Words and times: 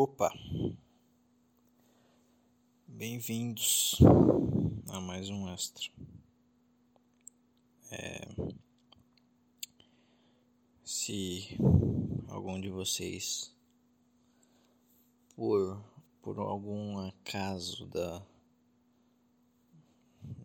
Opa! 0.00 0.32
Bem-vindos 2.86 3.98
a 4.90 5.00
mais 5.00 5.28
um 5.28 5.48
extra. 5.52 5.90
É... 7.90 8.20
Se 10.84 11.48
algum 12.28 12.60
de 12.60 12.70
vocês, 12.70 13.52
por, 15.34 15.84
por 16.22 16.38
algum 16.38 17.08
acaso 17.08 17.84
da, 17.86 18.24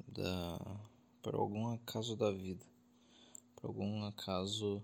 da, 0.07 0.79
por 1.21 1.35
algum 1.35 1.67
acaso 1.67 2.15
da 2.15 2.31
vida, 2.31 2.65
por 3.55 3.67
algum 3.67 4.03
acaso 4.03 4.83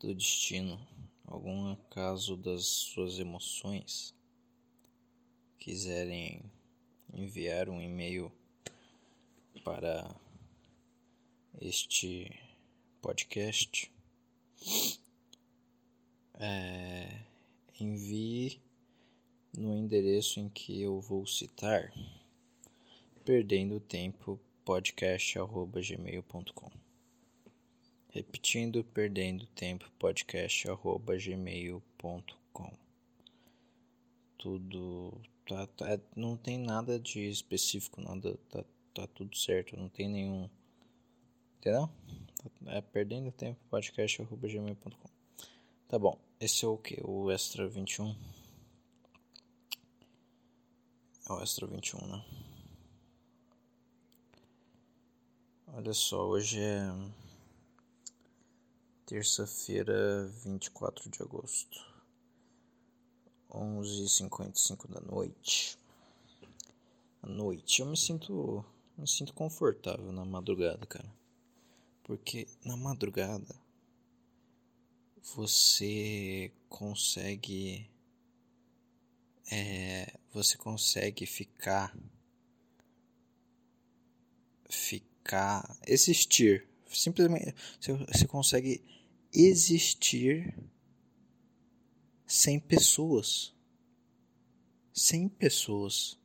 do 0.00 0.14
destino, 0.14 0.80
algum 1.28 1.72
acaso 1.72 2.36
das 2.36 2.66
suas 2.66 3.18
emoções, 3.18 4.14
quiserem 5.58 6.42
enviar 7.12 7.68
um 7.68 7.80
e-mail 7.80 8.32
para 9.62 10.08
este 11.60 12.32
podcast, 13.02 13.92
é, 16.34 17.20
envie 17.78 18.60
no 19.56 19.76
endereço 19.76 20.40
em 20.40 20.48
que 20.48 20.80
eu 20.80 21.00
vou 21.00 21.24
citar, 21.26 21.92
perdendo 23.24 23.78
tempo 23.80 24.40
podcast@gmail.com. 24.64 26.77
Repetindo, 28.18 28.82
perdendo 28.82 29.46
tempo 29.46 29.88
podcast@gmail.com. 29.96 32.72
Tudo 34.36 35.22
tá, 35.46 35.68
tá, 35.68 36.00
não 36.16 36.36
tem 36.36 36.58
nada 36.58 36.98
de 36.98 37.28
específico, 37.28 38.00
nada 38.00 38.36
tá, 38.50 38.64
tá 38.92 39.06
tudo 39.06 39.36
certo, 39.36 39.76
não 39.76 39.88
tem 39.88 40.08
nenhum, 40.08 40.50
entendeu? 41.58 41.88
É 42.66 42.80
perdendo 42.80 43.30
tempo 43.30 43.60
podcast@gmail.com. 43.70 45.08
Tá 45.86 45.96
bom. 45.96 46.18
Esse 46.40 46.64
é 46.64 46.68
o 46.68 46.76
que? 46.76 47.00
O 47.04 47.30
Extra 47.30 47.68
21? 47.68 48.16
É 51.28 51.32
o 51.32 51.40
Extra 51.40 51.68
21, 51.68 52.04
né? 52.04 52.24
Olha 55.68 55.94
só, 55.94 56.26
hoje 56.26 56.58
é 56.58 56.90
terça-feira, 59.08 60.26
24 60.44 61.08
de 61.08 61.22
agosto, 61.22 61.82
11h55 63.50 64.86
da 64.86 65.00
noite. 65.00 65.78
À 67.22 67.26
noite, 67.26 67.80
eu 67.80 67.86
me 67.86 67.96
sinto, 67.96 68.62
me 68.98 69.08
sinto 69.08 69.32
confortável 69.32 70.12
na 70.12 70.26
madrugada, 70.26 70.84
cara. 70.84 71.10
Porque 72.04 72.46
na 72.62 72.76
madrugada 72.76 73.46
você 75.34 76.52
consegue 76.68 77.90
é, 79.50 80.18
você 80.34 80.58
consegue 80.58 81.24
ficar 81.24 81.96
ficar 84.68 85.78
existir 85.86 86.68
simplesmente 86.90 87.54
você, 87.80 87.92
você 87.92 88.26
consegue 88.26 88.82
existir 89.32 90.54
sem 92.26 92.58
pessoas. 92.58 93.54
Sem 94.92 95.28
pessoas. 95.28 96.18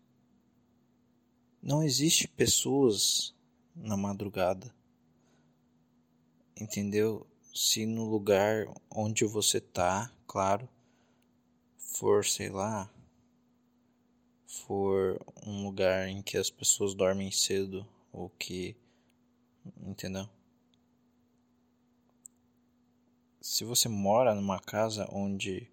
Não 1.62 1.84
existe 1.84 2.28
pessoas 2.28 3.34
na 3.76 3.96
madrugada. 3.96 4.74
Entendeu? 6.60 7.26
Se 7.54 7.86
no 7.86 8.10
lugar 8.10 8.66
onde 8.90 9.26
você 9.26 9.62
tá 9.62 10.12
claro 10.26 10.68
for 11.78 12.26
sei 12.26 12.50
lá 12.50 12.92
for 14.48 15.24
um 15.46 15.64
lugar 15.66 16.08
em 16.08 16.22
que 16.22 16.38
as 16.38 16.50
pessoas 16.50 16.96
dormem 16.96 17.32
cedo 17.32 17.88
ou 18.12 18.30
que 18.30 18.76
entendeu? 19.86 20.28
Se 23.46 23.66
você 23.66 23.90
mora 23.90 24.34
numa 24.34 24.58
casa 24.58 25.06
onde 25.12 25.70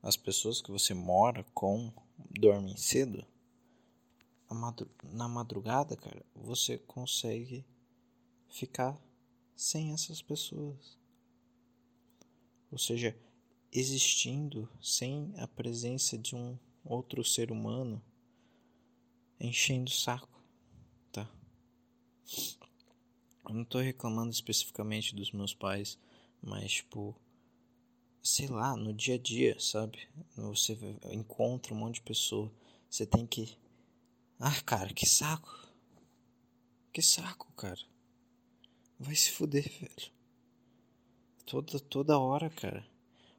as 0.00 0.16
pessoas 0.16 0.62
que 0.62 0.70
você 0.70 0.94
mora 0.94 1.42
com 1.52 1.92
dormem 2.30 2.76
cedo, 2.76 3.26
na 5.02 5.26
madrugada, 5.26 5.96
cara, 5.96 6.24
você 6.36 6.78
consegue 6.78 7.66
ficar 8.48 8.96
sem 9.56 9.92
essas 9.92 10.22
pessoas. 10.22 10.96
Ou 12.70 12.78
seja, 12.78 13.18
existindo 13.72 14.68
sem 14.80 15.34
a 15.36 15.48
presença 15.48 16.16
de 16.16 16.36
um 16.36 16.56
outro 16.84 17.24
ser 17.24 17.50
humano 17.50 18.00
enchendo 19.40 19.90
o 19.90 19.94
saco, 19.94 20.40
tá? 21.10 21.28
Eu 23.48 23.52
não 23.52 23.64
tô 23.64 23.80
reclamando 23.80 24.30
especificamente 24.30 25.16
dos 25.16 25.32
meus 25.32 25.52
pais, 25.52 25.98
mas 26.42 26.72
tipo, 26.72 27.14
sei 28.22 28.46
lá, 28.48 28.76
no 28.76 28.92
dia 28.92 29.14
a 29.14 29.18
dia, 29.18 29.58
sabe? 29.58 30.08
Você 30.36 30.78
encontra 31.10 31.74
um 31.74 31.78
monte 31.78 31.96
de 31.96 32.02
pessoa, 32.02 32.52
você 32.88 33.06
tem 33.06 33.26
que 33.26 33.56
Ah, 34.38 34.60
cara, 34.62 34.92
que 34.92 35.06
saco. 35.06 35.68
Que 36.92 37.02
saco, 37.02 37.52
cara. 37.54 37.80
Vai 38.98 39.14
se 39.14 39.30
fuder, 39.30 39.68
velho. 39.80 40.12
Toda 41.46 41.80
toda 41.80 42.18
hora, 42.18 42.50
cara. 42.50 42.86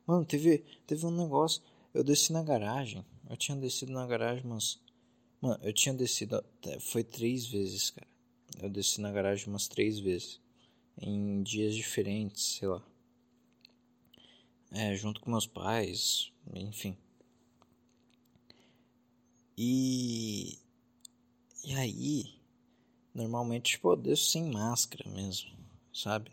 Mano, 0.05 0.25
teve 0.25 0.59
teve 0.87 1.05
um 1.05 1.11
negócio, 1.11 1.61
eu 1.93 2.03
desci 2.03 2.33
na 2.33 2.43
garagem. 2.43 3.05
Eu 3.29 3.37
tinha 3.37 3.55
descido 3.57 3.91
na 3.91 4.07
garagem, 4.07 4.43
mas 4.45 4.79
mano, 5.41 5.59
eu 5.63 5.73
tinha 5.73 5.93
descido 5.93 6.43
foi 6.79 7.03
três 7.03 7.45
vezes, 7.47 7.91
cara. 7.91 8.07
Eu 8.61 8.69
desci 8.69 8.99
na 9.01 9.11
garagem 9.11 9.47
umas 9.47 9.67
três 9.67 9.99
vezes. 9.99 10.41
Em 11.01 11.41
dias 11.43 11.75
diferentes, 11.75 12.57
sei 12.57 12.67
lá. 12.67 12.83
É, 14.71 14.95
junto 14.95 15.19
com 15.21 15.31
meus 15.31 15.47
pais, 15.47 16.31
enfim. 16.53 16.97
E. 19.57 20.57
E 21.63 21.75
aí. 21.75 22.39
Normalmente, 23.13 23.71
tipo, 23.71 23.91
eu 23.91 23.97
desço 23.97 24.31
sem 24.31 24.51
máscara 24.51 25.09
mesmo, 25.09 25.51
sabe? 25.93 26.31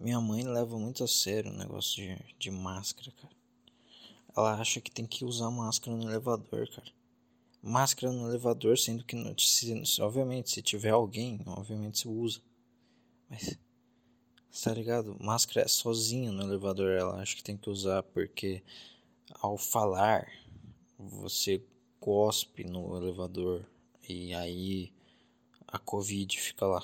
Minha 0.00 0.20
mãe 0.20 0.42
leva 0.42 0.78
muito 0.78 1.04
a 1.04 1.08
sério 1.08 1.52
o 1.52 1.56
negócio 1.56 2.02
de, 2.02 2.34
de 2.38 2.50
máscara, 2.50 3.12
cara. 3.12 3.34
Ela 4.36 4.54
acha 4.60 4.80
que 4.80 4.90
tem 4.90 5.06
que 5.06 5.24
usar 5.24 5.50
máscara 5.50 5.96
no 5.96 6.08
elevador, 6.08 6.68
cara 6.70 6.90
máscara 7.62 8.12
no 8.12 8.28
elevador, 8.28 8.76
sendo 8.76 9.04
que, 9.04 9.16
se, 9.38 10.02
obviamente, 10.02 10.50
se 10.50 10.60
tiver 10.60 10.90
alguém, 10.90 11.40
obviamente 11.46 12.00
se 12.00 12.08
usa. 12.08 12.40
Mas, 13.30 13.56
tá 14.60 14.74
ligado? 14.74 15.16
Máscara 15.20 15.62
é 15.62 15.68
sozinha 15.68 16.30
no 16.30 16.42
elevador, 16.42 16.92
ela 16.92 17.20
acha 17.20 17.36
que 17.36 17.42
tem 17.42 17.56
que 17.56 17.70
usar 17.70 18.02
porque 18.02 18.62
ao 19.40 19.56
falar 19.56 20.30
você 20.98 21.62
cospe 21.98 22.64
no 22.64 22.96
elevador 22.96 23.64
e 24.08 24.34
aí 24.34 24.92
a 25.66 25.78
Covid 25.78 26.38
fica 26.38 26.66
lá. 26.66 26.82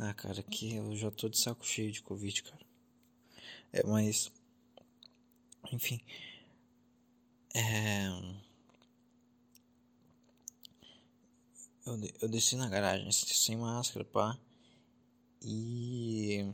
Ah, 0.00 0.12
cara, 0.12 0.40
aqui 0.40 0.74
eu 0.74 0.96
já 0.96 1.10
tô 1.10 1.28
de 1.28 1.38
saco 1.38 1.64
cheio 1.64 1.92
de 1.92 2.02
Covid, 2.02 2.42
cara. 2.42 2.66
É, 3.72 3.86
mas. 3.86 4.32
Enfim. 5.72 6.00
É. 7.54 8.06
Eu, 11.86 12.00
eu 12.22 12.28
desci 12.28 12.56
na 12.56 12.68
garagem 12.68 13.10
sem 13.12 13.56
máscara, 13.56 14.04
pá. 14.04 14.36
E. 15.44 16.52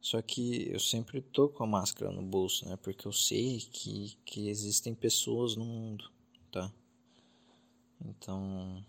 Só 0.00 0.22
que 0.22 0.70
eu 0.70 0.80
sempre 0.80 1.20
tô 1.20 1.48
com 1.48 1.64
a 1.64 1.66
máscara 1.66 2.10
no 2.10 2.22
bolso, 2.22 2.68
né? 2.68 2.76
Porque 2.76 3.06
eu 3.06 3.12
sei 3.12 3.60
que, 3.60 4.16
que 4.24 4.48
existem 4.48 4.94
pessoas 4.94 5.56
no 5.56 5.64
mundo, 5.64 6.10
tá? 6.50 6.72
Então. 8.04 8.84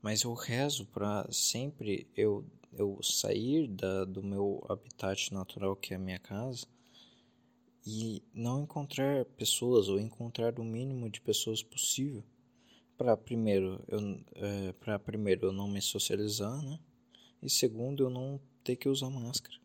Mas 0.00 0.22
eu 0.22 0.32
rezo 0.32 0.86
para 0.86 1.26
sempre 1.32 2.06
eu, 2.16 2.44
eu 2.72 2.98
sair 3.02 3.66
da, 3.66 4.04
do 4.04 4.22
meu 4.22 4.64
habitat 4.68 5.34
natural, 5.34 5.74
que 5.74 5.92
é 5.92 5.96
a 5.96 6.00
minha 6.00 6.20
casa, 6.20 6.66
e 7.84 8.22
não 8.32 8.62
encontrar 8.62 9.24
pessoas, 9.24 9.88
ou 9.88 9.98
encontrar 9.98 10.58
o 10.60 10.64
mínimo 10.64 11.10
de 11.10 11.20
pessoas 11.20 11.62
possível 11.62 12.22
para 12.98 13.16
primeiro 13.16 13.82
eu 13.86 14.00
é, 14.34 14.72
para 14.72 14.98
primeiro 14.98 15.46
eu 15.46 15.52
não 15.52 15.68
me 15.68 15.80
socializar, 15.80 16.60
né? 16.62 16.78
e 17.42 17.48
segundo, 17.48 18.04
eu 18.04 18.10
não 18.10 18.40
ter 18.64 18.76
que 18.76 18.88
usar 18.88 19.10
máscara. 19.10 19.56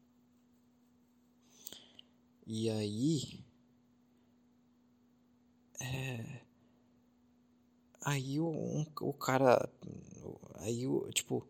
E 2.45 2.69
aí. 2.69 3.43
É, 5.79 6.41
aí 8.01 8.39
o, 8.39 8.49
um, 8.49 8.85
o 9.01 9.13
cara. 9.13 9.69
Aí, 10.55 10.85
o, 10.87 11.09
tipo. 11.11 11.47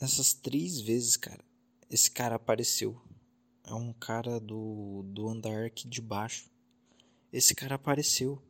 Nessas 0.00 0.34
três 0.34 0.78
vezes, 0.80 1.16
cara, 1.16 1.42
esse 1.90 2.10
cara 2.10 2.36
apareceu. 2.36 3.00
É 3.64 3.72
um 3.72 3.92
cara 3.92 4.38
do, 4.38 5.02
do 5.08 5.28
andar 5.28 5.64
aqui 5.64 5.88
de 5.88 6.02
baixo. 6.02 6.50
Esse 7.32 7.54
cara 7.54 7.76
apareceu. 7.76 8.40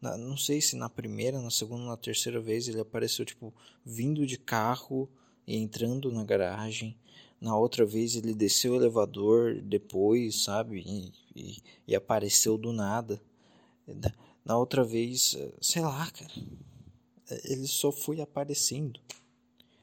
Na, 0.00 0.16
não 0.16 0.36
sei 0.36 0.60
se 0.60 0.76
na 0.76 0.90
primeira, 0.90 1.40
na 1.40 1.50
segunda, 1.50 1.86
na 1.86 1.96
terceira 1.96 2.40
vez 2.40 2.68
ele 2.68 2.80
apareceu, 2.80 3.24
tipo, 3.24 3.54
vindo 3.84 4.26
de 4.26 4.36
carro 4.36 5.08
e 5.46 5.56
entrando 5.56 6.10
na 6.10 6.24
garagem. 6.24 6.96
Na 7.40 7.56
outra 7.56 7.84
vez 7.84 8.16
ele 8.16 8.34
desceu 8.34 8.72
o 8.72 8.76
elevador 8.76 9.60
depois, 9.60 10.42
sabe? 10.42 10.82
E, 10.86 11.12
e, 11.34 11.62
e 11.88 11.94
apareceu 11.94 12.56
do 12.56 12.72
nada. 12.72 13.20
Na 14.44 14.56
outra 14.56 14.82
vez, 14.82 15.36
sei 15.60 15.82
lá, 15.82 16.10
cara. 16.10 16.32
Ele 17.44 17.66
só 17.66 17.92
foi 17.92 18.20
aparecendo. 18.20 19.00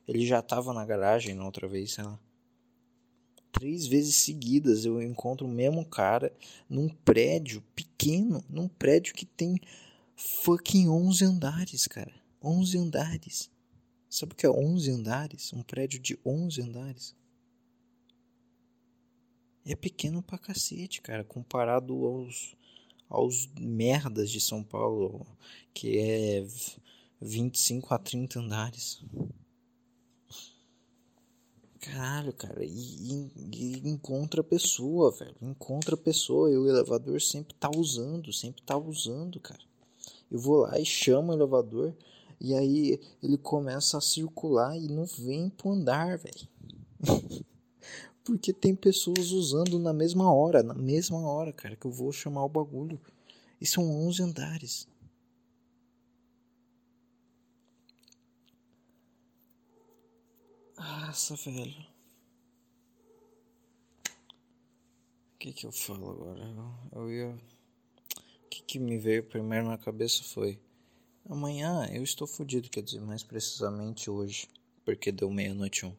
Ele 0.08 0.26
já 0.26 0.42
tava 0.42 0.74
na 0.74 0.86
garagem 0.86 1.34
na 1.34 1.46
outra 1.46 1.68
vez, 1.68 1.94
sei 1.94 2.04
lá. 2.04 2.20
Três 3.52 3.86
vezes 3.86 4.16
seguidas 4.16 4.84
eu 4.84 5.02
encontro 5.02 5.46
o 5.46 5.50
mesmo 5.50 5.86
cara 5.86 6.34
num 6.68 6.90
prédio 6.90 7.62
pequeno, 7.76 8.44
num 8.50 8.68
prédio 8.68 9.14
que 9.14 9.26
tem 9.26 9.60
fucking 10.16 10.90
11 10.90 11.24
andares, 11.24 11.88
cara. 11.88 12.12
11 12.42 12.78
andares. 12.78 13.53
Sabe 14.14 14.34
o 14.34 14.36
que 14.36 14.46
é 14.46 14.50
11 14.52 14.92
andares? 14.92 15.52
Um 15.54 15.64
prédio 15.64 16.00
de 16.00 16.20
11 16.24 16.62
andares. 16.62 17.16
É 19.66 19.76
pequeno 19.76 20.22
pra 20.22 20.38
cacete, 20.38 21.02
cara, 21.02 21.24
comparado 21.24 21.96
aos, 22.06 22.56
aos 23.10 23.50
merdas 23.60 24.30
de 24.30 24.40
São 24.40 24.64
Paulo, 24.64 25.26
que 25.74 25.98
é 25.98 26.46
25 27.20 27.92
a 27.92 27.98
30 27.98 28.40
andares. 28.40 29.04
Caralho, 31.80 32.34
cara, 32.34 32.64
e, 32.64 33.32
e, 33.52 33.82
encontra 33.84 34.44
pessoa, 34.44 35.10
velho. 35.10 35.36
Encontra 35.42 35.98
pessoa 35.98 36.52
e 36.52 36.56
o 36.56 36.70
elevador 36.70 37.20
sempre 37.20 37.56
tá 37.56 37.72
usando, 37.76 38.32
sempre 38.32 38.62
tá 38.62 38.78
usando, 38.78 39.40
cara. 39.40 39.64
Eu 40.30 40.38
vou 40.38 40.58
lá 40.58 40.80
e 40.80 40.86
chamo 40.86 41.32
o 41.32 41.36
elevador 41.36 41.96
e 42.44 42.54
aí 42.54 43.00
ele 43.24 43.38
começa 43.38 43.98
a 43.98 44.02
circular 44.02 44.78
e 44.78 44.88
não 44.88 45.06
vem 45.06 45.50
pro 45.50 45.72
andar, 45.72 46.18
velho. 46.18 46.48
Porque 48.24 48.54
tem 48.54 48.76
pessoas 48.76 49.32
usando 49.32 49.80
na 49.80 49.94
mesma 49.94 50.32
hora, 50.32 50.62
na 50.62 50.74
mesma 50.74 51.20
hora, 51.20 51.54
cara, 51.54 51.76
que 51.76 51.86
eu 51.86 51.92
vou 51.92 52.12
chamar 52.12 52.44
o 52.44 52.50
bagulho. 52.50 53.00
E 53.60 53.66
são 53.66 53.84
11 54.08 54.24
andares. 54.24 54.88
Nossa, 60.78 61.36
velho. 61.36 61.88
O 65.34 65.40
que 65.40 65.54
que 65.54 65.66
eu 65.66 65.72
falo 65.72 66.12
agora? 66.12 66.42
Eu, 66.94 67.12
ia 67.12 67.38
que, 68.54 68.62
que 68.64 68.80
me 68.80 68.98
veio 69.00 69.24
primeiro 69.24 69.68
na 69.68 69.78
cabeça 69.78 70.24
foi: 70.24 70.60
amanhã 71.30 71.88
eu 71.92 72.04
estou 72.04 72.28
fodido, 72.28 72.70
quer 72.70 72.82
dizer, 72.82 73.02
mais 73.02 73.24
precisamente 73.24 74.10
hoje, 74.10 74.48
porque 74.86 75.12
deu 75.12 75.30
meia-noite 75.30 75.86
um. 75.86 75.96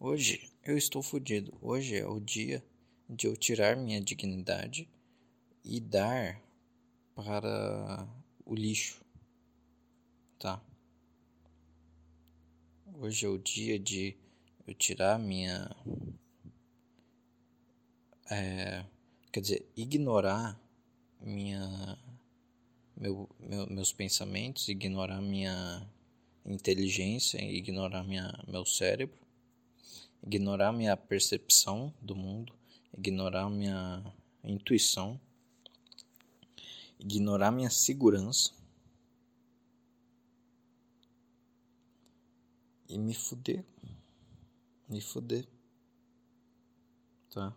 Hoje 0.00 0.50
eu 0.62 0.76
estou 0.76 1.02
fodido. 1.02 1.52
Hoje 1.60 1.96
é 1.96 2.06
o 2.06 2.20
dia 2.20 2.64
de 3.08 3.26
eu 3.26 3.36
tirar 3.36 3.76
minha 3.76 4.00
dignidade 4.00 4.88
e 5.64 5.80
dar 5.80 6.40
para 7.14 8.08
o 8.44 8.54
lixo, 8.54 9.00
tá? 10.38 10.62
Hoje 12.94 13.26
é 13.26 13.28
o 13.28 13.38
dia 13.38 13.78
de 13.78 14.16
eu 14.66 14.74
tirar 14.74 15.18
minha. 15.18 15.70
É, 18.30 18.84
quer 19.32 19.40
dizer, 19.40 19.66
ignorar 19.76 20.60
minha 21.20 21.98
meu, 23.00 23.28
meu, 23.38 23.66
meus 23.68 23.92
pensamentos, 23.92 24.68
ignorar 24.68 25.20
minha 25.20 25.88
inteligência, 26.44 27.40
ignorar 27.40 28.02
minha, 28.02 28.32
meu 28.48 28.66
cérebro, 28.66 29.16
ignorar 30.22 30.72
minha 30.72 30.96
percepção 30.96 31.94
do 32.02 32.16
mundo, 32.16 32.52
ignorar 32.96 33.48
minha 33.48 34.02
intuição, 34.42 35.20
ignorar 36.98 37.52
minha 37.52 37.70
segurança 37.70 38.52
e 42.88 42.98
me 42.98 43.14
fuder. 43.14 43.64
Me 44.88 45.00
fuder. 45.00 45.46
Tá? 47.30 47.54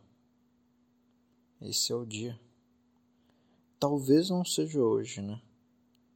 Esse 1.61 1.91
é 1.91 1.95
o 1.95 2.05
dia. 2.05 2.39
Talvez 3.81 4.29
não 4.29 4.45
seja 4.45 4.79
hoje, 4.79 5.23
né? 5.23 5.41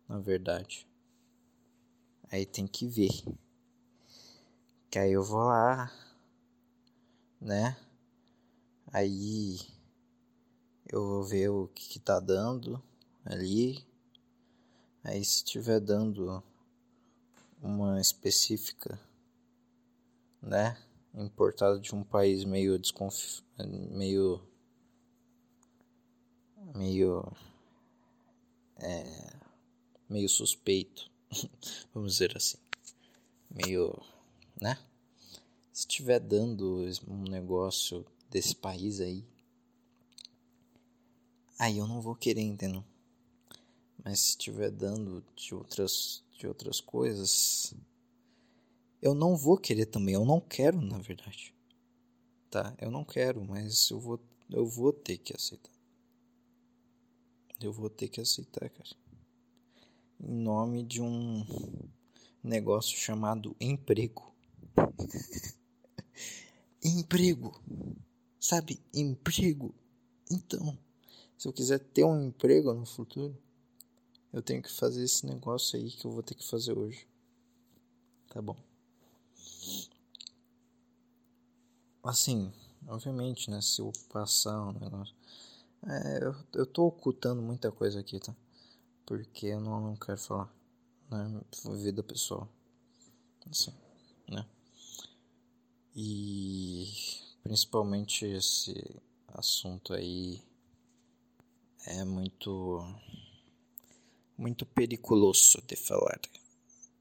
Na 0.08 0.20
verdade. 0.20 0.88
Aí 2.32 2.46
tem 2.46 2.68
que 2.68 2.88
ver. 2.88 3.10
Que 4.88 5.00
aí 5.00 5.14
eu 5.14 5.24
vou 5.24 5.40
lá, 5.40 5.92
né? 7.42 7.76
Aí 8.94 9.58
eu 10.88 11.04
vou 11.08 11.24
ver 11.24 11.50
o 11.50 11.68
que, 11.70 11.90
que 11.90 12.00
tá 12.00 12.20
dando 12.20 12.80
ali. 13.26 13.84
Aí 15.04 15.26
se 15.26 15.44
tiver 15.44 15.80
dando 15.80 16.44
uma 17.60 18.00
específica, 18.00 19.00
né? 20.40 20.78
Importada 21.16 21.80
de 21.80 21.96
um 21.96 22.04
país 22.04 22.46
meio 22.46 22.78
desconfi... 22.78 23.42
meio 23.90 24.40
meio 26.76 27.26
é, 28.86 29.34
meio 30.08 30.30
suspeito, 30.30 31.12
vamos 31.94 32.14
dizer 32.14 32.38
assim, 32.38 32.58
meio, 33.50 34.00
né? 34.62 34.78
Se 35.74 35.82
estiver 35.82 36.20
dando 36.20 36.88
um 37.08 37.24
negócio 37.24 38.06
desse 38.30 38.56
país 38.56 39.02
aí, 39.02 39.26
aí 41.58 41.78
eu 41.78 41.88
não 41.88 42.00
vou 42.00 42.16
querer, 42.16 42.42
entendeu? 42.42 42.84
Mas 44.04 44.20
se 44.20 44.30
estiver 44.30 44.70
dando 44.70 45.26
de 45.36 45.56
outras, 45.56 46.24
de 46.38 46.48
outras 46.48 46.80
coisas, 46.80 47.74
eu 49.02 49.16
não 49.16 49.36
vou 49.36 49.58
querer 49.58 49.88
também, 49.88 50.14
eu 50.14 50.24
não 50.24 50.40
quero, 50.40 50.80
na 50.80 51.00
verdade. 51.00 51.54
Tá? 52.52 52.74
Eu 52.80 52.92
não 52.92 53.04
quero, 53.04 53.44
mas 53.44 53.90
eu 53.90 54.00
vou, 54.00 54.20
eu 54.50 54.66
vou 54.66 54.94
ter 54.94 55.18
que 55.18 55.36
aceitar. 55.36 55.75
Eu 57.62 57.72
vou 57.72 57.90
ter 57.90 58.10
que 58.10 58.20
aceitar, 58.20 58.70
cara. 58.70 58.90
Em 60.20 60.36
nome 60.36 60.84
de 60.84 61.02
um 61.02 61.46
negócio 62.44 62.98
chamado 62.98 63.56
emprego. 63.60 64.34
emprego. 66.84 67.62
Sabe? 68.40 68.80
Emprego. 68.94 69.74
Então, 70.30 70.78
se 71.38 71.48
eu 71.48 71.54
quiser 71.54 71.80
ter 71.80 72.04
um 72.04 72.28
emprego 72.28 72.74
no 72.74 72.86
futuro, 72.86 73.38
eu 74.34 74.42
tenho 74.42 74.62
que 74.62 74.72
fazer 74.72 75.04
esse 75.04 75.26
negócio 75.26 75.80
aí 75.80 75.90
que 75.90 76.06
eu 76.06 76.12
vou 76.12 76.22
ter 76.22 76.36
que 76.36 76.46
fazer 76.46 76.78
hoje. 76.78 77.08
Tá 78.28 78.42
bom. 78.42 78.58
Assim, 82.04 82.52
obviamente, 82.88 83.50
né? 83.50 83.62
Se 83.62 83.82
eu 83.82 83.92
passar 84.10 84.62
um 84.62 84.74
negócio 84.74 85.16
é, 85.88 86.24
eu, 86.24 86.36
eu 86.54 86.66
tô 86.66 86.88
ocultando 86.88 87.42
muita 87.42 87.72
coisa 87.72 88.00
aqui, 88.00 88.20
tá? 88.20 88.36
Porque 89.06 89.48
eu 89.48 89.60
não, 89.60 89.80
não 89.82 89.96
quero 89.96 90.18
falar, 90.18 90.52
né? 91.12 91.42
Vida 91.82 92.02
pessoal. 92.02 92.50
Assim, 93.50 93.72
né? 94.28 94.46
E 95.96 96.92
principalmente 97.44 98.26
esse 98.26 98.74
assunto 99.28 99.94
aí 99.94 100.42
é 101.86 102.04
muito 102.04 102.82
muito 104.38 104.66
periculoso 104.66 105.62
de 105.68 105.76
falar. 105.76 106.20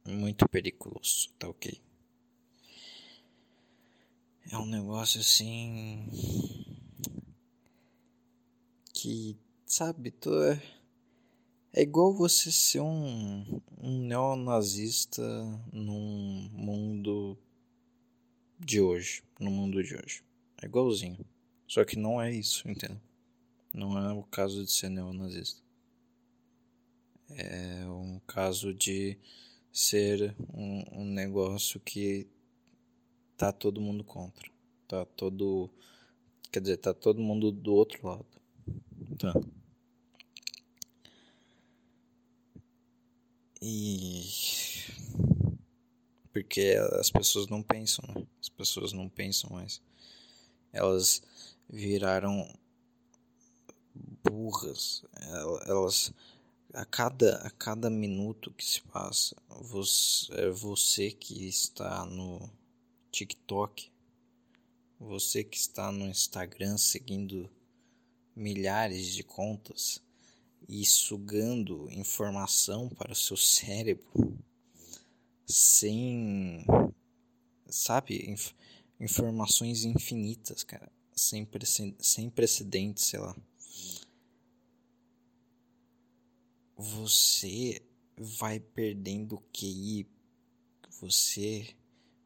Muito 0.07 0.47
periculoso, 0.49 1.31
tá 1.39 1.49
ok? 1.49 1.81
É 4.51 4.59
um 4.59 4.67
negócio 4.67 5.21
assim 5.21 6.07
que, 9.05 9.37
sabe, 9.67 10.11
tu 10.11 10.33
é, 10.45 10.63
é 11.75 11.83
igual 11.83 12.15
você 12.15 12.51
ser 12.51 12.81
um, 12.81 13.61
um 13.79 13.99
neonazista 13.99 15.23
num 15.71 16.49
mundo 16.51 17.37
de 18.59 18.81
hoje, 18.81 19.23
no 19.39 19.51
mundo 19.51 19.85
de 19.85 19.95
hoje. 19.95 20.25
É 20.63 20.65
igualzinho. 20.65 21.23
Só 21.69 21.85
que 21.85 21.99
não 21.99 22.19
é 22.21 22.33
isso, 22.33 22.67
entendeu? 22.67 22.99
Não 23.75 23.99
é 23.99 24.11
o 24.15 24.23
caso 24.23 24.65
de 24.65 24.73
ser 24.73 24.89
neonazista. 24.89 25.61
É 27.29 27.87
um 27.87 28.19
caso 28.27 28.73
de 28.73 29.19
ser 29.71 30.35
um, 30.55 31.03
um 31.03 31.05
negócio 31.05 31.79
que 31.79 32.27
tá 33.37 33.53
todo 33.53 33.83
mundo 33.83 34.03
contra. 34.03 34.51
Tá 34.89 35.05
todo. 35.05 35.69
Quer 36.51 36.61
dizer, 36.61 36.79
tá 36.79 36.95
todo 36.95 37.21
mundo 37.21 37.53
do 37.53 37.75
outro 37.75 38.09
lado. 38.09 38.44
Tá. 39.19 39.33
E. 43.63 44.23
Porque 46.33 46.77
as 46.99 47.11
pessoas 47.11 47.47
não 47.47 47.63
pensam, 47.63 48.05
né? 48.15 48.27
As 48.41 48.49
pessoas 48.49 48.93
não 48.93 49.09
pensam 49.09 49.51
mais. 49.51 49.81
Elas 50.73 51.23
viraram 51.69 52.47
burras. 54.23 55.05
Elas. 55.67 56.13
A 56.73 56.85
cada, 56.85 57.37
a 57.37 57.51
cada 57.51 57.89
minuto 57.89 58.53
que 58.53 58.65
se 58.65 58.83
passa, 58.83 59.37
você, 59.49 60.33
é 60.33 60.51
você 60.51 61.13
que 61.13 61.47
está 61.47 62.05
no 62.05 62.51
TikTok, 63.13 63.93
você 64.99 65.45
que 65.45 65.57
está 65.57 65.93
no 65.93 66.09
Instagram 66.09 66.77
seguindo 66.77 67.49
milhares 68.35 69.15
de 69.15 69.23
contas 69.23 70.03
e 70.69 70.85
sugando 70.85 71.91
informação 71.91 72.89
para 72.89 73.13
o 73.13 73.17
seu 73.17 73.37
cérebro 73.37 74.39
sem, 75.47 76.65
sabe, 77.69 78.31
inf 78.31 78.53
informações 79.01 79.85
infinitas, 79.85 80.63
cara, 80.63 80.91
sem, 81.13 81.47
sem 81.99 82.31
precedentes, 82.31 83.05
sei 83.05 83.19
lá. 83.19 83.37
Você 86.77 87.83
vai 88.17 88.61
perdendo 88.61 89.43
QI, 89.53 90.09
você 91.01 91.75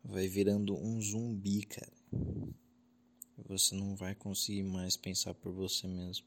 vai 0.05 0.29
virando 0.29 0.77
um 0.77 1.01
zumbi, 1.01 1.65
cara. 1.65 1.93
Você 3.49 3.75
não 3.75 3.97
vai 3.97 4.15
conseguir 4.15 4.63
mais 4.63 4.97
pensar 4.97 5.35
por 5.35 5.53
você 5.53 5.87
mesmo. 5.87 6.27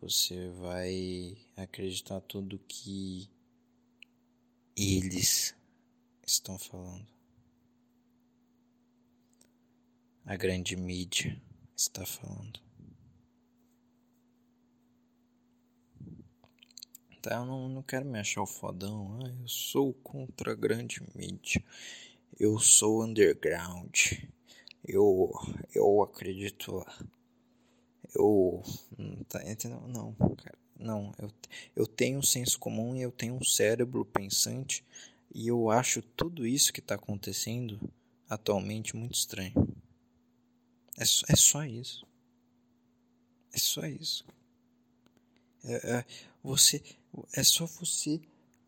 Você 0.00 0.48
vai 0.50 1.36
acreditar 1.56 2.20
tudo 2.22 2.58
que 2.66 3.28
eles 4.76 5.54
estão 6.26 6.58
falando. 6.58 7.06
A 10.24 10.36
grande 10.36 10.74
mídia 10.74 11.40
está 11.76 12.06
falando. 12.06 12.60
Tá, 17.20 17.34
eu 17.34 17.44
não, 17.44 17.68
não 17.68 17.82
quero 17.82 18.06
me 18.06 18.18
achar 18.18 18.40
o 18.40 18.46
fodão. 18.46 19.18
Ah, 19.22 19.28
eu 19.42 19.48
sou 19.48 19.92
contra 19.92 20.52
a 20.52 20.54
grande 20.54 21.02
mídia 21.14 21.62
eu 22.40 22.58
sou 22.58 23.04
underground. 23.04 24.14
Eu 24.92 25.30
eu 25.74 26.02
acredito 26.02 26.84
eu 28.14 28.62
tá 29.28 29.42
entendendo? 29.48 29.86
Não, 29.88 30.12
cara. 30.36 30.58
Não, 30.78 31.14
eu, 31.18 31.30
eu 31.76 31.86
tenho 31.86 32.18
um 32.18 32.22
senso 32.22 32.58
comum 32.58 32.96
e 32.96 33.02
eu 33.02 33.12
tenho 33.12 33.34
um 33.34 33.44
cérebro 33.44 34.04
pensante 34.04 34.82
e 35.32 35.46
eu 35.46 35.70
acho 35.70 36.00
tudo 36.00 36.46
isso 36.46 36.72
que 36.72 36.80
está 36.80 36.94
acontecendo 36.94 37.78
atualmente 38.28 38.96
muito 38.96 39.14
estranho. 39.14 39.52
É, 40.98 41.02
é 41.02 41.36
só 41.36 41.64
isso. 41.64 42.06
É 43.52 43.58
só 43.58 43.84
isso. 43.86 44.24
É, 45.64 45.98
é, 45.98 46.04
você, 46.42 46.82
é 47.34 47.44
só 47.44 47.66
você 47.66 48.20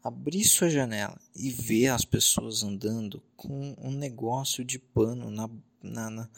abrir 0.02 0.44
sua 0.44 0.68
janela 0.68 1.18
e 1.34 1.50
ver 1.50 1.88
as 1.88 2.04
pessoas 2.04 2.62
andando 2.62 3.22
com 3.36 3.74
um 3.78 3.90
negócio 3.90 4.64
de 4.64 4.78
pano 4.78 5.30
na, 5.30 5.48
na, 5.82 6.10
na, 6.10 6.28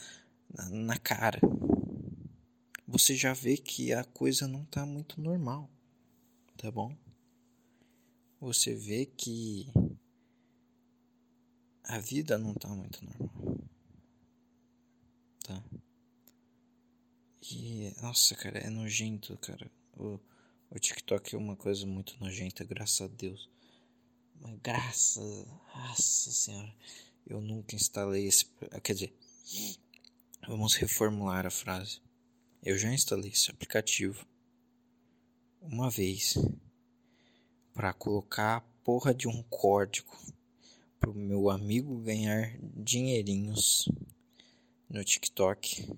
na 0.71 0.99
cara, 0.99 1.41
você 2.87 3.15
já 3.15 3.33
vê 3.33 3.57
que 3.57 3.93
a 3.93 4.05
coisa 4.05 4.47
não 4.47 4.63
está 4.63 4.87
muito 4.87 5.21
normal, 5.21 5.71
tá 6.57 6.71
bom? 6.71 6.97
Você 8.41 8.75
vê 8.75 9.07
que 9.07 9.67
a 11.83 11.99
vida 11.99 12.39
não 12.39 12.53
está 12.53 12.69
muito 12.69 13.05
normal, 13.05 13.59
tá? 15.43 15.63
E, 17.51 17.93
nossa, 18.01 18.35
cara, 18.35 18.59
é 18.59 18.71
nojento, 18.71 19.37
cara. 19.39 19.71
O, 19.97 20.19
o 20.71 20.79
TikTok 20.79 21.35
é 21.35 21.39
uma 21.39 21.57
coisa 21.57 21.87
muito 21.87 22.19
nojenta, 22.19 22.65
graças 22.65 23.03
a 23.03 23.07
Deus. 23.07 23.51
Mas 24.41 24.59
graças, 24.63 25.47
nossa 25.75 26.33
senhora, 26.33 26.75
eu 27.27 27.41
nunca 27.41 27.77
instalei 27.77 28.27
esse. 28.27 28.47
Quer 28.83 28.95
dizer, 28.95 29.15
vamos 30.47 30.75
reformular 30.75 31.47
a 31.47 31.51
frase. 31.51 32.01
Eu 32.63 32.79
já 32.79 32.93
instalei 32.93 33.31
esse 33.31 33.51
aplicativo 33.51 34.27
uma 35.61 35.91
vez 35.91 36.35
para 37.73 37.93
colocar 37.93 38.57
a 38.57 38.61
porra 38.83 39.15
de 39.15 39.29
um 39.29 39.43
código 39.45 40.17
pro 41.01 41.15
meu 41.15 41.51
amigo 41.51 41.99
ganhar 41.99 42.57
dinheirinhos 42.61 43.89
no 44.89 45.05
TikTok. 45.05 45.95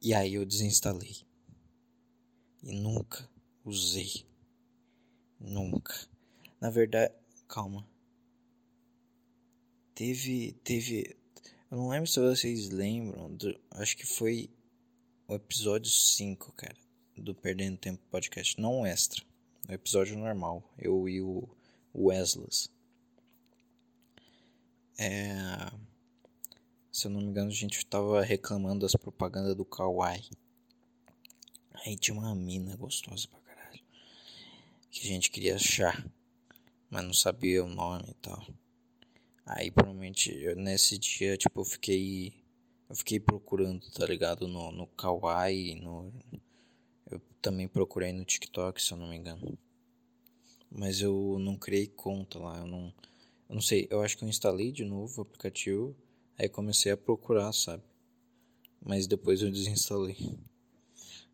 E 0.00 0.14
aí 0.14 0.34
eu 0.34 0.44
desinstalei 0.44 1.16
e 2.62 2.72
nunca 2.72 3.28
usei. 3.64 4.26
Nunca. 5.38 5.94
Na 6.60 6.70
verdade, 6.70 7.14
calma. 7.46 7.86
Teve, 9.94 10.52
teve, 10.64 11.16
eu 11.70 11.76
não 11.78 11.88
lembro 11.88 12.06
se 12.08 12.20
vocês 12.20 12.70
lembram, 12.70 13.34
do, 13.34 13.58
acho 13.72 13.96
que 13.96 14.06
foi 14.06 14.50
o 15.28 15.34
episódio 15.34 15.90
5, 15.90 16.52
cara, 16.52 16.76
do 17.16 17.34
Perdendo 17.34 17.76
Tempo 17.76 18.02
Podcast, 18.10 18.60
não 18.60 18.80
o 18.80 18.86
extra, 18.86 19.24
o 19.68 19.72
episódio 19.72 20.16
normal, 20.16 20.62
eu 20.78 21.08
e 21.08 21.20
o 21.20 21.48
Weslas. 21.94 22.70
É, 24.98 25.70
se 26.96 27.06
eu 27.06 27.10
não 27.10 27.20
me 27.20 27.26
engano, 27.26 27.50
a 27.50 27.54
gente 27.54 27.84
tava 27.84 28.22
reclamando 28.22 28.80
das 28.80 28.94
propagandas 28.94 29.54
do 29.54 29.66
Kawaii. 29.66 30.30
Aí 31.74 31.94
tinha 31.96 32.16
uma 32.16 32.34
mina 32.34 32.74
gostosa 32.74 33.28
pra 33.28 33.38
caralho. 33.40 33.80
Que 34.90 35.00
a 35.00 35.06
gente 35.06 35.30
queria 35.30 35.56
achar. 35.56 36.10
Mas 36.88 37.04
não 37.04 37.12
sabia 37.12 37.62
o 37.62 37.68
nome 37.68 38.06
e 38.08 38.14
tal. 38.14 38.46
Aí 39.46 39.70
provavelmente 39.70 40.36
eu, 40.42 40.56
nesse 40.56 40.98
dia, 40.98 41.36
tipo, 41.36 41.60
eu 41.60 41.64
fiquei. 41.64 42.34
Eu 42.88 42.96
fiquei 42.96 43.20
procurando, 43.20 43.88
tá 43.92 44.04
ligado? 44.06 44.48
No, 44.48 44.72
no 44.72 44.86
Kawaii, 44.88 45.76
no. 45.76 46.12
Eu 47.10 47.20
também 47.40 47.68
procurei 47.68 48.12
no 48.12 48.24
TikTok, 48.24 48.82
se 48.82 48.92
eu 48.92 48.98
não 48.98 49.08
me 49.08 49.16
engano. 49.16 49.56
Mas 50.70 51.00
eu 51.00 51.38
não 51.38 51.56
criei 51.56 51.86
conta 51.86 52.38
lá, 52.38 52.58
eu 52.58 52.66
não. 52.66 52.92
Eu 53.48 53.54
não 53.54 53.62
sei, 53.62 53.86
eu 53.90 54.02
acho 54.02 54.18
que 54.18 54.24
eu 54.24 54.28
instalei 54.28 54.72
de 54.72 54.84
novo 54.84 55.18
o 55.18 55.22
aplicativo. 55.22 55.96
Aí 56.36 56.48
comecei 56.48 56.90
a 56.92 56.96
procurar, 56.96 57.52
sabe? 57.52 57.84
Mas 58.84 59.06
depois 59.06 59.42
eu 59.42 59.50
desinstalei. 59.50 60.16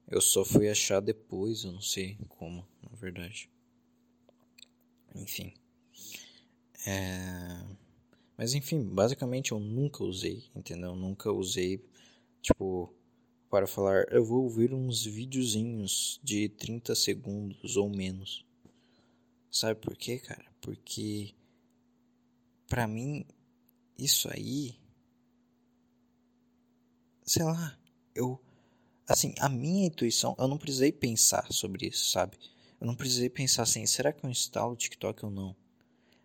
Eu 0.07 0.21
só 0.21 0.45
fui 0.45 0.69
achar 0.69 1.01
depois, 1.01 1.65
eu 1.65 1.73
não 1.73 1.81
sei 1.81 2.19
como, 2.29 2.67
na 2.83 2.97
verdade. 2.97 3.49
Enfim. 5.15 5.55
É... 6.87 7.82
Mas 8.43 8.55
enfim, 8.55 8.83
basicamente 8.83 9.53
eu 9.53 9.61
nunca 9.61 10.03
usei, 10.03 10.51
entendeu? 10.53 10.97
nunca 10.97 11.31
usei, 11.31 11.81
tipo, 12.41 12.93
para 13.49 13.69
falar, 13.69 14.05
eu 14.11 14.25
vou 14.25 14.43
ouvir 14.43 14.75
uns 14.75 15.05
videozinhos 15.05 16.19
de 16.25 16.49
30 16.49 16.93
segundos 16.97 17.77
ou 17.77 17.89
menos. 17.89 18.45
Sabe 19.49 19.79
por 19.79 19.97
quê, 19.97 20.19
cara? 20.19 20.45
Porque 20.61 21.37
pra 22.67 22.89
mim 22.89 23.25
isso 23.97 24.29
aí 24.29 24.75
sei 27.25 27.45
lá, 27.45 27.79
eu 28.13 28.41
assim, 29.07 29.33
a 29.39 29.49
minha 29.49 29.87
intuição, 29.87 30.35
eu 30.37 30.49
não 30.49 30.59
precisei 30.59 30.91
pensar 30.91 31.47
sobre 31.53 31.87
isso, 31.87 32.11
sabe? 32.11 32.37
Eu 32.81 32.89
não 32.89 32.97
precisei 32.97 33.31
pensar 33.31 33.63
assim, 33.63 33.87
será 33.87 34.13
que 34.13 34.27
eu 34.27 34.31
instalo 34.31 34.73
o 34.73 34.77
TikTok 34.77 35.27
ou 35.27 35.31
não? 35.31 35.62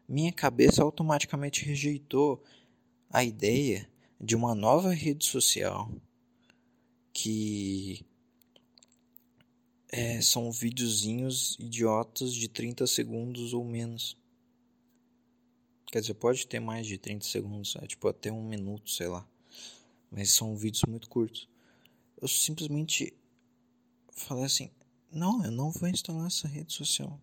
Minha 0.08 0.32
cabeça 0.32 0.82
automaticamente 0.82 1.66
rejeitou 1.66 2.44
a 3.10 3.24
ideia 3.24 3.90
de 4.20 4.36
uma 4.36 4.56
nova 4.56 4.94
rede 4.94 5.26
social 5.26 5.92
que 7.14 8.06
é, 9.90 10.22
são 10.22 10.52
videozinhos 10.52 11.58
idiotas 11.60 12.34
de 12.34 12.48
30 12.48 12.86
segundos 12.88 13.54
ou 13.54 13.66
menos. 13.66 14.18
Quer 15.88 16.02
dizer, 16.02 16.14
pode 16.14 16.48
ter 16.48 16.60
mais 16.60 16.86
de 16.86 16.98
30 16.98 17.26
segundos, 17.26 17.76
é 17.78 17.88
tipo 17.88 18.08
até 18.08 18.32
um 18.32 18.44
minuto, 18.44 18.92
sei 18.92 19.08
lá. 19.08 19.28
Mas 20.12 20.32
são 20.32 20.56
vídeos 20.56 20.84
muito 20.88 21.10
curtos 21.10 21.48
eu 22.20 22.28
simplesmente 22.28 23.14
falei 24.12 24.46
assim: 24.46 24.72
Não, 25.12 25.44
eu 25.44 25.52
não 25.52 25.72
vou 25.72 25.88
instalar 25.88 26.28
essa 26.28 26.48
rede 26.48 26.74
social. 26.74 27.20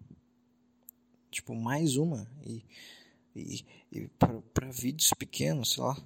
Tipo, 1.35 1.53
mais 1.53 1.97
uma. 1.97 2.31
E, 2.47 2.65
e, 3.35 3.65
e 3.91 4.09
para 4.53 4.71
vídeos 4.71 5.13
pequenos, 5.19 5.73
sei 5.73 5.83
lá. 5.83 6.01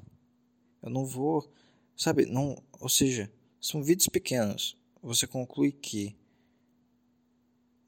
Eu 0.82 0.88
não 0.88 1.04
vou. 1.04 1.46
Sabe, 1.94 2.24
não. 2.24 2.56
Ou 2.80 2.88
seja, 2.88 3.30
são 3.60 3.82
vídeos 3.82 4.08
pequenos. 4.08 4.74
Você 5.02 5.26
conclui 5.26 5.70
que. 5.70 6.16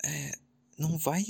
É, 0.05 0.33
não 0.79 0.99
vai 0.99 1.25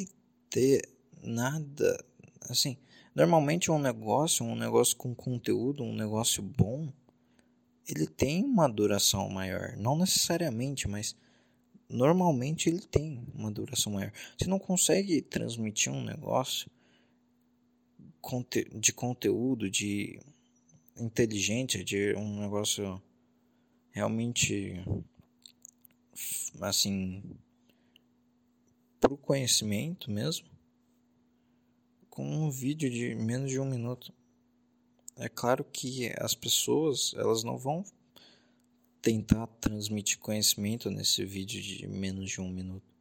ter 0.48 0.88
nada. 1.22 2.04
Assim, 2.48 2.76
normalmente 3.14 3.70
um 3.70 3.78
negócio, 3.78 4.44
um 4.44 4.56
negócio 4.56 4.96
com 4.96 5.14
conteúdo, 5.14 5.84
um 5.84 5.94
negócio 5.94 6.42
bom, 6.42 6.92
ele 7.86 8.08
tem 8.08 8.42
uma 8.44 8.68
duração 8.68 9.28
maior. 9.28 9.76
Não 9.76 9.96
necessariamente, 9.96 10.88
mas 10.88 11.14
normalmente 11.90 12.68
ele 12.68 12.80
tem 12.80 13.26
uma 13.34 13.50
duração 13.50 13.92
maior. 13.92 14.12
Você 14.38 14.48
não 14.48 14.58
consegue 14.58 15.20
transmitir 15.20 15.92
um 15.92 16.02
negócio 16.02 16.70
de 18.74 18.92
conteúdo, 18.92 19.68
de 19.68 20.20
inteligente, 20.96 21.82
de 21.82 22.14
um 22.14 22.40
negócio 22.40 23.02
realmente 23.90 24.74
assim 26.60 27.22
para 29.00 29.12
o 29.12 29.16
conhecimento 29.16 30.10
mesmo 30.10 30.46
com 32.08 32.24
um 32.24 32.50
vídeo 32.50 32.90
de 32.90 33.14
menos 33.14 33.50
de 33.50 33.58
um 33.58 33.64
minuto 33.64 34.12
é 35.16 35.28
claro 35.28 35.64
que 35.64 36.12
as 36.18 36.34
pessoas 36.34 37.14
elas 37.16 37.42
não 37.42 37.56
vão 37.56 37.84
tentar 39.02 39.46
transmitir 39.60 40.18
conhecimento 40.18 40.90
nesse 40.90 41.24
vídeo 41.24 41.60
de 41.60 41.86
menos 41.86 42.30
de 42.30 42.40
um 42.40 42.48
minuto. 42.48 42.94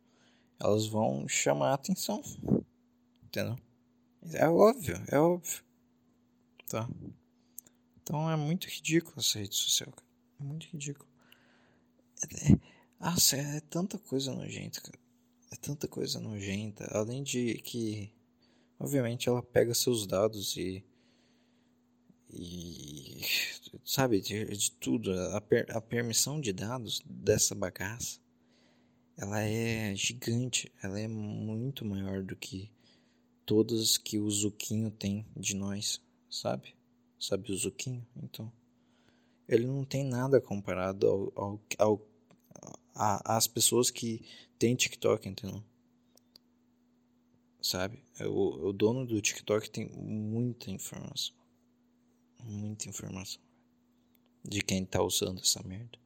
Elas 0.59 0.87
vão 0.87 1.27
chamar 1.27 1.71
a 1.71 1.73
atenção. 1.75 2.21
Entendeu? 3.23 3.57
É 4.33 4.47
óbvio, 4.47 5.01
é 5.07 5.17
óbvio. 5.17 5.63
Tá? 6.67 6.89
Então 8.01 8.29
é 8.29 8.35
muito 8.35 8.67
ridículo 8.67 9.15
essa 9.17 9.39
rede 9.39 9.55
social, 9.55 9.91
cara. 9.91 10.07
É 10.39 10.43
muito 10.43 10.67
ridículo. 10.67 11.07
É, 12.23 12.51
é, 12.51 12.59
nossa, 12.99 13.35
é 13.35 13.59
tanta 13.61 13.97
coisa 13.97 14.33
nojenta, 14.33 14.81
cara. 14.81 14.99
É 15.51 15.55
tanta 15.55 15.87
coisa 15.87 16.19
nojenta. 16.19 16.85
Além 16.91 17.23
de 17.23 17.55
que, 17.55 18.11
obviamente, 18.77 19.29
ela 19.29 19.41
pega 19.41 19.73
seus 19.73 20.05
dados 20.05 20.55
e 20.57 20.83
e 22.31 23.21
sabe 23.83 24.21
de, 24.21 24.45
de 24.45 24.71
tudo 24.71 25.11
a, 25.11 25.41
per, 25.41 25.65
a 25.75 25.81
permissão 25.81 26.39
de 26.39 26.53
dados 26.53 27.01
dessa 27.05 27.55
bagaça 27.55 28.19
ela 29.17 29.41
é 29.41 29.95
gigante 29.95 30.71
ela 30.81 30.99
é 30.99 31.07
muito 31.07 31.83
maior 31.83 32.23
do 32.23 32.35
que 32.35 32.71
todas 33.45 33.97
que 33.97 34.19
o 34.19 34.29
Zuquinho 34.29 34.91
tem 34.91 35.25
de 35.35 35.55
nós 35.55 36.01
sabe? 36.29 36.75
Sabe 37.19 37.51
o 37.51 37.55
Zuquinho? 37.55 38.05
Então 38.15 38.51
ele 39.47 39.65
não 39.65 39.83
tem 39.83 40.03
nada 40.03 40.39
comparado 40.39 41.07
ao, 41.07 41.33
ao, 41.35 41.61
ao 41.79 42.07
a, 42.93 43.37
às 43.37 43.47
pessoas 43.47 43.89
que 43.89 44.21
têm 44.59 44.75
TikTok 44.75 45.27
entendeu? 45.27 45.63
Sabe? 47.59 48.03
O, 48.21 48.67
o 48.67 48.73
dono 48.73 49.05
do 49.05 49.19
TikTok 49.19 49.69
tem 49.69 49.89
muita 49.89 50.69
informação 50.69 51.38
muita 52.43 52.89
informação 52.89 53.41
de 54.43 54.61
quem 54.61 54.85
tá 54.85 55.01
usando 55.01 55.41
essa 55.41 55.61
merda. 55.63 55.97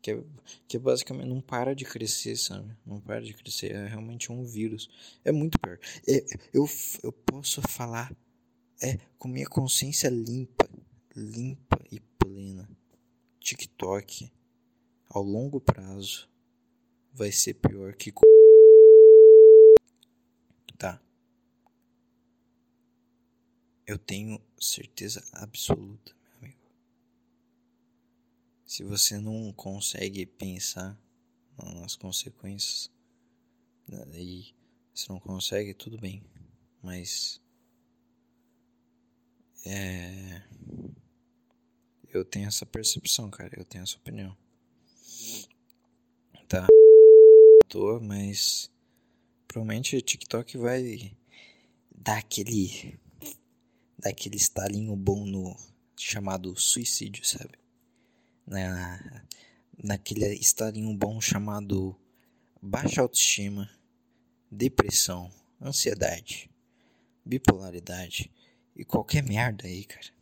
Que 0.00 0.12
é, 0.12 0.24
que 0.68 0.76
é 0.76 0.80
basicamente 0.80 1.28
não 1.28 1.40
para 1.40 1.74
de 1.74 1.84
crescer, 1.84 2.36
sabe? 2.36 2.76
Não 2.84 3.00
para 3.00 3.22
de 3.22 3.32
crescer. 3.32 3.72
É 3.72 3.86
realmente 3.86 4.30
um 4.30 4.44
vírus. 4.44 4.90
É 5.24 5.32
muito 5.32 5.58
pior. 5.58 5.78
É, 6.06 6.22
eu, 6.52 6.68
eu 7.02 7.10
posso 7.10 7.62
falar 7.62 8.14
é 8.82 8.98
com 9.18 9.28
minha 9.28 9.46
consciência 9.46 10.08
limpa, 10.08 10.68
limpa 11.16 11.78
e 11.90 12.00
plena. 12.00 12.68
TikTok, 13.40 14.30
ao 15.08 15.22
longo 15.22 15.60
prazo, 15.60 16.28
vai 17.12 17.30
ser 17.30 17.54
pior 17.54 17.94
que. 17.94 18.12
Tá. 20.76 21.00
Eu 23.86 23.98
tenho 23.98 24.40
certeza 24.58 25.22
absoluta, 25.32 26.14
meu 26.24 26.38
amigo. 26.38 26.58
Se 28.66 28.82
você 28.82 29.18
não 29.18 29.52
consegue 29.52 30.24
pensar 30.24 30.98
nas 31.62 31.94
consequências 31.94 32.90
né, 33.86 34.04
e 34.14 34.54
se 34.94 35.08
não 35.10 35.20
consegue, 35.20 35.74
tudo 35.74 35.98
bem, 35.98 36.24
mas 36.82 37.40
é 39.66 40.42
eu 42.14 42.24
tenho 42.24 42.46
essa 42.46 42.64
percepção, 42.64 43.28
cara, 43.28 43.50
eu 43.58 43.64
tenho 43.64 43.82
essa 43.82 43.96
opinião. 43.96 44.36
Tá, 46.48 46.66
tô, 47.68 47.98
mas 47.98 48.70
provavelmente 49.48 49.96
o 49.96 50.02
TikTok 50.02 50.56
vai 50.56 51.16
dar 51.92 52.18
aquele 52.18 52.96
daquele 53.98 54.36
estalinho 54.36 54.94
bom 54.96 55.24
no 55.24 55.56
chamado 55.96 56.58
suicídio, 56.58 57.24
sabe? 57.24 57.58
Na, 58.46 59.24
naquele 59.82 60.26
estalinho 60.34 60.94
bom 60.94 61.20
chamado 61.20 61.96
baixa 62.60 63.00
autoestima, 63.00 63.70
depressão, 64.50 65.30
ansiedade, 65.60 66.50
bipolaridade 67.24 68.30
e 68.76 68.84
qualquer 68.84 69.22
merda 69.22 69.66
aí, 69.66 69.84
cara. 69.84 70.12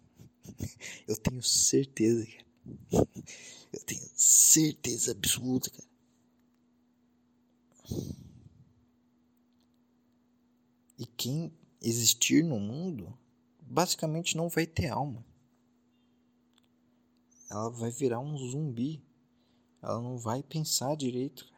Eu 1.07 1.17
tenho 1.17 1.43
certeza, 1.43 2.27
cara. 2.27 2.47
Eu 3.73 3.81
tenho 3.85 4.03
certeza 4.15 5.13
absoluta, 5.13 5.71
cara. 5.71 5.93
E 10.99 11.07
quem 11.07 11.53
existir 11.81 12.45
no 12.45 12.61
mundo 12.61 13.19
basicamente 13.73 14.37
não 14.37 14.51
vai 14.51 14.67
ter 14.67 14.89
alma. 14.89 15.25
Ela 17.51 17.71
vai 17.71 17.91
virar 17.91 18.21
um 18.21 18.37
zumbi. 18.37 19.03
Ela 19.81 20.01
não 20.01 20.19
vai 20.19 20.43
pensar 20.43 20.95
direito. 20.95 21.51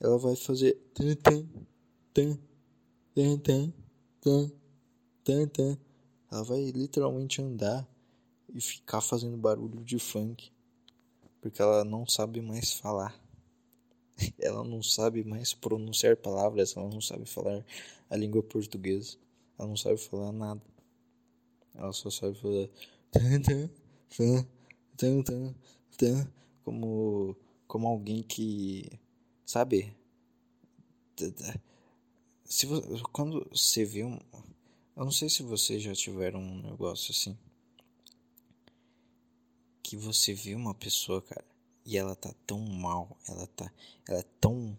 Ela 0.00 0.18
vai 0.18 0.34
fazer 0.34 0.74
tan 0.92 1.14
tan 1.14 1.46
tan 2.12 3.38
tan 3.40 4.52
tan 5.22 5.46
tan. 5.48 5.78
Ela 6.30 6.42
vai 6.42 6.70
literalmente 6.72 7.40
andar 7.40 7.88
e 8.52 8.60
ficar 8.60 9.00
fazendo 9.00 9.36
barulho 9.36 9.82
de 9.84 9.98
funk, 9.98 10.52
porque 11.40 11.62
ela 11.62 11.84
não 11.84 12.06
sabe 12.06 12.40
mais 12.40 12.72
falar. 12.72 13.18
Ela 14.38 14.62
não 14.62 14.80
sabe 14.80 15.24
mais 15.24 15.54
pronunciar 15.54 16.16
palavras, 16.16 16.76
ela 16.76 16.88
não 16.88 17.00
sabe 17.00 17.26
falar 17.26 17.64
a 18.08 18.16
língua 18.16 18.44
portuguesa. 18.44 19.16
Ela 19.58 19.66
não 19.66 19.76
sabe 19.76 19.96
falar 19.96 20.30
nada. 20.30 20.62
Ela 21.74 21.92
só 21.92 22.10
sabe 22.10 22.36
fazer 22.38 22.70
como 26.64 27.36
como 27.66 27.88
alguém 27.88 28.22
que 28.22 28.88
sabe? 29.44 29.94
Se 32.44 32.66
você, 32.66 33.02
quando 33.12 33.48
você 33.50 33.84
vê 33.84 34.04
um 34.04 34.18
eu 34.96 35.04
não 35.04 35.10
sei 35.10 35.28
se 35.28 35.42
vocês 35.42 35.82
já 35.82 35.92
tiveram 35.92 36.40
um 36.40 36.62
negócio 36.62 37.12
assim 37.12 37.36
que 39.82 39.96
você 39.96 40.32
vê 40.32 40.54
uma 40.54 40.74
pessoa 40.74 41.20
cara 41.20 41.44
e 41.84 41.96
ela 41.96 42.14
tá 42.14 42.32
tão 42.46 42.60
mal 42.60 43.16
ela 43.28 43.46
tá 43.48 43.70
ela 44.08 44.20
é 44.20 44.24
tão 44.40 44.78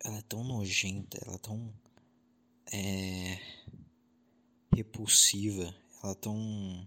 ela 0.00 0.18
é 0.18 0.22
tão 0.22 0.44
nojenta 0.44 1.18
ela 1.24 1.36
é 1.36 1.38
tão 1.38 1.72
é 2.72 3.38
repulsiva, 4.76 5.74
ela 6.02 6.14
tão 6.14 6.86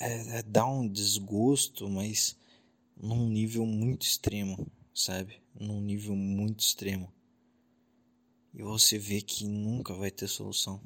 é, 0.00 0.38
é, 0.38 0.42
dá 0.42 0.66
um 0.66 0.88
desgosto, 0.88 1.88
mas 1.88 2.36
num 2.96 3.28
nível 3.28 3.66
muito 3.66 4.02
extremo, 4.02 4.66
sabe? 4.94 5.40
Num 5.54 5.80
nível 5.80 6.16
muito 6.16 6.60
extremo. 6.60 7.12
E 8.54 8.62
você 8.62 8.98
vê 8.98 9.20
que 9.20 9.46
nunca 9.46 9.94
vai 9.94 10.10
ter 10.10 10.28
solução. 10.28 10.80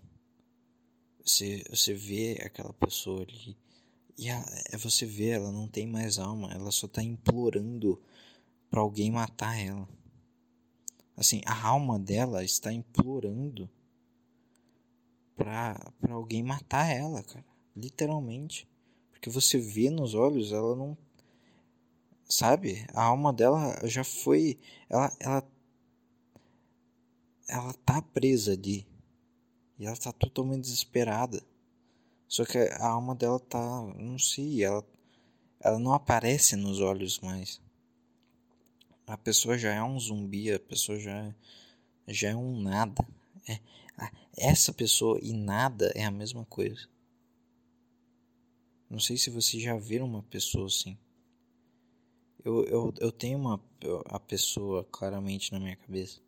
Você, 1.25 1.63
você 1.71 1.95
vê 1.95 2.39
aquela 2.43 2.73
pessoa 2.73 3.23
ali 3.23 3.57
e 4.19 4.29
é 4.29 4.77
você 4.77 5.07
vê, 5.07 5.31
ela 5.31 5.51
não 5.51 5.67
tem 5.67 5.87
mais 5.87 6.19
alma, 6.19 6.53
ela 6.53 6.71
só 6.71 6.87
tá 6.87 7.03
implorando 7.03 8.01
para 8.71 8.81
alguém 8.81 9.11
matar 9.11 9.59
ela. 9.59 9.89
Assim, 11.17 11.43
a 11.47 11.67
alma 11.67 11.99
dela 11.99 12.43
está 12.43 12.73
implorando 12.73 13.69
pra, 15.37 15.93
pra 16.01 16.15
alguém 16.15 16.43
matar 16.43 16.87
ela, 16.87 17.23
cara. 17.23 17.45
Literalmente. 17.77 18.69
Porque 19.11 19.31
você 19.31 19.59
vê 19.59 19.91
nos 19.91 20.15
olhos, 20.15 20.53
ela 20.53 20.75
não. 20.75 20.97
sabe? 22.29 22.87
A 22.95 23.05
alma 23.05 23.33
dela 23.33 23.79
já 23.85 24.05
foi. 24.05 24.59
Ela, 24.89 25.13
ela, 25.21 25.49
ela 27.49 27.73
tá 27.85 28.01
presa 28.03 28.53
ali. 28.53 28.87
E 29.79 29.87
ela 29.87 29.97
tá 29.97 30.13
totalmente 30.13 30.63
desesperada. 30.63 31.43
Só 32.27 32.45
que 32.45 32.59
a 32.59 32.89
alma 32.89 33.15
dela 33.15 33.39
tá. 33.39 33.83
Não 33.97 34.19
sei, 34.19 34.65
ela, 34.65 34.85
ela 35.61 35.79
não 35.79 35.93
aparece 35.93 36.57
nos 36.57 36.81
olhos 36.81 37.21
mais. 37.21 37.61
A 39.07 39.17
pessoa 39.17 39.59
já 39.59 39.73
é 39.73 39.83
um 39.83 39.99
zumbi, 39.99 40.53
a 40.53 40.61
pessoa 40.61 40.99
já, 40.99 41.35
já 42.07 42.31
é 42.31 42.37
um 42.37 42.61
nada. 42.61 43.07
É, 43.49 43.59
essa 44.37 44.73
pessoa 44.73 45.19
e 45.23 45.33
nada 45.33 45.93
é 45.95 46.05
a 46.05 46.11
mesma 46.11 46.45
coisa. 46.45 46.89
Não 48.89 49.01
sei 49.01 49.17
se 49.17 49.31
vocês 49.31 49.63
já 49.63 49.77
viram 49.77 50.07
uma 50.07 50.23
pessoa 50.23 50.67
assim. 50.67 50.97
Eu, 52.45 52.65
eu, 52.65 52.95
eu 53.01 53.13
tenho 53.13 53.39
uma 53.39 53.63
a 54.07 54.21
pessoa 54.21 54.85
claramente 54.85 55.53
na 55.53 55.59
minha 55.59 55.77
cabeça. 55.77 56.21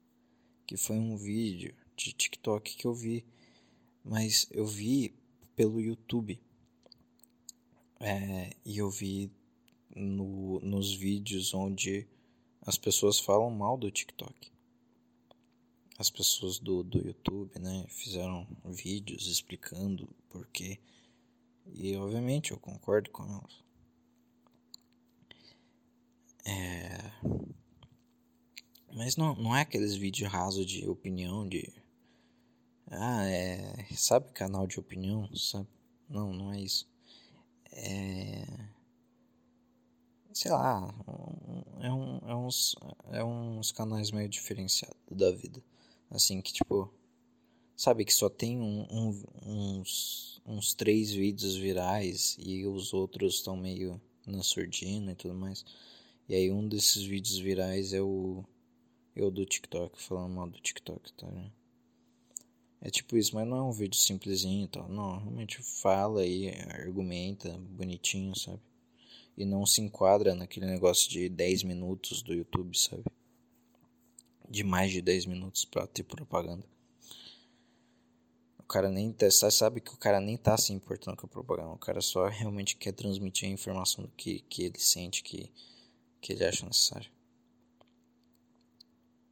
Que 0.67 0.77
foi 0.77 0.97
um 0.97 1.17
vídeo 1.17 1.75
de 1.97 2.13
TikTok 2.13 2.77
que 2.77 2.87
eu 2.87 2.95
vi. 2.95 3.25
Mas 4.03 4.49
eu 4.51 4.67
vi 4.67 5.15
pelo 5.55 5.81
YouTube. 5.81 6.41
É, 8.01 8.51
e 8.65 8.79
eu 8.79 8.91
vi 8.91 9.31
no, 9.95 10.59
nos 10.61 10.95
vídeos 10.95 11.55
onde 11.55 12.07
as 12.67 12.79
pessoas 12.79 13.19
falam 13.19 13.51
mal 13.51 13.77
do 13.77 13.91
TikTok. 13.91 14.53
As 15.99 16.11
pessoas 16.11 16.59
do, 16.59 16.83
do 16.83 16.99
YouTube, 16.99 17.59
né, 17.61 17.87
fizeram 17.89 18.47
vídeos 18.65 19.27
explicando 19.27 20.09
por 20.29 20.47
quê. 20.49 20.81
E 21.73 21.97
obviamente 21.97 22.51
eu 22.51 22.59
concordo 22.59 23.11
com 23.11 23.25
elas. 23.25 23.65
É... 26.45 27.13
Mas 28.93 29.17
não, 29.17 29.35
não 29.35 29.57
é 29.57 29.63
aqueles 29.63 29.95
vídeos 29.95 30.31
rasos 30.31 30.67
de 30.67 30.89
opinião, 30.89 31.49
de. 31.49 31.73
Ah, 32.91 33.27
é. 33.27 33.87
Sabe 33.93 34.31
canal 34.33 34.67
de 34.67 34.79
opinião? 34.79 35.35
Sabe? 35.35 35.69
Não, 36.09 36.33
não 36.33 36.53
é 36.53 36.61
isso. 36.61 36.89
É. 37.73 38.74
Sei 40.35 40.51
lá. 40.51 40.93
É, 41.81 41.93
um, 41.93 42.19
é, 42.27 42.35
uns, 42.35 42.75
é 43.13 43.25
uns 43.25 43.71
canais 43.71 44.11
meio 44.11 44.29
diferenciados 44.29 44.99
da 45.09 45.31
vida. 45.31 45.63
Assim 46.11 46.43
que 46.43 46.53
tipo. 46.53 46.93
Sabe 47.77 48.05
que 48.05 48.13
só 48.13 48.29
tem 48.29 48.61
um, 48.61 48.87
um, 48.91 49.23
uns, 49.47 50.43
uns 50.45 50.75
três 50.75 51.13
vídeos 51.13 51.57
virais 51.57 52.37
e 52.39 52.67
os 52.67 52.93
outros 52.93 53.37
estão 53.37 53.57
meio 53.57 54.01
na 54.27 54.43
surdina 54.43 55.13
e 55.13 55.15
tudo 55.15 55.35
mais. 55.35 55.65
E 56.29 56.35
aí 56.35 56.51
um 56.51 56.69
desses 56.69 57.03
vídeos 57.05 57.39
virais 57.39 57.93
é 57.93 58.03
o. 58.03 58.45
É 59.15 59.23
o 59.23 59.31
do 59.31 59.47
TikTok, 59.47 60.03
falando 60.03 60.35
mal 60.35 60.51
do 60.51 60.61
TikTok, 60.61 61.13
tá 61.13 61.31
né? 61.31 61.53
É 62.81 62.91
tipo 62.91 63.17
isso, 63.17 63.37
mas 63.37 63.47
não 63.47 63.57
é 63.57 63.63
um 63.63 63.73
vídeo 63.73 63.99
simplesinho 63.99 64.65
e 64.65 64.69
tal. 64.69 64.89
Não, 64.89 65.19
realmente 65.19 65.63
fala 65.63 66.27
e 66.27 66.51
argumenta 66.71 67.57
bonitinho, 67.57 68.37
sabe? 68.37 68.61
E 69.37 69.45
não 69.45 69.67
se 69.67 69.81
enquadra 69.81 70.35
naquele 70.35 70.67
negócio 70.67 71.11
de 71.11 71.29
10 71.29 71.65
minutos 71.65 72.23
do 72.23 72.33
YouTube, 72.33 72.77
sabe? 72.79 73.05
De 74.49 74.63
mais 74.63 74.93
de 74.93 75.03
10 75.03 75.27
minutos 75.27 75.65
pra 75.65 75.87
ter 75.87 76.05
propaganda. 76.05 76.65
O 78.59 78.63
cara 78.63 78.89
nem 78.89 79.13
tá, 79.13 79.31
sabe 79.31 79.81
que 79.81 79.93
o 79.93 79.97
cara 79.97 80.21
nem 80.21 80.37
tá 80.37 80.57
se 80.57 80.73
importando 80.73 81.17
com 81.17 81.27
a 81.27 81.29
propaganda. 81.29 81.73
O 81.73 81.79
cara 81.79 82.01
só 82.01 82.29
realmente 82.29 82.77
quer 82.77 82.93
transmitir 82.93 83.49
a 83.49 83.53
informação 83.53 84.09
que, 84.17 84.41
que 84.49 84.63
ele 84.63 84.79
sente 84.79 85.23
que 85.23 85.51
que 86.25 86.33
ele 86.33 86.45
acha 86.47 86.65
necessário. 86.65 87.11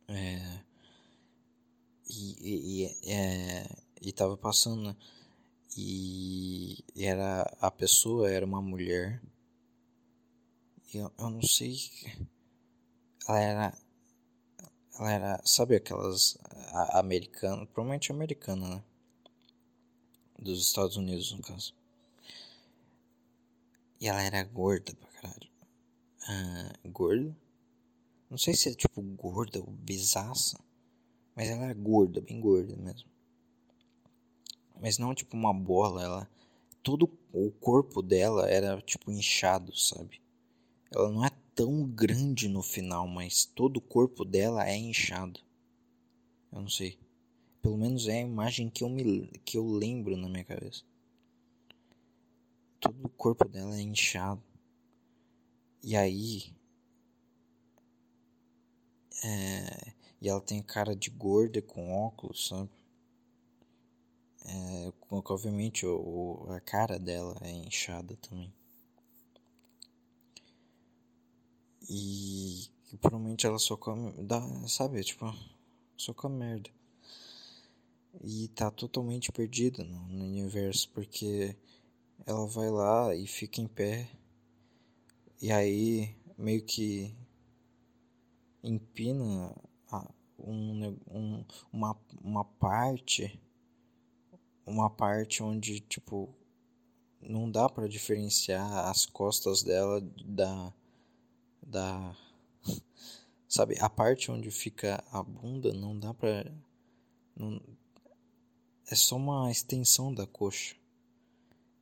É, 0.09 0.61
e, 2.07 2.37
e, 2.39 2.85
e, 2.85 3.11
é, 3.11 3.67
e 4.03 4.13
tava 4.13 4.37
passando, 4.37 4.83
né? 4.83 4.97
E, 5.75 6.85
e 6.95 7.07
era 7.07 7.51
a 7.59 7.71
pessoa 7.71 8.31
era 8.31 8.45
uma 8.45 8.61
mulher. 8.61 9.23
Eu, 10.95 11.13
eu 11.19 11.31
não 11.31 11.43
sei. 11.43 11.77
Ela 13.27 13.41
era. 13.41 13.79
Ela 14.99 15.13
era. 15.13 15.43
Sabe 15.45 15.77
aquelas 15.77 16.37
americanas? 16.93 17.69
Provavelmente 17.71 18.13
americana, 18.13 18.69
né? 18.69 18.85
Dos 20.39 20.61
Estados 20.67 20.97
Unidos, 20.97 21.33
no 21.33 21.43
caso. 21.43 21.75
E 24.01 24.09
ela 24.09 24.23
era 24.23 24.43
gorda 24.43 24.93
pra 24.95 25.09
caralho 25.09 25.53
uh, 26.29 26.89
gorda. 26.91 27.37
Não 28.31 28.39
sei 28.39 28.55
se 28.55 28.71
é 28.71 28.75
tipo 28.75 29.01
gorda 29.03 29.61
ou 29.61 29.71
besaça. 29.71 30.59
Mas 31.35 31.49
ela 31.49 31.67
é 31.67 31.75
gorda, 31.75 32.21
bem 32.21 32.41
gorda 32.41 32.77
mesmo. 32.77 33.11
Mas 34.81 34.99
não 34.99 35.15
tipo 35.15 35.37
uma 35.37 35.53
bola, 35.53 36.03
ela. 36.03 36.31
Todo 36.83 37.09
o 37.33 37.51
corpo 37.53 38.03
dela 38.03 38.49
era 38.49 38.81
tipo 38.83 39.11
inchado, 39.11 39.77
sabe? 39.77 40.22
Ela 40.95 41.11
não 41.11 41.25
é 41.25 41.31
tão 41.55 41.87
grande 41.87 42.49
no 42.49 42.63
final, 42.63 43.09
mas 43.09 43.45
todo 43.47 43.79
o 43.79 43.81
corpo 43.81 44.25
dela 44.25 44.69
é 44.69 44.77
inchado. 44.77 45.41
Eu 46.53 46.61
não 46.61 46.69
sei. 46.69 46.99
Pelo 47.63 47.79
menos 47.79 48.09
é 48.09 48.19
a 48.19 48.27
imagem 48.27 48.69
que 48.69 48.85
eu, 48.85 48.89
me, 48.91 49.29
que 49.45 49.57
eu 49.57 49.67
lembro 49.67 50.17
na 50.17 50.29
minha 50.29 50.45
cabeça. 50.45 50.83
Todo 52.79 53.07
o 53.07 53.09
corpo 53.09 53.49
dela 53.49 53.75
é 53.77 53.81
inchado. 53.81 54.43
E 55.83 55.97
aí. 55.97 56.53
É, 59.25 59.93
e 60.21 60.29
ela 60.29 60.41
tem 60.41 60.63
cara 60.63 60.95
de 60.95 61.09
gorda 61.09 61.63
com 61.63 61.93
óculos, 61.93 62.49
sabe? 62.49 62.69
É, 64.45 64.93
obviamente 65.11 65.87
o, 65.87 66.47
a 66.51 66.61
cara 66.61 66.99
dela 66.99 67.37
é 67.41 67.51
inchada 67.51 68.17
também. 68.17 68.53
E, 71.89 72.71
provavelmente 73.01 73.47
ela 73.47 73.59
só 73.59 73.77
come. 73.77 74.13
Dá, 74.23 74.41
sabe? 74.69 75.03
Tipo, 75.03 75.35
só 75.97 76.13
come 76.15 76.37
merda. 76.37 76.71
E 78.23 78.49
tá 78.49 78.71
totalmente 78.71 79.33
perdida 79.33 79.83
no, 79.83 80.07
no 80.09 80.25
universo 80.25 80.91
porque 80.91 81.57
ela 82.27 82.47
vai 82.47 82.71
lá 82.71 83.15
e 83.15 83.27
fica 83.27 83.61
em 83.61 83.67
pé 83.67 84.09
e 85.41 85.51
aí 85.51 86.15
meio 86.37 86.63
que 86.63 87.15
empina 88.63 89.53
um, 90.39 90.97
um, 91.11 91.45
uma, 91.73 91.97
uma 92.23 92.45
parte 92.45 93.41
uma 94.65 94.89
parte 94.89 95.43
onde 95.43 95.81
tipo 95.81 96.33
não 97.21 97.51
dá 97.51 97.69
para 97.69 97.89
diferenciar 97.89 98.89
as 98.89 99.07
costas 99.07 99.63
dela 99.63 100.01
da 100.25 100.73
da 101.73 102.17
sabe 103.49 103.77
a 103.81 103.89
parte 103.89 104.31
onde 104.31 104.51
fica 104.51 105.03
a 105.11 105.23
bunda 105.23 105.73
não 105.73 105.99
dá 105.99 106.15
para 106.15 106.53
não, 107.35 107.61
é 108.87 108.95
só 108.95 109.17
uma 109.17 109.51
extensão 109.51 110.15
da 110.15 110.27
coxa 110.27 110.77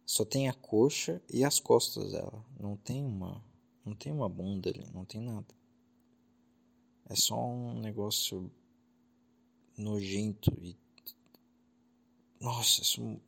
só 0.06 0.24
tem 0.24 0.48
a 0.48 0.54
coxa 0.54 1.20
e 1.28 1.44
as 1.44 1.60
costas 1.60 2.12
dela 2.12 2.44
não 2.58 2.76
tem 2.76 3.04
uma 3.04 3.44
não 3.84 3.94
tem 3.94 4.12
uma 4.12 4.28
bunda 4.28 4.70
ali, 4.70 4.86
não 4.92 5.04
tem 5.04 5.20
nada. 5.20 5.46
É 7.08 7.16
só 7.16 7.36
um 7.36 7.80
negócio 7.80 8.50
nojento 9.76 10.52
e. 10.62 10.76
Nossa, 12.40 12.82
isso. 12.82 13.20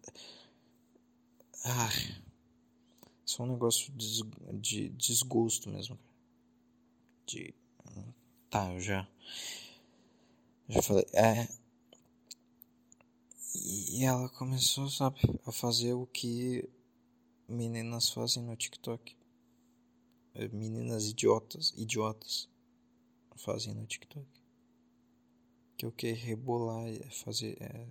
Ah. 1.64 1.88
É 3.04 3.26
só 3.26 3.44
um 3.44 3.52
negócio 3.52 3.92
de, 3.94 4.22
de 4.60 4.88
desgosto 4.90 5.68
mesmo. 5.68 5.98
De. 7.32 7.54
Tá, 8.50 8.70
eu 8.74 8.80
já. 8.80 9.08
Já 10.68 10.82
falei. 10.82 11.06
É. 11.14 11.48
E 13.54 14.04
ela 14.04 14.28
começou, 14.28 14.90
sabe, 14.90 15.18
a 15.46 15.50
fazer 15.50 15.94
o 15.94 16.06
que 16.06 16.68
meninas 17.48 18.10
fazem 18.10 18.42
no 18.42 18.54
TikTok. 18.54 19.16
É, 20.34 20.46
meninas 20.48 21.08
idiotas, 21.08 21.72
idiotas 21.74 22.50
fazem 23.36 23.72
no 23.74 23.86
TikTok. 23.86 24.28
Que 25.78 25.86
o 25.86 25.92
que 25.92 26.12
rebolar 26.12 26.86
é 26.86 27.10
fazer 27.10 27.56
é 27.62 27.86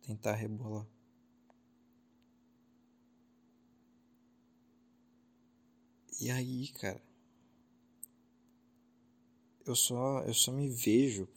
tentar 0.00 0.36
rebolar. 0.36 0.86
E 6.18 6.30
aí, 6.30 6.68
cara, 6.68 7.02
eu 9.66 9.74
só 9.74 10.20
eu 10.22 10.34
só 10.34 10.52
me 10.52 10.68
vejo, 10.68 11.28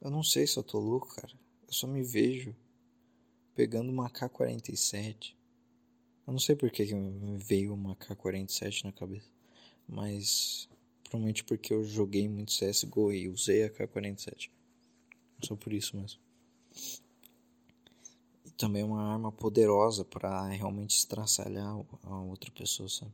eu 0.00 0.10
não 0.10 0.22
sei 0.22 0.46
se 0.46 0.58
eu 0.58 0.62
tô 0.62 0.78
louco, 0.78 1.14
cara. 1.14 1.32
Eu 1.66 1.72
só 1.72 1.86
me 1.86 2.02
vejo 2.02 2.54
pegando 3.54 3.90
uma 3.90 4.10
K47. 4.10 5.34
Eu 6.26 6.32
não 6.32 6.38
sei 6.38 6.54
por 6.54 6.70
que, 6.70 6.94
me 6.94 7.36
veio 7.38 7.74
uma 7.74 7.96
K47 7.96 8.84
na 8.84 8.92
cabeça. 8.92 9.28
Mas 9.88 10.68
provavelmente 11.12 11.44
porque 11.44 11.74
eu 11.74 11.84
joguei 11.84 12.26
muito 12.26 12.52
CSGO 12.52 13.12
e 13.12 13.28
usei 13.28 13.64
a 13.64 13.70
K-47. 13.70 14.50
Só 15.42 15.54
por 15.54 15.72
isso 15.72 15.94
mesmo. 15.94 16.18
E 18.46 18.50
também 18.52 18.80
é 18.80 18.84
uma 18.84 19.12
arma 19.12 19.30
poderosa 19.30 20.04
para 20.04 20.48
realmente 20.48 20.96
estraçalhar 20.96 21.76
a 22.02 22.20
outra 22.22 22.50
pessoa, 22.50 22.88
sabe? 22.88 23.12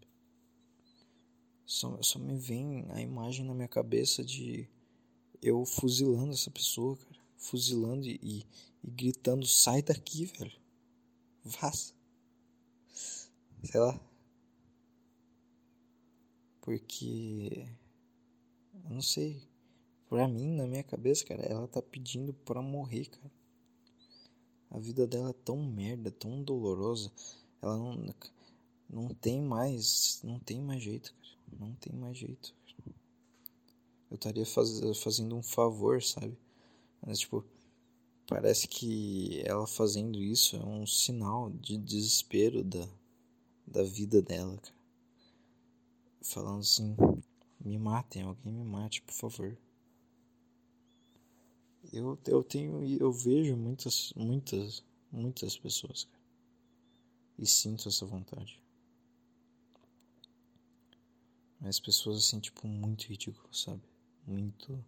Só, 1.68 2.00
só 2.02 2.18
me 2.18 2.34
vem 2.38 2.86
a 2.88 2.98
imagem 2.98 3.44
na 3.44 3.52
minha 3.52 3.68
cabeça 3.68 4.24
de 4.24 4.66
eu 5.42 5.66
fuzilando 5.66 6.32
essa 6.32 6.50
pessoa, 6.50 6.96
cara. 6.96 7.20
Fuzilando 7.36 8.06
e, 8.06 8.18
e, 8.22 8.46
e 8.82 8.90
gritando, 8.90 9.46
sai 9.46 9.82
daqui, 9.82 10.24
velho. 10.24 10.58
Vaza. 11.44 11.92
Sei 13.62 13.78
lá. 13.78 14.00
Porque. 16.62 17.68
Eu 18.72 18.90
não 18.90 19.02
sei. 19.02 19.46
Pra 20.08 20.26
mim, 20.26 20.56
na 20.56 20.66
minha 20.66 20.82
cabeça, 20.82 21.22
cara, 21.26 21.42
ela 21.42 21.68
tá 21.68 21.82
pedindo 21.82 22.32
pra 22.32 22.62
morrer, 22.62 23.10
cara. 23.10 23.30
A 24.70 24.78
vida 24.78 25.06
dela 25.06 25.30
é 25.30 25.44
tão 25.44 25.62
merda, 25.62 26.10
tão 26.10 26.42
dolorosa. 26.42 27.12
Ela 27.60 27.76
não. 27.76 28.14
Não 28.88 29.08
tem 29.08 29.42
mais. 29.42 30.22
Não 30.24 30.38
tem 30.38 30.62
mais 30.62 30.82
jeito. 30.82 31.14
Não 31.58 31.74
tem 31.74 31.92
mais 31.92 32.16
jeito. 32.16 32.54
Eu 34.10 34.14
estaria 34.14 34.46
faz, 34.46 34.80
fazendo 35.02 35.36
um 35.36 35.42
favor, 35.42 36.02
sabe? 36.02 36.36
Mas, 37.04 37.20
tipo. 37.20 37.44
Parece 38.26 38.68
que 38.68 39.42
ela 39.46 39.66
fazendo 39.66 40.22
isso 40.22 40.54
é 40.56 40.62
um 40.62 40.86
sinal 40.86 41.50
de 41.50 41.78
desespero 41.78 42.62
da, 42.62 42.86
da 43.66 43.82
vida 43.82 44.20
dela, 44.20 44.54
cara 44.58 44.78
falando 46.28 46.60
assim: 46.60 46.96
me 47.60 47.78
matem, 47.78 48.22
alguém 48.22 48.52
me 48.52 48.64
mate, 48.64 49.02
por 49.02 49.14
favor. 49.14 49.58
Eu, 51.92 52.18
eu 52.26 52.44
tenho, 52.44 52.84
eu 53.00 53.10
vejo 53.10 53.56
muitas, 53.56 54.12
muitas, 54.14 54.84
muitas 55.10 55.56
pessoas, 55.56 56.04
cara, 56.04 56.24
e 57.38 57.46
sinto 57.46 57.88
essa 57.88 58.04
vontade. 58.04 58.62
Mas 61.60 61.80
pessoas 61.80 62.18
assim, 62.18 62.40
tipo, 62.40 62.66
muito 62.66 63.06
ridículas, 63.06 63.60
sabe? 63.62 63.82
Muito. 64.26 64.84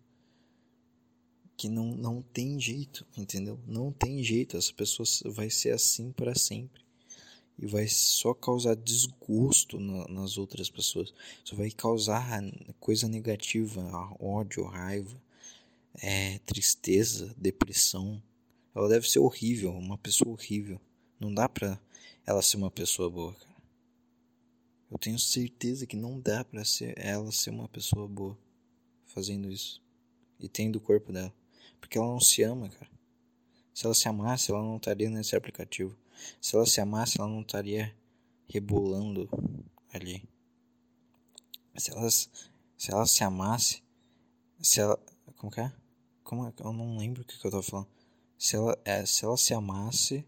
Que 1.56 1.68
não, 1.68 1.94
não 1.94 2.22
tem 2.22 2.58
jeito, 2.58 3.06
entendeu? 3.16 3.60
Não 3.66 3.92
tem 3.92 4.22
jeito, 4.22 4.56
essa 4.56 4.72
pessoa 4.72 5.06
vai 5.32 5.50
ser 5.50 5.72
assim 5.72 6.12
para 6.12 6.34
sempre 6.34 6.80
e 7.60 7.66
vai 7.66 7.86
só 7.86 8.32
causar 8.32 8.74
desgosto 8.74 9.78
na, 9.78 10.08
nas 10.08 10.38
outras 10.38 10.70
pessoas. 10.70 11.12
Só 11.44 11.54
vai 11.54 11.70
causar 11.70 12.42
coisa 12.80 13.06
negativa, 13.06 13.82
ódio, 14.18 14.64
raiva, 14.64 15.20
é, 15.94 16.38
tristeza, 16.46 17.34
depressão. 17.36 18.22
Ela 18.74 18.88
deve 18.88 19.08
ser 19.10 19.18
horrível, 19.18 19.72
uma 19.72 19.98
pessoa 19.98 20.32
horrível. 20.32 20.80
Não 21.18 21.32
dá 21.34 21.50
pra 21.50 21.78
ela 22.26 22.40
ser 22.40 22.56
uma 22.56 22.70
pessoa 22.70 23.10
boa, 23.10 23.34
cara. 23.34 23.49
Eu 24.90 24.98
tenho 24.98 25.18
certeza 25.18 25.86
que 25.86 25.96
não 25.96 26.18
dá 26.18 26.44
pra 26.44 26.64
ser, 26.64 26.94
ela 26.98 27.30
ser 27.30 27.50
uma 27.50 27.68
pessoa 27.68 28.08
boa 28.08 28.36
fazendo 29.06 29.50
isso. 29.50 29.80
E 30.38 30.48
tendo 30.48 30.76
o 30.76 30.80
corpo 30.80 31.12
dela. 31.12 31.32
Porque 31.80 31.96
ela 31.96 32.08
não 32.08 32.20
se 32.20 32.42
ama, 32.42 32.68
cara. 32.68 32.90
Se 33.72 33.86
ela 33.86 33.94
se 33.94 34.08
amasse, 34.08 34.50
ela 34.50 34.62
não 34.62 34.76
estaria 34.76 35.08
nesse 35.08 35.36
aplicativo. 35.36 35.96
Se 36.40 36.56
ela 36.56 36.66
se 36.66 36.80
amasse, 36.80 37.20
ela 37.20 37.28
não 37.28 37.40
estaria 37.42 37.94
rebolando 38.48 39.28
ali. 39.92 40.28
Se 41.76 41.90
ela, 41.92 42.10
se 42.10 42.28
ela 42.90 43.06
se 43.06 43.22
amasse, 43.22 43.82
se 44.60 44.80
ela. 44.80 44.98
Como 45.36 45.52
que 45.52 45.60
é? 45.60 45.72
Como 46.24 46.46
é? 46.46 46.52
Eu 46.58 46.72
não 46.72 46.98
lembro 46.98 47.22
o 47.22 47.24
que, 47.24 47.38
que 47.38 47.46
eu 47.46 47.50
tava 47.50 47.62
falando. 47.62 47.88
Se 48.36 48.56
ela, 48.56 48.78
é, 48.84 49.06
se 49.06 49.24
ela 49.24 49.36
se 49.36 49.54
amasse, 49.54 50.24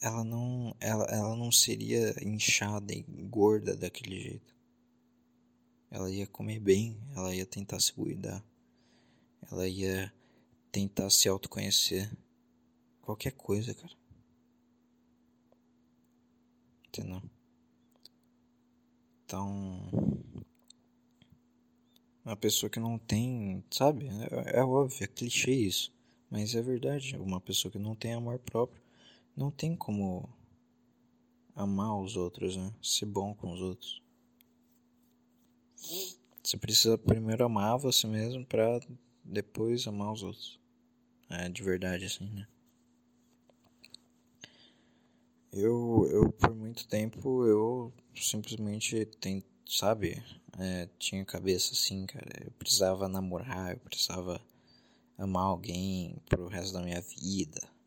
ela 0.00 0.24
não, 0.24 0.74
ela, 0.80 1.04
ela 1.04 1.36
não 1.36 1.50
seria 1.50 2.14
inchada 2.22 2.92
e 2.92 3.02
gorda 3.02 3.76
daquele 3.76 4.20
jeito. 4.20 4.56
Ela 5.90 6.10
ia 6.10 6.26
comer 6.26 6.60
bem, 6.60 6.96
ela 7.16 7.34
ia 7.34 7.46
tentar 7.46 7.80
se 7.80 7.92
cuidar, 7.92 8.44
ela 9.50 9.66
ia 9.66 10.12
tentar 10.70 11.10
se 11.10 11.28
autoconhecer. 11.28 12.10
Qualquer 13.02 13.32
coisa, 13.32 13.74
cara. 13.74 13.94
Entendeu? 16.88 17.22
Então. 19.24 19.90
Uma 22.24 22.36
pessoa 22.36 22.68
que 22.68 22.78
não 22.78 22.98
tem. 22.98 23.64
Sabe? 23.70 24.08
É, 24.08 24.58
é 24.58 24.62
óbvio, 24.64 25.04
é 25.04 25.06
clichê 25.06 25.52
isso. 25.52 25.90
Mas 26.30 26.54
é 26.54 26.60
verdade. 26.60 27.16
Uma 27.16 27.40
pessoa 27.40 27.72
que 27.72 27.78
não 27.78 27.94
tem 27.94 28.12
amor 28.12 28.38
próprio 28.40 28.82
não 29.38 29.52
tem 29.52 29.76
como 29.76 30.28
amar 31.54 31.96
os 32.00 32.16
outros, 32.16 32.56
né? 32.56 32.74
Ser 32.82 33.06
bom 33.06 33.32
com 33.32 33.52
os 33.52 33.60
outros. 33.60 34.02
Você 36.42 36.56
precisa 36.56 36.98
primeiro 36.98 37.44
amar 37.44 37.78
você 37.78 38.08
mesmo 38.08 38.44
para 38.44 38.80
depois 39.22 39.86
amar 39.86 40.12
os 40.12 40.24
outros. 40.24 40.58
É 41.30 41.48
de 41.48 41.62
verdade 41.62 42.06
assim, 42.06 42.28
né? 42.30 42.48
Eu, 45.52 46.08
eu 46.10 46.32
por 46.32 46.54
muito 46.54 46.88
tempo, 46.88 47.46
eu 47.46 47.92
simplesmente, 48.14 49.06
tem, 49.20 49.44
sabe, 49.66 50.22
é, 50.58 50.88
tinha 50.98 51.24
cabeça 51.24 51.74
assim, 51.74 52.06
cara, 52.06 52.44
eu 52.44 52.50
precisava 52.52 53.08
namorar, 53.08 53.72
eu 53.72 53.78
precisava 53.78 54.40
amar 55.16 55.44
alguém 55.44 56.16
pro 56.28 56.48
resto 56.48 56.72
da 56.72 56.82
minha 56.82 57.00
vida. 57.00 57.77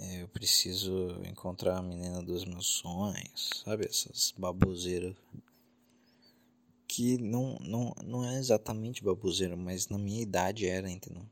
É, 0.00 0.22
eu 0.22 0.28
preciso 0.28 1.20
encontrar 1.24 1.76
a 1.76 1.82
menina 1.82 2.22
dos 2.22 2.44
meus 2.44 2.66
sonhos, 2.68 3.50
sabe, 3.64 3.86
essas 3.86 4.32
baboseiras. 4.36 5.16
Que 6.86 7.18
não, 7.18 7.58
não, 7.60 7.94
não 8.04 8.24
é 8.24 8.38
exatamente 8.38 9.02
baboseira, 9.02 9.56
mas 9.56 9.88
na 9.88 9.98
minha 9.98 10.22
idade 10.22 10.66
era, 10.66 10.88
entendeu? 10.88 11.26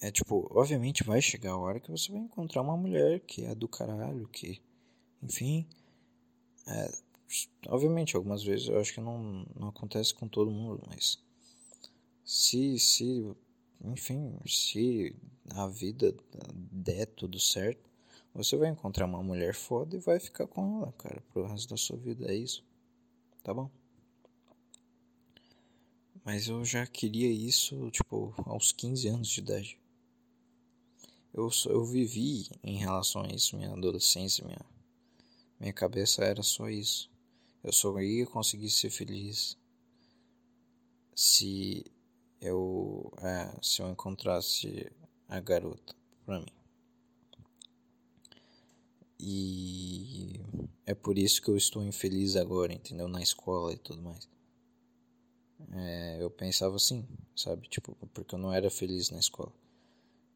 É 0.00 0.10
tipo, 0.10 0.48
obviamente 0.50 1.02
vai 1.02 1.20
chegar 1.20 1.52
a 1.52 1.58
hora 1.58 1.80
que 1.80 1.90
você 1.90 2.12
vai 2.12 2.20
encontrar 2.20 2.62
uma 2.62 2.76
mulher 2.76 3.20
que 3.20 3.44
é 3.44 3.54
do 3.54 3.68
caralho, 3.68 4.28
que, 4.28 4.60
enfim. 5.22 5.66
É, 6.66 6.90
obviamente, 7.68 8.16
algumas 8.16 8.42
vezes 8.42 8.68
eu 8.68 8.78
acho 8.78 8.94
que 8.94 9.00
não, 9.00 9.46
não 9.58 9.68
acontece 9.68 10.14
com 10.14 10.28
todo 10.28 10.50
mundo, 10.50 10.82
mas. 10.88 11.18
Se, 12.24 12.78
se, 12.78 13.34
enfim, 13.84 14.38
se 14.46 15.14
a 15.50 15.66
vida 15.66 16.14
der 16.72 17.06
tudo 17.06 17.38
certo, 17.40 17.88
você 18.34 18.56
vai 18.56 18.68
encontrar 18.68 19.06
uma 19.06 19.22
mulher 19.22 19.54
foda 19.54 19.96
e 19.96 20.00
vai 20.00 20.20
ficar 20.20 20.46
com 20.46 20.82
ela, 20.82 20.92
cara, 20.92 21.22
pro 21.32 21.46
resto 21.46 21.70
da 21.70 21.76
sua 21.76 21.96
vida. 21.96 22.30
É 22.30 22.34
isso. 22.34 22.64
Tá 23.42 23.52
bom? 23.52 23.70
Mas 26.24 26.46
eu 26.48 26.64
já 26.64 26.86
queria 26.86 27.30
isso, 27.30 27.90
tipo, 27.90 28.34
aos 28.46 28.72
15 28.72 29.08
anos 29.08 29.28
de 29.28 29.40
idade. 29.40 29.78
Eu, 31.32 31.48
eu 31.66 31.84
vivi 31.84 32.48
em 32.62 32.76
relação 32.76 33.22
a 33.22 33.28
isso, 33.28 33.56
minha 33.56 33.70
adolescência, 33.70 34.44
minha, 34.44 34.64
minha 35.58 35.72
cabeça 35.72 36.24
era 36.24 36.42
só 36.42 36.68
isso. 36.68 37.10
Eu 37.62 37.72
só 37.72 37.98
ia 38.00 38.26
conseguir 38.26 38.70
ser 38.70 38.90
feliz 38.90 39.56
se 41.14 41.84
eu, 42.40 43.12
é, 43.18 43.56
se 43.62 43.82
eu 43.82 43.88
encontrasse 43.90 44.90
a 45.28 45.40
garota 45.40 45.94
pra 46.24 46.40
mim. 46.40 46.46
E 49.18 50.40
é 50.86 50.94
por 50.94 51.18
isso 51.18 51.42
que 51.42 51.50
eu 51.50 51.56
estou 51.56 51.84
infeliz 51.84 52.36
agora, 52.36 52.72
entendeu? 52.72 53.06
Na 53.06 53.22
escola 53.22 53.72
e 53.72 53.76
tudo 53.76 54.00
mais. 54.02 54.28
É, 55.72 56.22
eu 56.22 56.30
pensava 56.30 56.76
assim, 56.76 57.06
sabe? 57.36 57.68
Tipo, 57.68 57.94
porque 58.14 58.34
eu 58.34 58.38
não 58.38 58.52
era 58.52 58.70
feliz 58.70 59.10
na 59.10 59.18
escola. 59.18 59.52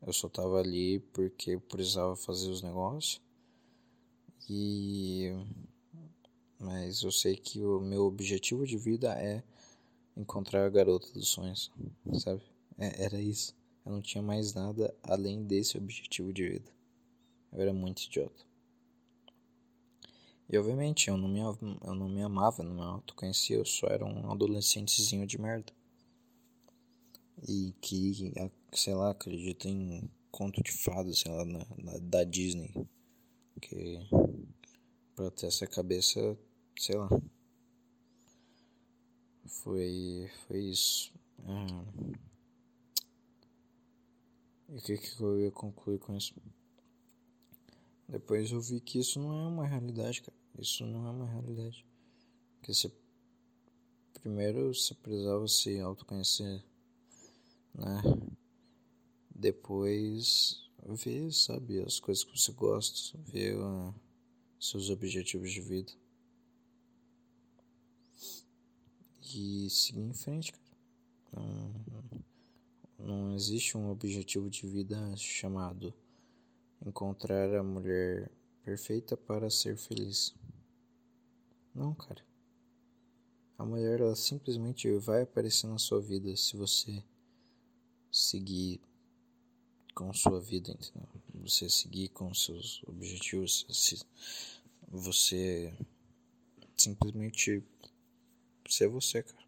Eu 0.06 0.12
só 0.12 0.28
tava 0.28 0.60
ali 0.60 1.00
porque 1.12 1.52
eu 1.52 1.60
precisava 1.60 2.14
fazer 2.14 2.50
os 2.50 2.60
negócios. 2.60 3.22
E 4.48 5.32
mas 6.58 7.02
eu 7.02 7.12
sei 7.12 7.36
que 7.36 7.62
o 7.62 7.80
meu 7.80 8.04
objetivo 8.04 8.66
de 8.66 8.76
vida 8.76 9.12
é 9.14 9.42
encontrar 10.16 10.66
a 10.66 10.70
garota 10.70 11.10
dos 11.12 11.28
sonhos, 11.28 11.70
sabe? 12.18 12.42
É, 12.78 13.04
era 13.04 13.20
isso. 13.20 13.54
Eu 13.84 13.92
não 13.92 14.02
tinha 14.02 14.22
mais 14.22 14.54
nada 14.54 14.94
além 15.02 15.44
desse 15.44 15.76
objetivo 15.76 16.32
de 16.32 16.48
vida. 16.48 16.70
Eu 17.52 17.60
era 17.60 17.72
muito 17.72 18.04
idiota. 18.04 18.44
E 20.48 20.58
obviamente 20.58 21.08
eu 21.08 21.16
não 21.16 21.28
me, 21.28 21.40
eu 21.40 21.94
não 21.94 22.08
me 22.08 22.22
amava, 22.22 22.62
não 22.62 22.74
me 22.74 22.82
autoconhecia, 22.82 23.56
eu 23.56 23.64
só 23.64 23.86
era 23.86 24.04
um 24.04 24.30
adolescentezinho 24.30 25.26
de 25.26 25.40
merda. 25.40 25.72
E 27.48 27.74
que 27.80 28.32
sei 28.72 28.94
lá, 28.94 29.10
acredito 29.10 29.66
em 29.68 30.08
conto 30.30 30.62
de 30.62 30.72
fadas, 30.72 31.18
sei 31.18 31.32
lá, 31.32 31.44
na, 31.44 31.66
na, 31.78 31.98
da 31.98 32.24
Disney. 32.24 32.72
Que 33.60 34.00
pra 35.14 35.30
ter 35.30 35.46
essa 35.46 35.66
cabeça 35.66 36.36
sei 36.78 36.96
lá. 36.96 37.08
Foi, 39.46 40.30
foi 40.46 40.60
isso. 40.60 41.12
É. 41.40 42.14
E 44.68 44.76
o 44.78 44.82
que, 44.82 44.96
que 44.96 45.20
eu 45.20 45.40
ia 45.40 45.50
concluir 45.50 45.98
com 45.98 46.16
isso? 46.16 46.34
Depois 48.08 48.50
eu 48.50 48.60
vi 48.60 48.80
que 48.80 48.98
isso 48.98 49.18
não 49.18 49.32
é 49.32 49.48
uma 49.48 49.66
realidade, 49.66 50.22
cara. 50.22 50.36
Isso 50.58 50.84
não 50.86 51.06
é 51.06 51.10
uma 51.10 51.26
realidade. 51.26 51.84
Porque 52.56 52.72
você, 52.72 52.90
primeiro 54.14 54.72
você 54.74 54.94
precisava 54.94 55.46
se 55.48 55.80
autoconhecer, 55.80 56.64
né? 57.74 58.02
Depois 59.34 60.64
ver, 60.92 61.32
sabe, 61.32 61.80
as 61.80 61.98
coisas 61.98 62.24
que 62.24 62.38
você 62.38 62.52
gosta, 62.52 63.18
ver 63.18 63.56
uh, 63.56 63.94
seus 64.60 64.90
objetivos 64.90 65.50
de 65.50 65.60
vida. 65.60 65.92
E 69.34 69.68
seguir 69.68 70.00
em 70.00 70.14
frente, 70.14 70.52
cara. 70.52 70.64
Não, 71.32 72.24
não 72.98 73.34
existe 73.34 73.76
um 73.76 73.90
objetivo 73.90 74.48
de 74.48 74.64
vida 74.64 74.96
chamado 75.16 75.92
encontrar 76.86 77.52
a 77.52 77.62
mulher 77.62 78.30
perfeita 78.62 79.16
para 79.16 79.50
ser 79.50 79.76
feliz. 79.76 80.32
Não, 81.74 81.92
cara. 81.94 82.24
A 83.58 83.64
mulher 83.64 84.00
ela 84.00 84.14
simplesmente 84.14 84.88
vai 84.98 85.22
aparecer 85.22 85.66
na 85.66 85.78
sua 85.78 86.00
vida 86.00 86.36
se 86.36 86.56
você 86.56 87.02
seguir 88.12 88.80
com 89.94 90.12
sua 90.12 90.40
vida, 90.40 90.70
entendeu? 90.70 91.08
Você 91.42 91.68
seguir 91.68 92.08
com 92.10 92.32
seus 92.32 92.82
objetivos, 92.86 93.66
se 93.68 94.00
você 94.88 95.76
simplesmente 96.76 97.62
ser 98.72 98.88
você, 98.88 99.22
cara. 99.22 99.44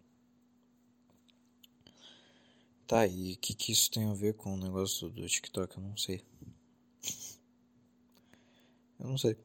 Tá, 2.87 3.05
e 3.05 3.33
o 3.33 3.37
que, 3.38 3.52
que 3.52 3.72
isso 3.72 3.90
tem 3.90 4.05
a 4.09 4.14
ver 4.14 4.35
com 4.35 4.55
o 4.55 4.57
negócio 4.57 5.11
do, 5.11 5.26
TikTok? 5.26 5.76
Eu 5.76 5.83
não 5.83 5.96
sei. 5.96 6.22
Eu 9.00 9.09
não 9.09 9.18
sei. 9.18 9.37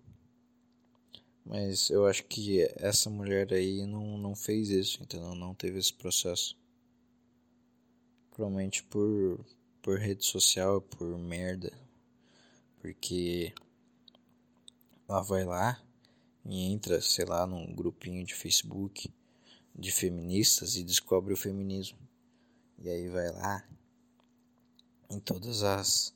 Mas 1.44 1.90
eu 1.90 2.06
acho 2.06 2.24
que 2.26 2.62
essa 2.76 3.10
mulher 3.10 3.52
aí 3.52 3.86
não, 3.88 4.18
não 4.18 4.36
fez 4.36 4.70
isso, 4.70 5.02
entendeu? 5.02 5.34
Não 5.34 5.56
teve 5.56 5.80
esse 5.80 5.92
processo. 5.92 6.56
Provavelmente 8.30 8.84
por, 8.84 9.44
por 9.82 9.98
rede 9.98 10.24
social, 10.24 10.80
por 10.80 11.18
merda. 11.18 11.72
Porque 12.80 13.54
ela 15.10 15.22
vai 15.22 15.46
lá 15.46 15.82
e 16.46 16.72
entra, 16.72 17.02
sei 17.02 17.26
lá, 17.26 17.48
num 17.48 17.74
grupinho 17.74 18.24
de 18.24 18.36
Facebook 18.36 19.12
de 19.82 19.92
feministas 19.92 20.76
e 20.76 20.84
descobre 20.84 21.34
o 21.34 21.38
feminismo. 21.38 21.98
E 22.80 22.90
aí 22.90 23.10
vai 23.10 23.32
lá 23.32 23.68
em 25.10 25.20
todas 25.20 25.64
as 25.64 26.14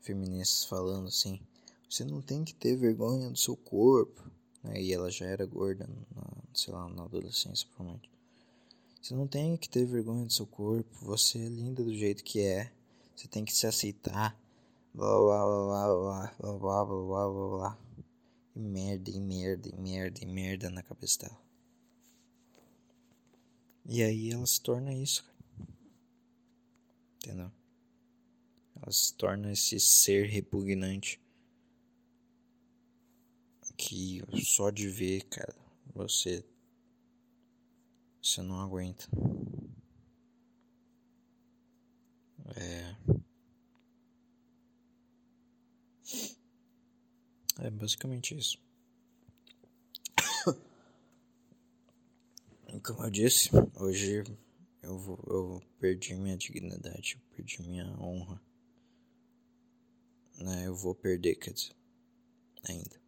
feministas 0.00 0.64
falando 0.64 1.08
assim: 1.08 1.40
você 1.88 2.04
não 2.04 2.20
tem 2.20 2.42
que 2.44 2.54
ter 2.54 2.76
vergonha 2.76 3.30
do 3.30 3.38
seu 3.38 3.56
corpo. 3.56 4.20
Né? 4.62 4.82
E 4.82 4.92
ela 4.92 5.10
já 5.10 5.26
era 5.26 5.46
gorda, 5.46 5.88
na, 6.14 6.22
sei 6.52 6.72
lá, 6.72 6.88
na 6.88 7.04
adolescência, 7.04 7.68
provavelmente. 7.68 8.10
Você 9.00 9.14
não 9.14 9.28
tem 9.28 9.56
que 9.56 9.68
ter 9.68 9.84
vergonha 9.84 10.24
do 10.24 10.32
seu 10.32 10.46
corpo. 10.46 10.90
Você 11.02 11.38
é 11.38 11.48
linda 11.48 11.84
do 11.84 11.94
jeito 11.94 12.24
que 12.24 12.40
é. 12.40 12.72
Você 13.14 13.28
tem 13.28 13.44
que 13.44 13.54
se 13.54 13.66
aceitar. 13.66 14.36
Blá 14.94 15.06
blá 15.06 15.44
blá 15.44 15.86
blá 15.86 16.34
blá 16.38 16.58
blá 16.58 16.84
blá 16.84 17.28
blá 17.28 17.48
blá. 17.48 17.78
E 18.56 18.60
merda, 18.60 19.10
e 19.10 19.20
merda, 19.20 19.68
e 19.68 19.76
merda, 19.76 20.20
e 20.22 20.26
merda 20.26 20.70
na 20.70 20.82
cabeça 20.82 21.20
dela. 21.20 21.43
E 23.88 24.02
aí 24.02 24.30
ela 24.30 24.46
se 24.46 24.60
torna 24.60 24.92
isso, 24.92 25.24
cara 25.24 25.34
entendeu? 27.16 27.50
Ela 28.76 28.92
se 28.92 29.14
torna 29.14 29.50
esse 29.52 29.80
ser 29.80 30.26
repugnante 30.28 31.20
que 33.76 34.22
só 34.44 34.70
de 34.70 34.88
ver, 34.88 35.22
cara, 35.24 35.54
você 35.94 36.44
você 38.22 38.42
não 38.42 38.60
aguenta. 38.60 39.06
É 42.56 42.94
É 47.58 47.70
basicamente 47.70 48.36
isso. 48.36 48.63
Como 52.82 53.04
eu 53.04 53.10
disse, 53.10 53.50
hoje 53.76 54.24
eu, 54.82 55.18
eu 55.28 55.62
perdi 55.78 56.14
minha 56.14 56.36
dignidade, 56.36 57.14
eu 57.14 57.36
perdi 57.36 57.62
minha 57.62 57.86
honra. 58.00 58.40
Né? 60.38 60.66
Eu 60.66 60.74
vou 60.74 60.94
perder, 60.94 61.36
quer 61.36 61.52
dizer, 61.52 61.74
ainda. 62.64 63.00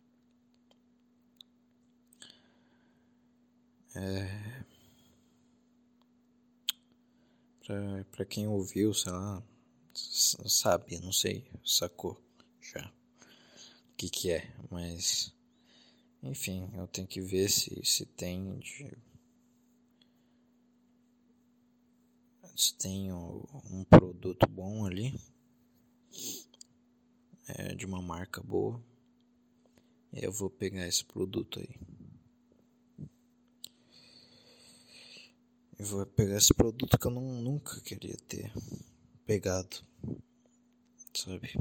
É... 3.97 4.65
Pra, 7.65 8.05
pra 8.13 8.25
quem 8.25 8.47
ouviu, 8.47 8.95
sei 8.95 9.11
lá, 9.11 9.43
sabe, 9.95 11.01
não 11.01 11.13
sei, 11.13 11.51
sacou 11.65 12.23
já 12.61 12.93
o 13.93 13.97
que 13.97 14.09
que 14.09 14.31
é, 14.31 14.55
mas 14.71 15.35
enfim, 16.23 16.71
eu 16.75 16.87
tenho 16.87 17.09
que 17.09 17.21
ver 17.21 17.49
se, 17.49 17.81
se 17.85 18.05
tem 18.05 18.59
de 18.59 18.97
se 22.57 22.75
tem 22.75 23.13
um 23.13 23.85
produto 23.85 24.47
bom 24.49 24.87
ali, 24.87 25.15
é, 27.49 27.75
de 27.75 27.85
uma 27.85 28.01
marca 28.01 28.43
boa, 28.43 28.83
eu 30.13 30.33
vou 30.33 30.49
pegar 30.49 30.89
esse 30.89 31.05
produto 31.05 31.61
aí. 31.61 31.79
Eu 35.79 35.85
vou 35.85 36.07
pegar 36.07 36.39
esse 36.39 36.55
produto 36.55 36.99
que 36.99 37.07
eu 37.07 37.11
não, 37.11 37.43
nunca 37.43 37.79
queria 37.83 38.17
ter 38.27 38.51
pegado, 39.27 39.77
sabe? 41.13 41.53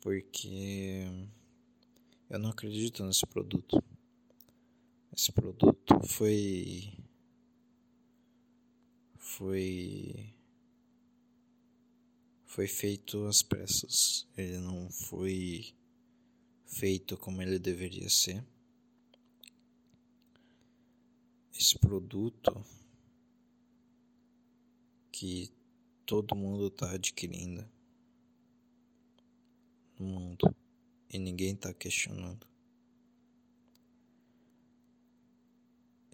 Porque 0.00 1.06
eu 2.30 2.38
não 2.38 2.48
acredito 2.48 3.04
nesse 3.04 3.26
produto. 3.26 3.84
Esse 5.12 5.30
produto 5.32 6.00
foi 6.06 6.96
foi 9.28 10.34
foi 12.46 12.66
feito 12.66 13.26
às 13.26 13.42
pressas. 13.42 14.26
Ele 14.36 14.58
não 14.58 14.90
foi 14.90 15.74
feito 16.66 17.16
como 17.16 17.42
ele 17.42 17.58
deveria 17.58 18.08
ser. 18.08 18.44
Esse 21.52 21.78
produto 21.78 22.64
que 25.12 25.52
todo 26.06 26.34
mundo 26.34 26.68
está 26.68 26.92
adquirindo 26.92 27.68
no 29.98 30.06
mundo 30.06 30.56
e 31.10 31.18
ninguém 31.18 31.52
está 31.52 31.72
questionando. 31.74 32.46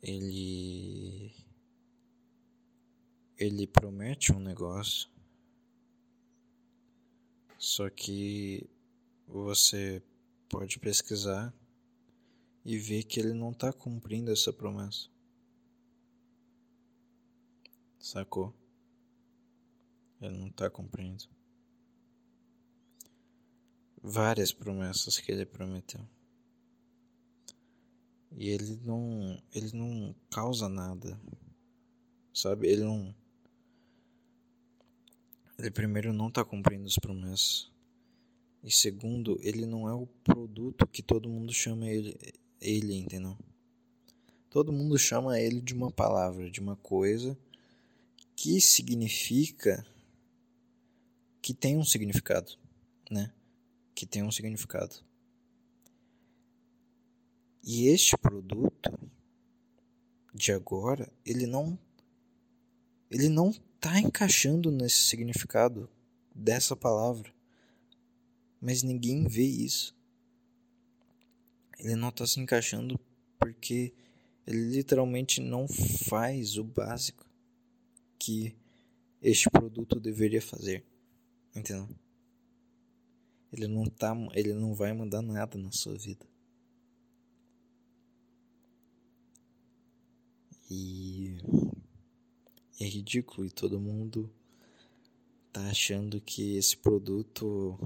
Ele 0.03 1.43
ele 3.37 3.66
promete 3.66 4.33
um 4.33 4.38
negócio, 4.38 5.09
só 7.59 7.89
que 7.91 8.68
você 9.26 10.03
pode 10.49 10.78
pesquisar 10.78 11.53
e 12.64 12.78
ver 12.78 13.03
que 13.05 13.18
ele 13.18 13.32
não 13.32 13.51
está 13.51 13.72
cumprindo 13.72 14.30
essa 14.30 14.53
promessa. 14.53 15.09
Sacou? 17.99 18.55
Ele 20.20 20.39
não 20.39 20.49
está 20.49 20.70
cumprindo. 20.70 21.24
Várias 24.03 24.53
promessas 24.53 25.18
que 25.18 25.32
ele 25.32 25.47
prometeu. 25.47 26.07
E 28.32 28.49
ele 28.49 28.76
não, 28.85 29.43
ele 29.53 29.74
não 29.74 30.14
causa 30.30 30.68
nada. 30.68 31.18
Sabe? 32.32 32.68
Ele 32.68 32.85
não 32.85 33.14
ele 35.59 35.70
primeiro 35.70 36.12
não 36.12 36.28
está 36.28 36.44
cumprindo 36.44 36.86
as 36.86 36.98
promessas. 36.98 37.70
E 38.62 38.70
segundo, 38.70 39.38
ele 39.42 39.66
não 39.66 39.88
é 39.88 39.92
o 39.92 40.07
produto 40.07 40.86
que 40.86 41.02
todo 41.02 41.28
mundo 41.28 41.52
chama 41.52 41.88
ele, 41.88 42.16
ele, 42.61 42.94
entendeu? 42.94 43.36
Todo 44.48 44.72
mundo 44.72 44.98
chama 44.98 45.38
ele 45.38 45.61
de 45.61 45.74
uma 45.74 45.90
palavra, 45.90 46.50
de 46.50 46.61
uma 46.61 46.76
coisa 46.76 47.36
que 48.34 48.61
significa 48.61 49.86
que 51.42 51.52
tem 51.52 51.76
um 51.76 51.84
significado, 51.84 52.52
né? 53.11 53.32
Que 53.94 54.07
tem 54.07 54.22
um 54.22 54.30
significado. 54.30 54.96
E 57.62 57.88
este 57.88 58.16
produto 58.16 58.98
de 60.34 60.52
agora, 60.52 61.11
ele 61.24 61.46
não 61.46 61.78
ele 63.11 63.28
não 63.28 63.52
está 63.85 64.01
encaixando 64.01 64.70
nesse 64.70 65.03
significado 65.03 65.91
dessa 66.35 66.74
palavra. 66.74 67.30
Mas 68.59 68.82
ninguém 68.82 69.28
vê 69.28 69.45
isso. 69.45 69.95
Ele 71.78 71.95
não 71.95 72.09
está 72.09 72.26
se 72.26 72.41
encaixando 72.41 72.99
porque 73.39 73.93
ele 74.47 74.70
literalmente 74.70 75.39
não 75.39 75.68
faz 76.09 76.57
o 76.57 76.64
básico 76.64 77.26
que 78.18 78.57
este 79.20 79.51
produto 79.51 80.01
deveria 80.01 80.41
fazer. 80.41 80.82
Entendeu? 81.55 81.87
Ele 83.53 83.68
não 83.68 83.85
tá, 83.85 84.16
ele 84.32 84.55
não 84.55 84.74
vai 84.74 84.95
mudar 84.95 85.20
nada 85.20 85.59
na 85.59 85.70
sua 85.70 85.95
vida. 85.99 86.26
E 90.70 91.37
é 92.79 92.85
ridículo 92.85 93.47
e 93.47 93.51
todo 93.51 93.81
mundo 93.81 94.33
tá 95.53 95.68
achando 95.68 96.20
que 96.20 96.57
esse 96.57 96.77
produto 96.77 97.79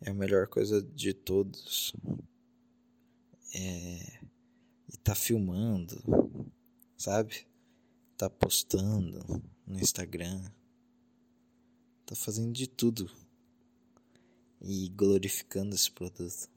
é 0.00 0.10
a 0.10 0.14
melhor 0.14 0.46
coisa 0.46 0.82
de 0.82 1.14
todos. 1.14 1.94
É, 3.54 4.20
e 4.92 4.96
tá 5.02 5.14
filmando, 5.14 6.52
sabe? 6.96 7.46
Tá 8.16 8.28
postando 8.28 9.42
no 9.66 9.78
Instagram. 9.78 10.50
Tá 12.04 12.14
fazendo 12.14 12.52
de 12.52 12.66
tudo 12.66 13.10
e 14.60 14.88
glorificando 14.90 15.74
esse 15.74 15.90
produto. 15.90 16.50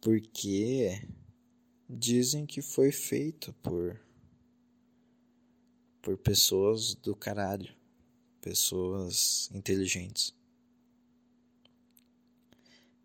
Porque 0.00 1.06
dizem 1.88 2.46
que 2.46 2.62
foi 2.62 2.92
feito 2.92 3.52
por 3.54 4.00
por 6.02 6.16
pessoas 6.16 6.94
do 6.94 7.14
caralho, 7.14 7.74
pessoas 8.40 9.50
inteligentes 9.52 10.34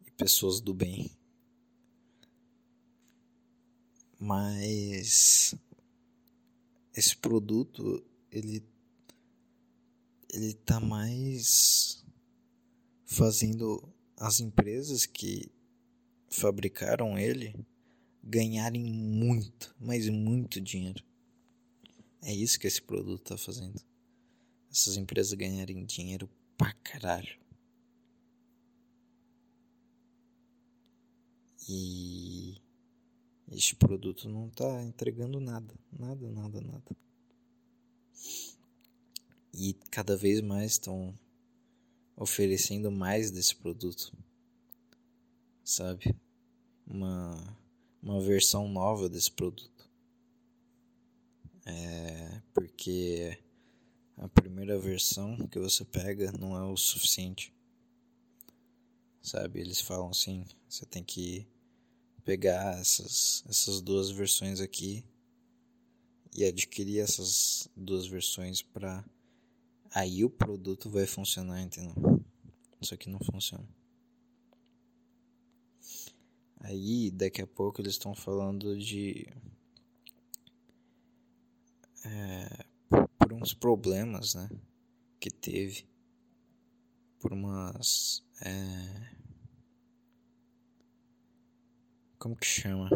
e 0.06 0.12
pessoas 0.12 0.62
do 0.62 0.74
bem. 0.74 1.12
Mas 4.18 5.54
esse 6.94 7.16
produto 7.18 8.04
ele 8.32 8.64
ele 10.30 10.54
tá 10.54 10.80
mais 10.80 12.04
fazendo 13.06 13.88
as 14.18 14.40
empresas 14.40 15.06
que 15.06 15.50
fabricaram 16.30 17.18
ele 17.18 17.56
ganharem 18.22 18.84
muito, 18.84 19.74
mas 19.80 20.10
muito 20.10 20.60
dinheiro. 20.60 21.04
É 22.28 22.34
isso 22.34 22.60
que 22.60 22.66
esse 22.66 22.82
produto 22.82 23.22
está 23.22 23.38
fazendo. 23.38 23.80
Essas 24.72 24.98
empresas 24.98 25.32
ganharem 25.34 25.86
dinheiro 25.86 26.28
pra 26.58 26.74
caralho. 26.74 27.38
E 31.70 32.60
este 33.52 33.76
produto 33.76 34.28
não 34.28 34.48
está 34.48 34.82
entregando 34.82 35.40
nada, 35.40 35.72
nada, 35.92 36.32
nada, 36.32 36.62
nada. 36.62 36.98
E 39.54 39.76
cada 39.92 40.18
vez 40.18 40.42
mais 40.42 40.72
estão 40.72 41.14
oferecendo 42.18 42.92
mais 42.92 43.30
desse 43.30 43.56
produto, 43.56 44.12
sabe? 45.64 46.16
Uma, 46.88 47.56
uma 48.02 48.20
versão 48.20 48.68
nova 48.68 49.08
desse 49.08 49.32
produto. 49.32 49.75
É 51.66 52.42
porque 52.54 53.38
a 54.18 54.28
primeira 54.30 54.78
versão 54.78 55.36
que 55.48 55.60
você 55.60 55.84
pega 55.84 56.32
não 56.32 56.56
é 56.56 56.64
o 56.64 56.78
suficiente, 56.78 57.54
sabe? 59.22 59.60
Eles 59.60 59.82
falam 59.82 60.10
assim: 60.10 60.46
você 60.70 60.86
tem 60.86 61.04
que 61.04 61.48
pegar 62.24 62.80
essas, 62.80 63.44
essas 63.48 63.82
duas 63.82 64.10
versões 64.10 64.60
aqui 64.60 65.04
e 66.34 66.44
adquirir 66.44 67.00
essas 67.00 67.70
duas 67.76 68.08
versões 68.08 68.62
para 68.62 69.04
aí 69.96 70.26
o 70.26 70.30
produto 70.30 70.90
vai 70.90 71.06
funcionar, 71.06 71.62
entendeu? 71.62 71.96
Isso 72.82 72.94
aqui 72.94 73.10
não 73.10 73.20
funciona. 73.20 73.68
Aí, 76.60 77.12
daqui 77.12 77.42
a 77.42 77.48
pouco, 77.48 77.80
eles 77.80 77.94
estão 77.94 78.14
falando 78.14 78.78
de. 78.78 79.28
É, 82.06 82.66
por 83.18 83.34
uns 83.34 83.54
problemas, 83.54 84.36
né? 84.36 84.50
Que 85.20 85.30
teve. 85.30 85.88
Por 87.20 87.34
umas. 87.34 88.24
É, 88.42 89.16
como 92.18 92.36
que 92.36 92.46
chama? 92.46 92.90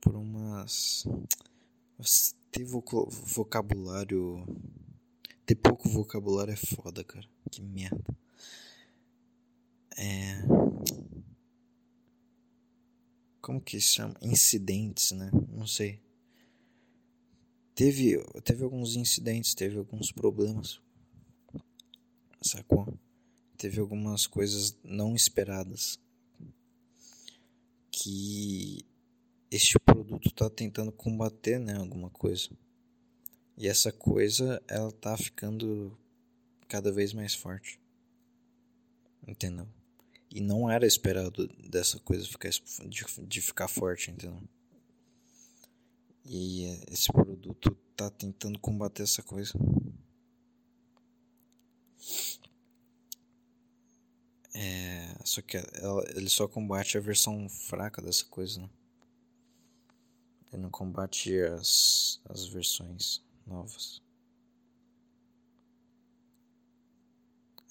Por 0.00 0.16
umas. 0.16 1.04
Teve 2.50 2.64
vocabulário 3.34 4.44
ter 5.46 5.56
pouco 5.56 5.88
vocabulário 5.88 6.52
é 6.52 6.56
foda, 6.56 7.04
cara. 7.04 7.28
Que 7.50 7.60
merda. 7.60 8.16
É. 9.96 10.42
Como 13.40 13.60
que 13.60 13.80
chama? 13.80 14.14
Incidentes, 14.22 15.12
né? 15.12 15.30
Não 15.48 15.66
sei. 15.66 16.00
Teve, 17.74 18.22
teve 18.44 18.64
alguns 18.64 18.96
incidentes, 18.96 19.54
teve 19.54 19.78
alguns 19.78 20.12
problemas. 20.12 20.80
Sacou? 22.40 22.98
Teve 23.56 23.80
algumas 23.80 24.26
coisas 24.26 24.76
não 24.84 25.14
esperadas. 25.14 25.98
Que 27.90 28.84
este 29.50 29.78
produto 29.78 30.28
está 30.28 30.50
tentando 30.50 30.92
combater, 30.92 31.58
né? 31.58 31.76
Alguma 31.76 32.10
coisa. 32.10 32.50
E 33.56 33.68
essa 33.68 33.92
coisa, 33.92 34.62
ela 34.66 34.90
tá 34.90 35.16
ficando 35.16 35.96
cada 36.68 36.90
vez 36.90 37.12
mais 37.12 37.34
forte. 37.34 37.78
Entendeu? 39.26 39.68
E 40.30 40.40
não 40.40 40.70
era 40.70 40.86
esperado 40.86 41.46
dessa 41.68 41.98
coisa 42.00 42.26
ficar, 42.26 42.50
de, 42.50 43.04
de 43.26 43.40
ficar 43.40 43.68
forte, 43.68 44.10
entendeu? 44.10 44.42
E 46.24 46.64
esse 46.90 47.12
produto 47.12 47.76
tá 47.96 48.10
tentando 48.10 48.58
combater 48.58 49.02
essa 49.02 49.22
coisa. 49.22 49.52
É, 54.54 55.14
só 55.24 55.40
que 55.40 55.56
ela, 55.56 56.04
ele 56.14 56.28
só 56.28 56.46
combate 56.46 56.98
a 56.98 57.00
versão 57.00 57.48
fraca 57.48 58.02
dessa 58.02 58.24
coisa, 58.26 58.60
né? 58.60 58.70
Ele 60.52 60.62
não 60.62 60.70
combate 60.70 61.34
as, 61.40 62.20
as 62.28 62.46
versões 62.46 63.24
novas. 63.46 64.02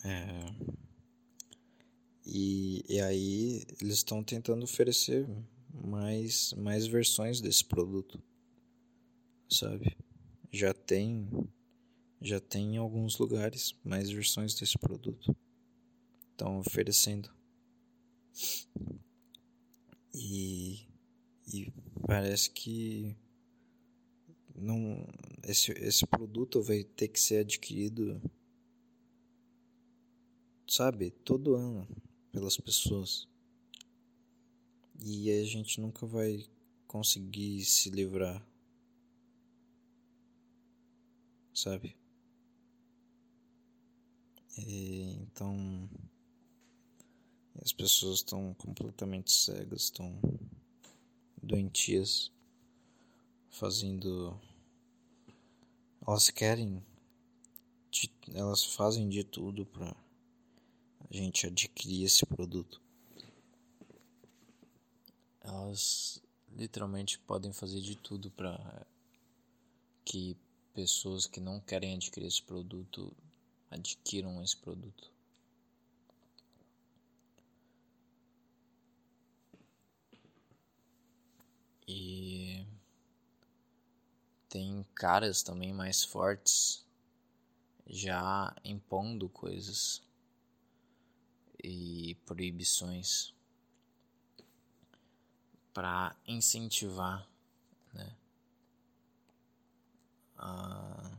É, 0.04 0.46
e, 2.26 2.84
e 2.90 3.00
aí 3.02 3.64
eles 3.80 3.98
estão 3.98 4.24
tentando 4.24 4.64
oferecer 4.64 5.28
mais, 5.74 6.54
mais 6.54 6.88
versões 6.88 7.40
desse 7.40 7.64
produto, 7.64 8.22
sabe? 9.52 9.98
Já 10.52 10.74
tem 10.74 11.28
já 12.22 12.40
tem 12.40 12.76
em 12.76 12.78
alguns 12.78 13.18
lugares 13.18 13.76
mais 13.84 14.10
versões 14.12 14.54
desse 14.54 14.78
produto. 14.78 15.36
Estão 16.32 16.60
oferecendo. 16.60 17.32
E, 20.14 20.88
e 21.52 21.72
parece 22.06 22.52
que 22.52 23.16
não 24.56 25.08
esse, 25.44 25.72
esse 25.72 26.06
produto 26.06 26.62
vai 26.62 26.84
ter 26.84 27.08
que 27.08 27.20
ser 27.20 27.38
adquirido 27.38 28.22
sabe 30.68 31.10
todo 31.10 31.56
ano 31.56 31.88
pelas 32.32 32.58
pessoas 32.58 33.28
e 35.04 35.32
a 35.32 35.44
gente 35.44 35.82
nunca 35.82 36.06
vai 36.06 36.46
conseguir 36.88 37.66
se 37.66 37.90
livrar 37.90 38.46
sabe 41.54 41.96
e, 44.58 45.18
então 45.22 45.90
as 47.62 47.72
pessoas 47.72 48.18
estão 48.18 48.54
completamente 48.56 49.32
cegas 49.32 49.84
estão 49.84 50.20
doentias 51.42 52.32
fazendo 53.50 54.40
elas 56.08 56.30
querem, 56.32 56.84
elas 58.34 58.66
fazem 58.66 59.08
de 59.08 59.24
tudo 59.24 59.66
para 59.66 59.96
a 61.10 61.14
gente 61.14 61.46
adquirir 61.46 62.06
esse 62.06 62.26
produto. 62.26 62.82
elas 65.42 66.22
literalmente 66.50 67.20
podem 67.20 67.52
fazer 67.52 67.82
de 67.82 67.96
tudo 67.96 68.30
para 68.32 68.86
que 70.06 70.38
pessoas 70.74 71.28
que 71.28 71.40
não 71.40 71.60
querem 71.60 71.96
adquirir 71.96 72.28
esse 72.28 72.42
produto 72.42 73.16
adquiram 73.72 74.44
esse 74.44 74.58
produto. 74.58 75.10
E 81.88 82.66
tem 84.50 84.86
caras 84.94 85.42
também 85.42 85.74
mais 85.74 86.04
fortes 86.04 86.86
já 87.88 88.56
impondo 88.64 89.28
coisas 89.30 90.02
e 91.64 92.16
proibições 92.26 93.34
para 95.74 96.16
incentivar 96.28 97.28
né, 97.94 98.16
a 100.42 101.12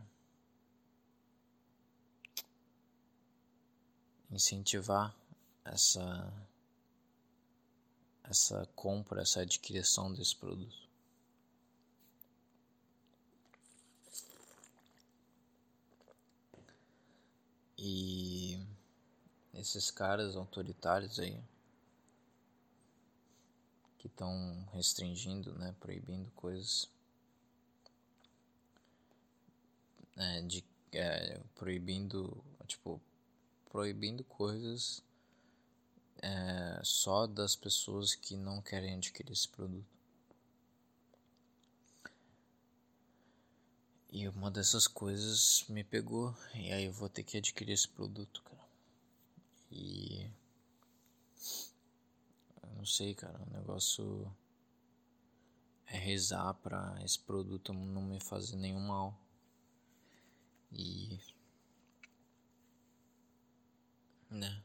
incentivar 4.30 5.14
essa 5.64 6.32
essa 8.24 8.66
compra, 8.74 9.22
essa 9.22 9.40
adquisição 9.42 10.12
desse 10.12 10.34
produto. 10.34 10.88
E 17.76 18.58
esses 19.54 19.90
caras 19.90 20.36
autoritários 20.36 21.18
aí 21.18 21.38
que 23.98 24.06
estão 24.06 24.66
restringindo, 24.72 25.52
né, 25.58 25.74
proibindo 25.78 26.30
coisas, 26.32 26.88
é, 30.16 30.40
de 30.42 30.64
é, 30.92 31.40
proibindo, 31.54 32.42
tipo, 32.66 33.00
proibindo 33.70 34.22
coisas 34.24 35.02
é, 36.22 36.80
só 36.84 37.26
das 37.26 37.56
pessoas 37.56 38.14
que 38.14 38.36
não 38.36 38.62
querem 38.62 38.94
adquirir 38.94 39.32
esse 39.32 39.48
produto. 39.48 39.86
E 44.10 44.28
uma 44.28 44.50
dessas 44.50 44.86
coisas 44.86 45.64
me 45.68 45.82
pegou, 45.82 46.36
e 46.54 46.70
aí 46.70 46.84
eu 46.84 46.92
vou 46.92 47.08
ter 47.08 47.22
que 47.22 47.38
adquirir 47.38 47.72
esse 47.72 47.88
produto, 47.88 48.42
cara. 48.42 48.68
E. 49.70 50.30
Eu 52.62 52.70
não 52.76 52.84
sei, 52.84 53.14
cara, 53.14 53.40
o 53.40 53.50
negócio 53.54 54.30
é 55.86 55.96
rezar 55.96 56.52
pra 56.54 56.98
esse 57.02 57.18
produto 57.18 57.72
não 57.72 58.02
me 58.02 58.20
fazer 58.20 58.56
nenhum 58.56 58.80
mal. 58.80 59.18
E. 60.72 61.18
Né? 64.30 64.62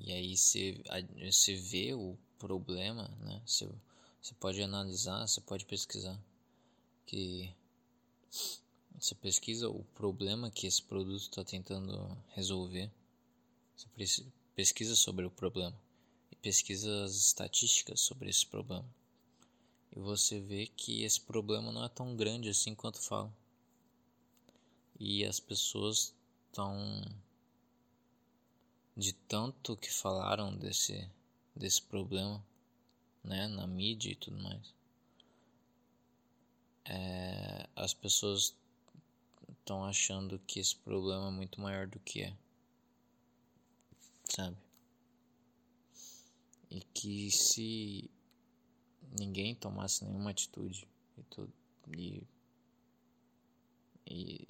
E 0.00 0.12
aí 0.12 0.36
você, 0.36 1.54
vê 1.56 1.94
o 1.94 2.16
problema, 2.38 3.08
né? 3.20 3.40
Você 3.46 4.34
pode 4.38 4.62
analisar, 4.62 5.26
você 5.26 5.40
pode 5.40 5.64
pesquisar 5.64 6.18
que 7.06 7.50
você 8.98 9.14
pesquisa 9.14 9.68
o 9.68 9.84
problema 9.94 10.50
que 10.50 10.66
esse 10.66 10.82
produto 10.82 11.22
está 11.22 11.44
tentando 11.44 12.16
resolver, 12.34 12.90
você 13.76 14.24
pesquisa 14.54 14.94
sobre 14.94 15.24
o 15.24 15.30
problema 15.30 15.78
e 16.30 16.36
pesquisa 16.36 17.04
as 17.04 17.14
estatísticas 17.14 18.00
sobre 18.00 18.30
esse 18.30 18.46
problema. 18.46 18.88
E 19.94 19.98
você 19.98 20.40
vê 20.40 20.66
que 20.66 21.02
esse 21.02 21.20
problema 21.20 21.72
não 21.72 21.84
é 21.84 21.88
tão 21.88 22.16
grande 22.16 22.48
assim 22.48 22.74
quanto 22.74 23.00
falam. 23.00 23.32
E 24.98 25.24
as 25.24 25.40
pessoas 25.40 26.14
estão 26.46 26.76
de 28.96 29.12
tanto 29.12 29.76
que 29.76 29.92
falaram 29.92 30.56
desse 30.56 31.08
desse 31.56 31.82
problema, 31.82 32.44
né, 33.22 33.46
na 33.48 33.66
mídia 33.66 34.10
e 34.10 34.16
tudo 34.16 34.36
mais 34.42 34.74
é, 36.84 37.66
as 37.74 37.94
pessoas 37.94 38.54
estão 39.60 39.84
achando 39.84 40.38
que 40.46 40.60
esse 40.60 40.76
problema 40.76 41.28
é 41.28 41.30
muito 41.30 41.60
maior 41.60 41.86
do 41.86 41.98
que 42.00 42.22
é, 42.22 42.36
sabe? 44.24 44.56
E 46.70 46.80
que 46.92 47.30
se 47.30 48.10
ninguém 49.18 49.54
tomasse 49.54 50.04
nenhuma 50.04 50.30
atitude 50.30 50.86
e 51.16 51.22
tudo 51.24 51.52
e, 51.96 52.22
e 54.06 54.46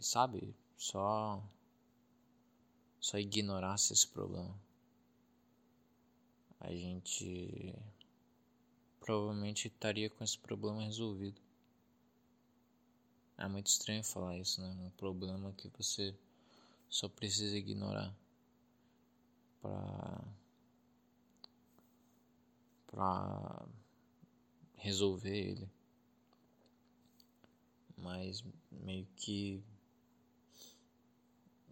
sabe 0.00 0.54
só 0.76 1.42
só 3.00 3.18
ignorasse 3.18 3.92
esse 3.92 4.06
problema 4.06 4.54
a 6.60 6.72
gente 6.74 7.74
provavelmente 9.00 9.68
estaria 9.68 10.10
com 10.10 10.24
esse 10.24 10.38
problema 10.38 10.82
resolvido 10.82 11.40
é 13.40 13.48
muito 13.48 13.68
estranho 13.68 14.04
falar 14.04 14.36
isso, 14.36 14.60
né? 14.60 14.68
Um 14.78 14.90
problema 14.90 15.50
que 15.54 15.68
você 15.68 16.14
só 16.90 17.08
precisa 17.08 17.56
ignorar 17.56 18.14
para 19.62 20.24
para 22.88 23.66
resolver 24.76 25.34
ele. 25.34 25.68
Mas 27.96 28.44
meio 28.70 29.06
que 29.16 29.62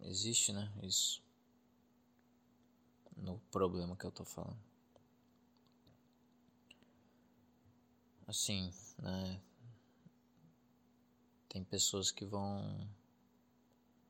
existe, 0.02 0.52
né? 0.52 0.72
Isso 0.82 1.22
no 3.22 3.38
problema 3.50 3.96
que 3.96 4.04
eu 4.04 4.12
tô 4.12 4.24
falando. 4.24 4.58
Assim, 8.26 8.72
né? 8.98 9.40
Tem 11.48 11.64
pessoas 11.64 12.10
que 12.10 12.24
vão 12.24 12.88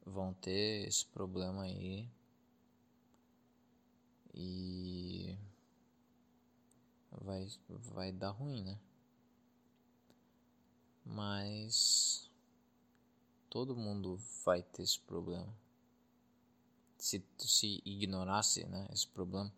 vão 0.04 0.34
ter 0.34 0.88
esse 0.88 1.06
problema 1.06 1.62
aí 1.62 2.08
e 4.34 5.38
vai 7.12 7.46
vai 7.68 8.12
dar 8.12 8.30
ruim, 8.30 8.64
né? 8.64 8.78
Mas 11.04 12.28
todo 13.48 13.76
mundo 13.76 14.18
vai 14.44 14.62
ter 14.62 14.82
esse 14.82 14.98
problema. 15.00 15.54
Se 16.98 17.22
se 17.38 17.80
ignorasse, 17.84 18.64
né, 18.66 18.88
esse 18.92 19.06
problema, 19.06 19.52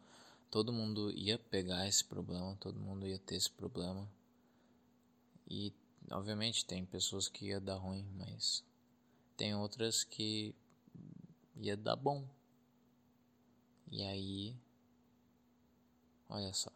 todo 0.50 0.72
mundo 0.72 1.10
ia 1.12 1.38
pegar 1.38 1.88
esse 1.88 2.04
problema, 2.04 2.56
todo 2.60 2.78
mundo 2.78 3.06
ia 3.06 3.18
ter 3.18 3.36
esse 3.36 3.50
problema. 3.50 4.08
E 5.48 5.72
Obviamente 6.12 6.64
tem 6.64 6.84
pessoas 6.84 7.28
que 7.28 7.46
ia 7.46 7.60
dar 7.60 7.76
ruim, 7.76 8.04
mas 8.16 8.64
tem 9.36 9.54
outras 9.54 10.02
que 10.02 10.54
ia 11.56 11.76
dar 11.76 11.94
bom. 11.94 12.26
E 13.92 14.02
aí, 14.02 14.56
olha 16.28 16.52
só. 16.52 16.72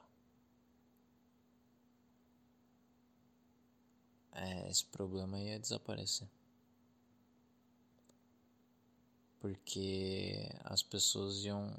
É, 4.32 4.70
esse 4.70 4.84
problema 4.84 5.40
ia 5.40 5.58
desaparecer. 5.58 6.28
Porque 9.44 10.48
as 10.64 10.82
pessoas 10.82 11.44
iam. 11.44 11.70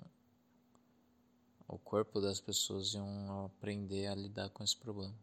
O 1.67 1.79
corpo 1.79 2.21
das 2.21 2.39
pessoas 2.39 2.93
iam 2.93 3.45
aprender 3.45 4.05
a 4.05 4.13
lidar 4.13 4.51
com 4.51 4.63
esse 4.63 4.77
problema. 4.77 5.15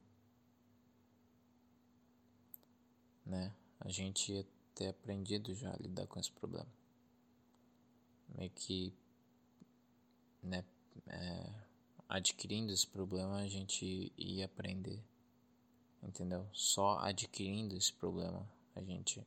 né? 3.25 3.55
A 3.79 3.89
gente 3.89 4.33
ia 4.33 4.45
ter 4.75 4.89
aprendido 4.89 5.55
já 5.55 5.73
a 5.73 5.77
lidar 5.77 6.09
com 6.09 6.19
esse 6.19 6.33
problema. 6.33 6.67
Meio 8.37 8.51
que, 8.51 8.93
né? 10.43 10.65
É, 11.07 11.49
adquirindo 12.09 12.73
esse 12.73 12.89
problema, 12.89 13.37
a 13.37 13.47
gente 13.47 14.13
ia 14.19 14.47
aprender, 14.47 15.01
entendeu? 16.03 16.45
Só 16.53 16.99
adquirindo 16.99 17.77
esse 17.77 17.93
problema, 17.93 18.45
a 18.75 18.83
gente 18.83 19.25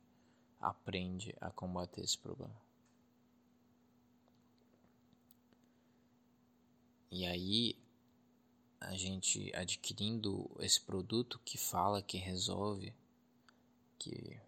aprende 0.60 1.34
a 1.40 1.50
combater 1.50 2.04
esse 2.04 2.18
problema. 2.18 2.65
E 7.10 7.24
aí 7.24 7.76
a 8.80 8.94
gente 8.96 9.52
adquirindo 9.54 10.50
esse 10.60 10.80
produto 10.80 11.40
que 11.44 11.56
fala 11.58 12.02
que 12.02 12.18
resolve, 12.18 12.94
que 13.98 14.40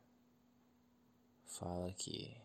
fala 1.46 1.92
que 1.92 2.36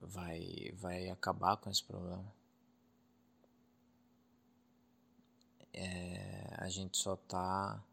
vai 0.00 0.72
vai 0.74 1.08
acabar 1.08 1.56
com 1.56 1.70
esse 1.70 1.82
problema. 1.84 2.34
É, 5.72 6.54
a 6.56 6.68
gente 6.68 6.98
só 6.98 7.16
tá 7.16 7.84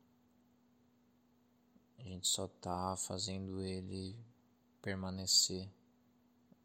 a 1.99 2.03
gente 2.03 2.27
só 2.27 2.47
tá 2.47 2.95
fazendo 2.97 3.61
ele 3.61 4.15
permanecer 4.81 5.69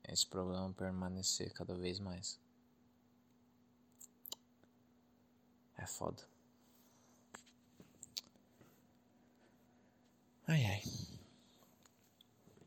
esse 0.09 0.26
problema 0.26 0.72
permanecer 0.72 1.53
cada 1.53 1.74
vez 1.74 1.98
mais. 1.98 2.38
É 5.76 5.86
foda. 5.86 6.22
Ai 10.46 10.64
ai. 10.64 10.82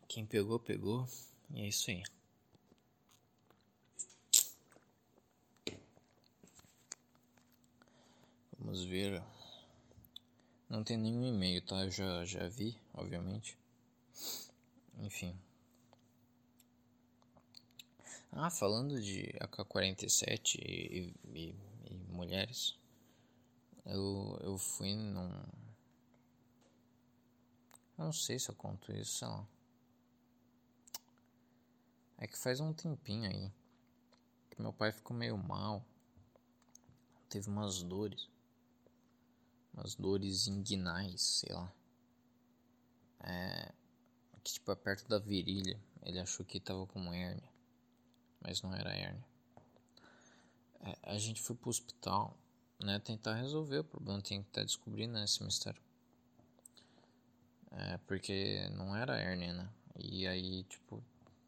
Quem 0.07 0.25
pegou, 0.25 0.59
pegou. 0.59 1.07
E 1.51 1.61
é 1.61 1.67
isso 1.67 1.91
aí. 1.91 2.03
Vamos 8.57 8.85
ver. 8.85 9.21
Não 10.69 10.83
tem 10.83 10.97
nenhum 10.97 11.25
e-mail, 11.25 11.61
tá? 11.61 11.83
Eu 11.83 11.91
já, 11.91 12.25
já 12.25 12.47
vi, 12.47 12.75
obviamente. 12.93 13.57
Enfim. 14.99 15.37
Ah, 18.35 18.49
falando 18.49 18.99
de 18.99 19.31
AK-47 19.39 20.55
e, 20.55 21.13
e, 21.35 21.55
e, 21.85 21.97
mulheres, 22.09 22.75
eu, 23.85 24.39
eu 24.41 24.57
fui 24.57 24.95
num. 24.95 25.29
Eu 27.95 28.05
não 28.05 28.11
sei 28.11 28.39
se 28.39 28.49
eu 28.49 28.55
conto 28.55 28.91
isso, 28.91 29.19
sei 29.19 29.27
lá. 29.27 29.47
É 32.17 32.25
que 32.25 32.35
faz 32.35 32.59
um 32.59 32.73
tempinho 32.73 33.29
aí 33.29 33.51
que 34.49 34.59
meu 34.59 34.73
pai 34.73 34.91
ficou 34.91 35.15
meio 35.15 35.37
mal. 35.37 35.85
Teve 37.29 37.49
umas 37.49 37.83
dores. 37.83 38.27
Umas 39.75 39.93
dores 39.93 40.47
inguinais, 40.47 41.21
sei 41.21 41.53
lá. 41.53 41.71
É. 43.19 43.71
Que 44.43 44.53
tipo 44.53 44.71
é 44.71 44.75
perto 44.75 45.07
da 45.07 45.19
virilha. 45.19 45.79
Ele 46.01 46.19
achou 46.19 46.43
que 46.43 46.59
tava 46.59 46.87
com 46.87 47.13
hérnia 47.13 47.52
mas 48.43 48.61
não 48.61 48.73
era 48.73 48.91
hérnia. 48.91 49.25
É, 50.81 50.97
a 51.03 51.17
gente 51.17 51.41
foi 51.41 51.55
pro 51.55 51.69
hospital, 51.69 52.37
né, 52.79 52.99
tentar 52.99 53.35
resolver 53.35 53.79
o 53.79 53.83
problema, 53.83 54.21
tem 54.21 54.41
que 54.41 54.49
estar 54.49 54.63
descobrindo 54.63 55.13
né, 55.13 55.23
esse 55.23 55.41
mistério. 55.43 55.81
É, 57.71 57.97
porque 58.05 58.69
não 58.71 58.95
era 58.95 59.17
hérnia, 59.17 59.53
né? 59.53 59.69
E 59.97 60.27
aí, 60.27 60.63
tipo, 60.63 61.03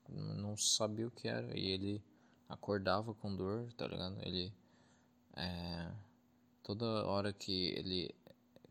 não 0.10 0.58
sabia 0.58 1.08
o 1.08 1.12
que 1.12 1.28
era. 1.28 1.58
E 1.58 1.68
ele 1.68 2.04
acordava 2.50 3.14
com 3.14 3.36
dor, 3.36 3.72
tá 3.74 3.88
ligado? 3.88 4.18
Ele. 4.22 4.52
É, 5.36 5.92
toda 6.64 7.06
hora 7.06 7.32
que 7.32 7.70
ele. 7.78 8.14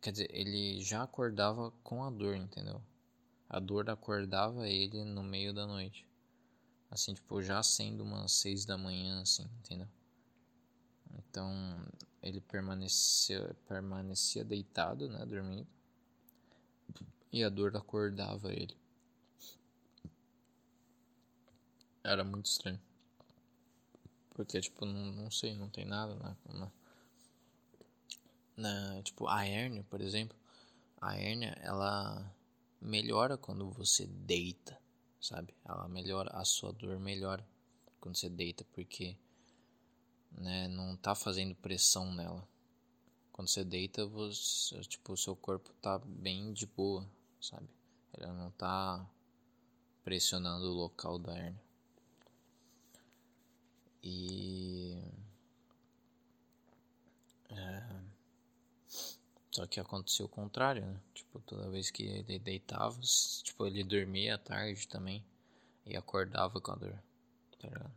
Quer 0.00 0.12
dizer, 0.12 0.28
ele 0.32 0.82
já 0.82 1.02
acordava 1.02 1.70
com 1.82 2.04
a 2.04 2.10
dor, 2.10 2.36
entendeu? 2.36 2.82
A 3.48 3.58
dor 3.60 3.88
acordava 3.88 4.68
ele 4.68 5.04
no 5.04 5.22
meio 5.22 5.52
da 5.54 5.66
noite. 5.66 6.06
Assim, 6.94 7.12
tipo, 7.12 7.42
já 7.42 7.60
sendo 7.60 8.04
umas 8.04 8.30
seis 8.30 8.64
da 8.64 8.78
manhã, 8.78 9.20
assim, 9.20 9.42
entendeu? 9.58 9.88
Então, 11.12 11.52
ele 12.22 12.40
permanecia, 12.40 13.52
permanecia 13.66 14.44
deitado, 14.44 15.08
né, 15.08 15.26
dormindo. 15.26 15.66
E 17.32 17.42
a 17.42 17.48
dor 17.48 17.76
acordava 17.76 18.52
ele. 18.52 18.76
Era 22.04 22.22
muito 22.22 22.46
estranho. 22.46 22.80
Porque, 24.30 24.60
tipo, 24.60 24.86
não, 24.86 25.10
não 25.14 25.30
sei, 25.32 25.52
não 25.56 25.68
tem 25.68 25.84
nada 25.84 26.14
na, 26.14 26.36
na, 26.54 26.72
na, 28.56 29.02
Tipo, 29.02 29.26
a 29.26 29.44
hérnia, 29.44 29.82
por 29.90 30.00
exemplo. 30.00 30.38
A 31.00 31.16
hérnia, 31.18 31.58
ela 31.60 32.32
melhora 32.80 33.36
quando 33.36 33.68
você 33.68 34.06
deita 34.06 34.83
sabe? 35.24 35.54
Ela 35.64 35.88
melhora, 35.88 36.30
a 36.34 36.44
sua 36.44 36.70
dor 36.70 37.00
melhora 37.00 37.44
quando 37.98 38.16
você 38.16 38.28
deita, 38.28 38.64
porque 38.74 39.16
né, 40.30 40.68
não 40.68 40.96
tá 40.96 41.14
fazendo 41.14 41.54
pressão 41.54 42.12
nela. 42.12 42.46
Quando 43.32 43.48
você 43.48 43.64
deita, 43.64 44.04
você, 44.04 44.78
tipo, 44.82 45.14
o 45.14 45.16
seu 45.16 45.34
corpo 45.34 45.72
tá 45.80 45.98
bem 45.98 46.52
de 46.52 46.66
boa, 46.66 47.08
sabe? 47.40 47.68
Ela 48.12 48.34
não 48.34 48.50
tá 48.50 49.08
pressionando 50.04 50.66
o 50.66 50.74
local 50.74 51.18
da 51.18 51.34
hernia. 51.36 51.64
E 54.02 55.02
é, 57.48 58.00
só 59.50 59.66
que 59.66 59.80
aconteceu 59.80 60.26
o 60.26 60.28
contrário, 60.28 60.84
né? 60.84 61.00
Tipo, 61.34 61.40
toda 61.40 61.68
vez 61.68 61.90
que 61.90 62.04
ele 62.04 62.38
deitava, 62.38 62.96
tipo, 63.42 63.66
ele 63.66 63.82
dormia 63.82 64.36
à 64.36 64.38
tarde 64.38 64.86
também. 64.86 65.24
E 65.84 65.96
acordava 65.96 66.60
com 66.60 66.70
a 66.70 66.76
dor, 66.76 67.02
tá 67.50 67.68
ligado? 67.68 67.92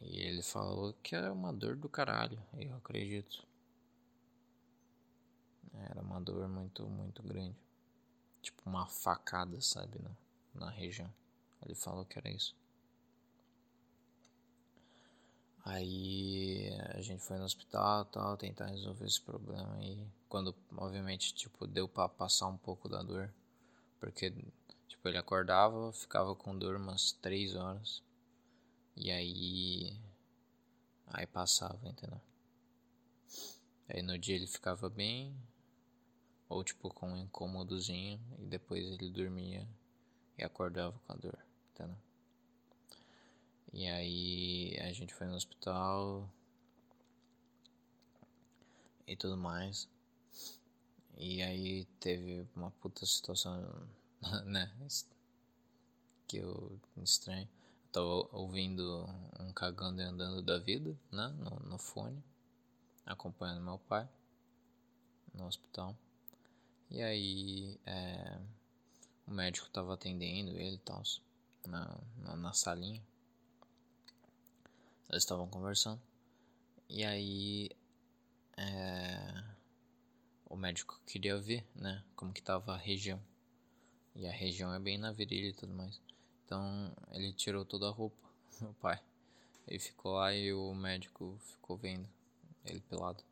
E 0.00 0.20
ele 0.22 0.42
falou 0.42 0.94
que 1.02 1.14
era 1.14 1.32
uma 1.32 1.52
dor 1.52 1.76
do 1.76 1.88
caralho, 1.88 2.42
eu 2.56 2.74
acredito. 2.76 3.46
Era 5.90 6.00
uma 6.00 6.20
dor 6.20 6.48
muito, 6.48 6.86
muito 6.88 7.22
grande. 7.22 7.56
Tipo 8.40 8.62
uma 8.64 8.86
facada, 8.86 9.60
sabe, 9.60 9.98
na, 10.02 10.10
na 10.54 10.70
região. 10.70 11.12
Ele 11.64 11.74
falou 11.74 12.04
que 12.04 12.18
era 12.18 12.30
isso. 12.30 12.56
Aí 15.68 16.72
a 16.94 17.00
gente 17.02 17.22
foi 17.22 17.36
no 17.36 17.44
hospital 17.44 18.06
tal, 18.06 18.38
tentar 18.38 18.68
resolver 18.68 19.04
esse 19.04 19.20
problema 19.20 19.78
e 19.84 20.02
quando 20.26 20.54
obviamente 20.74 21.34
tipo 21.34 21.66
deu 21.66 21.86
para 21.86 22.08
passar 22.08 22.46
um 22.46 22.56
pouco 22.56 22.88
da 22.88 23.02
dor, 23.02 23.30
porque 24.00 24.32
tipo 24.88 25.06
ele 25.06 25.18
acordava, 25.18 25.92
ficava 25.92 26.34
com 26.34 26.58
dor 26.58 26.76
umas 26.76 27.12
três 27.12 27.54
horas 27.54 28.02
e 28.96 29.10
aí 29.10 29.94
aí 31.08 31.26
passava, 31.26 31.86
entendeu? 31.86 32.20
Aí 33.90 34.00
no 34.00 34.18
dia 34.18 34.36
ele 34.36 34.46
ficava 34.46 34.88
bem 34.88 35.36
ou 36.48 36.64
tipo 36.64 36.88
com 36.94 37.12
um 37.12 37.16
incômodozinho 37.18 38.18
e 38.38 38.46
depois 38.46 38.86
ele 38.86 39.10
dormia 39.10 39.68
e 40.38 40.42
acordava 40.42 40.98
com 41.06 41.12
a 41.12 41.16
dor, 41.16 41.38
entendeu? 41.74 42.07
E 43.72 43.86
aí 43.86 44.76
a 44.80 44.92
gente 44.92 45.14
foi 45.14 45.26
no 45.26 45.34
hospital 45.34 46.28
e 49.06 49.16
tudo 49.16 49.36
mais. 49.36 49.88
E 51.16 51.42
aí 51.42 51.84
teve 52.00 52.46
uma 52.54 52.70
puta 52.70 53.04
situação, 53.04 53.86
né? 54.46 54.72
Que 56.26 56.38
eu 56.38 56.78
estranho. 57.02 57.48
Eu 57.86 57.92
tava 57.92 58.28
ouvindo 58.32 59.06
um 59.40 59.52
cagando 59.52 60.00
e 60.00 60.04
andando 60.04 60.42
da 60.42 60.58
vida, 60.58 60.96
né? 61.10 61.28
No, 61.38 61.68
no 61.68 61.78
fone, 61.78 62.22
acompanhando 63.04 63.62
meu 63.62 63.78
pai 63.78 64.08
no 65.34 65.46
hospital. 65.46 65.96
E 66.90 67.02
aí 67.02 67.78
é, 67.84 68.38
o 69.26 69.30
médico 69.30 69.68
tava 69.70 69.94
atendendo 69.94 70.52
ele 70.52 70.76
e 70.76 70.78
tal, 70.78 71.02
na, 71.66 71.98
na, 72.16 72.36
na 72.36 72.52
salinha. 72.52 73.02
Eles 75.10 75.22
estavam 75.22 75.48
conversando. 75.48 76.00
E 76.88 77.04
aí. 77.04 77.70
É, 78.56 79.44
o 80.46 80.56
médico 80.56 81.00
queria 81.06 81.38
ver, 81.38 81.64
né? 81.74 82.02
Como 82.16 82.32
que 82.32 82.42
tava 82.42 82.74
a 82.74 82.76
região. 82.76 83.20
E 84.14 84.26
a 84.26 84.32
região 84.32 84.74
é 84.74 84.78
bem 84.78 84.98
na 84.98 85.12
virilha 85.12 85.48
e 85.48 85.52
tudo 85.52 85.72
mais. 85.72 86.00
Então 86.44 86.92
ele 87.12 87.32
tirou 87.32 87.64
toda 87.64 87.86
a 87.86 87.90
roupa, 87.90 88.28
meu 88.60 88.74
pai. 88.74 89.00
Ele 89.66 89.78
ficou 89.78 90.14
lá 90.14 90.34
e 90.34 90.52
o 90.52 90.74
médico 90.74 91.38
ficou 91.40 91.76
vendo 91.76 92.08
ele 92.64 92.80
pelado. 92.80 93.22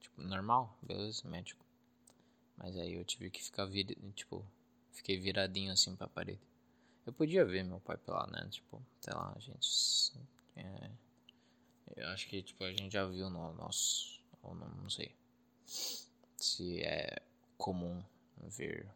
Tipo, 0.00 0.22
normal, 0.22 0.76
beleza, 0.82 1.28
médico. 1.28 1.64
Mas 2.56 2.76
aí 2.76 2.94
eu 2.94 3.04
tive 3.04 3.30
que 3.30 3.42
ficar 3.42 3.66
vir, 3.66 3.96
tipo, 4.14 4.44
fiquei 4.92 5.18
viradinho 5.18 5.72
assim 5.72 5.96
pra 5.96 6.06
parede. 6.06 6.40
Eu 7.04 7.12
podia 7.12 7.44
ver 7.44 7.64
meu 7.64 7.80
pai 7.80 7.96
pelado, 7.96 8.32
né? 8.32 8.46
Tipo, 8.50 8.82
sei 9.00 9.14
lá, 9.14 9.34
gente 9.38 9.66
é, 10.56 10.90
eu 11.96 12.08
acho 12.08 12.28
que 12.28 12.42
tipo, 12.42 12.64
a 12.64 12.72
gente 12.72 12.92
já 12.92 13.06
viu 13.06 13.30
no 13.30 13.52
nosso. 13.54 14.20
Ou 14.42 14.54
não, 14.54 14.68
não 14.68 14.90
sei. 14.90 15.14
Se 16.36 16.82
é 16.82 17.22
comum 17.56 18.02
ver 18.38 18.88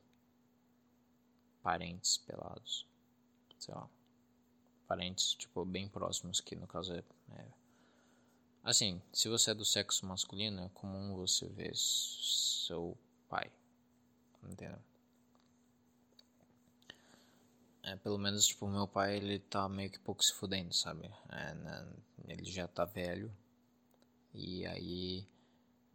parentes 1.63 2.19
pelados. 2.19 2.87
Sei 3.59 3.75
lá. 3.75 3.89
Parentes, 4.87 5.35
tipo, 5.35 5.65
bem 5.65 5.89
próximos, 5.89 6.41
que 6.41 6.57
no 6.57 6.67
caso 6.67 6.93
é, 6.95 7.05
é. 7.33 7.47
Assim, 8.63 9.01
se 9.13 9.29
você 9.29 9.53
é 9.53 9.55
do 9.55 9.65
sexo 9.65 10.05
masculino, 10.05 10.63
é 10.63 10.69
comum 10.71 11.15
você 11.15 11.47
ver 11.49 11.73
seu 11.75 12.97
pai. 13.29 13.51
Entendeu? 14.43 14.79
É, 17.91 17.97
pelo 17.97 18.19
menos, 18.19 18.47
tipo, 18.47 18.69
meu 18.69 18.87
pai, 18.87 19.17
ele 19.17 19.41
tá 19.41 19.69
meio 19.69 19.91
que 19.91 19.99
pouco 19.99 20.23
se 20.23 20.33
fudendo, 20.35 20.73
sabe? 20.73 21.11
É, 21.29 21.55
né? 21.55 21.93
Ele 22.29 22.45
já 22.45 22.69
tá 22.69 22.85
velho. 22.85 23.33
E 24.33 24.65
aí, 24.65 25.27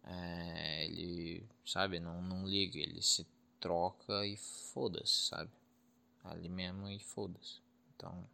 é, 0.03 0.85
ele, 0.85 1.47
sabe, 1.65 1.99
não, 2.01 2.21
não 2.21 2.45
liga, 2.45 2.77
ele 2.77 3.01
se 3.01 3.25
troca 3.61 4.25
e 4.25 4.35
foda-se, 4.35 5.27
sabe? 5.27 5.51
Ali 6.21 6.49
mesmo 6.49 6.89
e 6.89 6.99
foda-se. 6.99 7.61
Então, 7.95 8.27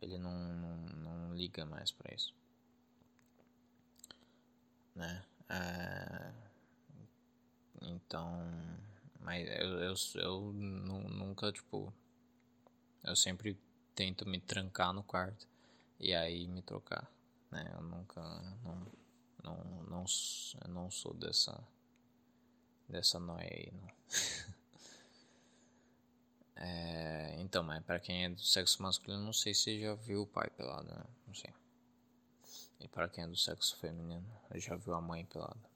ele 0.00 0.16
não, 0.16 0.32
não, 0.32 0.76
não 0.76 1.34
liga 1.34 1.66
mais 1.66 1.92
pra 1.92 2.14
isso. 2.14 2.34
Né? 4.94 5.22
É, 5.50 6.32
então, 7.82 8.40
mas 9.20 9.46
eu, 9.48 9.80
eu, 9.80 9.94
eu 10.14 10.52
nunca, 10.52 11.52
tipo, 11.52 11.92
eu 13.04 13.16
sempre 13.16 13.58
tento 13.94 14.28
me 14.28 14.40
trancar 14.40 14.92
no 14.92 15.02
quarto 15.02 15.46
e 15.98 16.14
aí 16.14 16.46
me 16.46 16.62
trocar, 16.62 17.10
né? 17.50 17.70
Eu 17.74 17.82
nunca, 17.82 18.20
não, 18.62 18.86
não, 19.42 19.56
não, 19.88 20.04
eu 20.62 20.68
não 20.68 20.90
sou 20.90 21.12
dessa, 21.14 21.58
dessa 22.88 23.18
noia 23.18 23.48
aí, 23.50 23.72
não. 23.72 23.88
é, 26.56 27.40
então, 27.40 27.62
mas 27.62 27.82
pra 27.84 27.98
quem 27.98 28.24
é 28.24 28.28
do 28.28 28.40
sexo 28.40 28.82
masculino, 28.82 29.24
não 29.24 29.32
sei 29.32 29.52
se 29.54 29.80
já 29.80 29.94
viu 29.94 30.22
o 30.22 30.26
pai 30.26 30.48
pelado, 30.50 30.88
né? 30.88 31.04
Não 31.26 31.34
sei. 31.34 31.52
E 32.80 32.86
para 32.86 33.08
quem 33.08 33.24
é 33.24 33.26
do 33.26 33.36
sexo 33.36 33.76
feminino, 33.76 34.24
já 34.54 34.76
viu 34.76 34.94
a 34.94 35.00
mãe 35.00 35.24
pelada. 35.24 35.67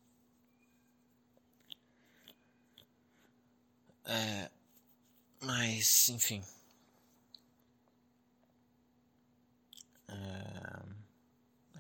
É, 4.05 4.51
mas, 5.41 6.09
enfim. 6.09 6.43
É, 10.09 10.83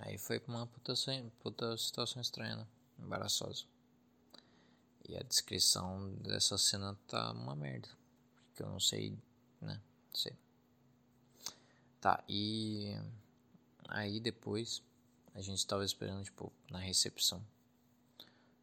aí 0.00 0.18
foi 0.18 0.40
uma 0.46 0.66
puta, 0.66 0.94
puta 1.40 1.76
situação 1.76 2.22
estranha, 2.22 2.56
né? 2.56 2.66
Embaraçosa. 2.98 3.64
E 5.08 5.16
a 5.16 5.22
descrição 5.22 6.14
dessa 6.14 6.56
cena 6.56 6.96
tá 7.08 7.32
uma 7.32 7.56
merda. 7.56 7.88
Porque 8.48 8.62
eu 8.62 8.68
não 8.68 8.80
sei, 8.80 9.10
né? 9.60 9.80
Não 10.10 10.14
sei. 10.14 10.36
Tá, 12.00 12.22
e 12.28 12.96
aí 13.88 14.18
depois 14.20 14.82
a 15.34 15.40
gente 15.40 15.66
tava 15.66 15.84
esperando, 15.84 16.24
tipo, 16.24 16.52
na 16.70 16.78
recepção. 16.78 17.44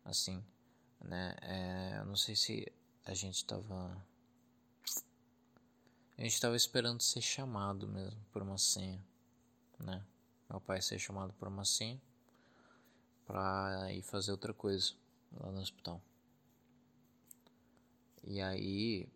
Assim, 0.03 0.43
né? 1.01 1.35
É, 1.41 1.99
eu 1.99 2.05
não 2.05 2.15
sei 2.15 2.35
se 2.35 2.71
a 3.09 3.13
gente 3.15 3.43
tava. 3.43 4.05
A 6.15 6.21
gente 6.21 6.39
tava 6.39 6.55
esperando 6.55 7.01
ser 7.01 7.21
chamado 7.21 7.87
mesmo 7.87 8.19
por 8.31 8.43
uma 8.43 8.57
senha, 8.57 9.03
né? 9.79 10.05
Meu 10.47 10.61
pai 10.61 10.79
ser 10.79 10.99
chamado 10.99 11.33
por 11.33 11.47
uma 11.47 11.65
senha 11.65 11.99
pra 13.25 13.91
ir 13.91 14.03
fazer 14.03 14.31
outra 14.31 14.53
coisa 14.53 14.93
lá 15.39 15.51
no 15.51 15.59
hospital. 15.59 15.99
E 18.23 18.39
aí 18.41 19.07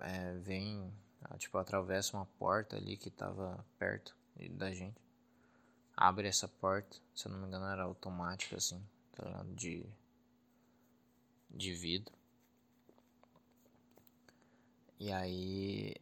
é, 0.00 0.34
vem, 0.38 0.92
tipo, 1.36 1.56
atravessa 1.56 2.16
uma 2.16 2.26
porta 2.26 2.76
ali 2.76 2.96
que 2.96 3.10
tava 3.10 3.64
perto 3.78 4.16
da 4.50 4.72
gente. 4.72 5.00
Abre 5.96 6.26
essa 6.26 6.48
porta, 6.48 6.96
se 7.14 7.26
eu 7.26 7.32
não 7.32 7.38
me 7.38 7.46
engano 7.46 7.66
era 7.66 7.84
automática 7.84 8.56
assim, 8.56 8.82
tá 9.14 9.24
ligado? 9.24 9.54
De, 9.54 9.86
de 11.50 11.74
vidro. 11.74 12.17
E 15.00 15.12
aí 15.12 15.94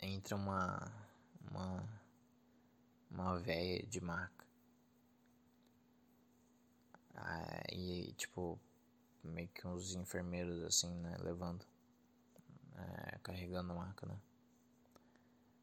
entra 0.00 0.36
uma 0.36 0.92
uma 1.50 1.88
uma 3.10 3.38
véia 3.38 3.82
de 3.86 4.00
maca. 4.00 4.46
Ah, 7.14 7.62
e 7.72 8.12
tipo 8.16 8.58
meio 9.24 9.48
que 9.48 9.66
uns 9.66 9.94
enfermeiros 9.94 10.62
assim, 10.64 10.90
né, 11.00 11.16
levando 11.20 11.64
é, 12.76 13.18
carregando 13.22 13.72
a 13.72 13.76
maca, 13.76 14.06
né? 14.06 14.18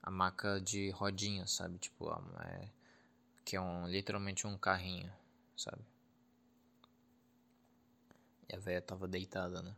A 0.02 0.10
maca 0.10 0.60
de 0.60 0.90
rodinha, 0.92 1.46
sabe? 1.46 1.78
Tipo, 1.78 2.10
é, 2.42 2.70
que 3.46 3.56
é 3.56 3.62
um 3.62 3.88
literalmente 3.88 4.48
um 4.48 4.58
carrinho, 4.58 5.12
sabe? 5.56 5.84
E 8.48 8.56
a 8.56 8.60
véia 8.60 8.82
tava 8.82 9.08
deitada, 9.08 9.62
né? 9.62 9.76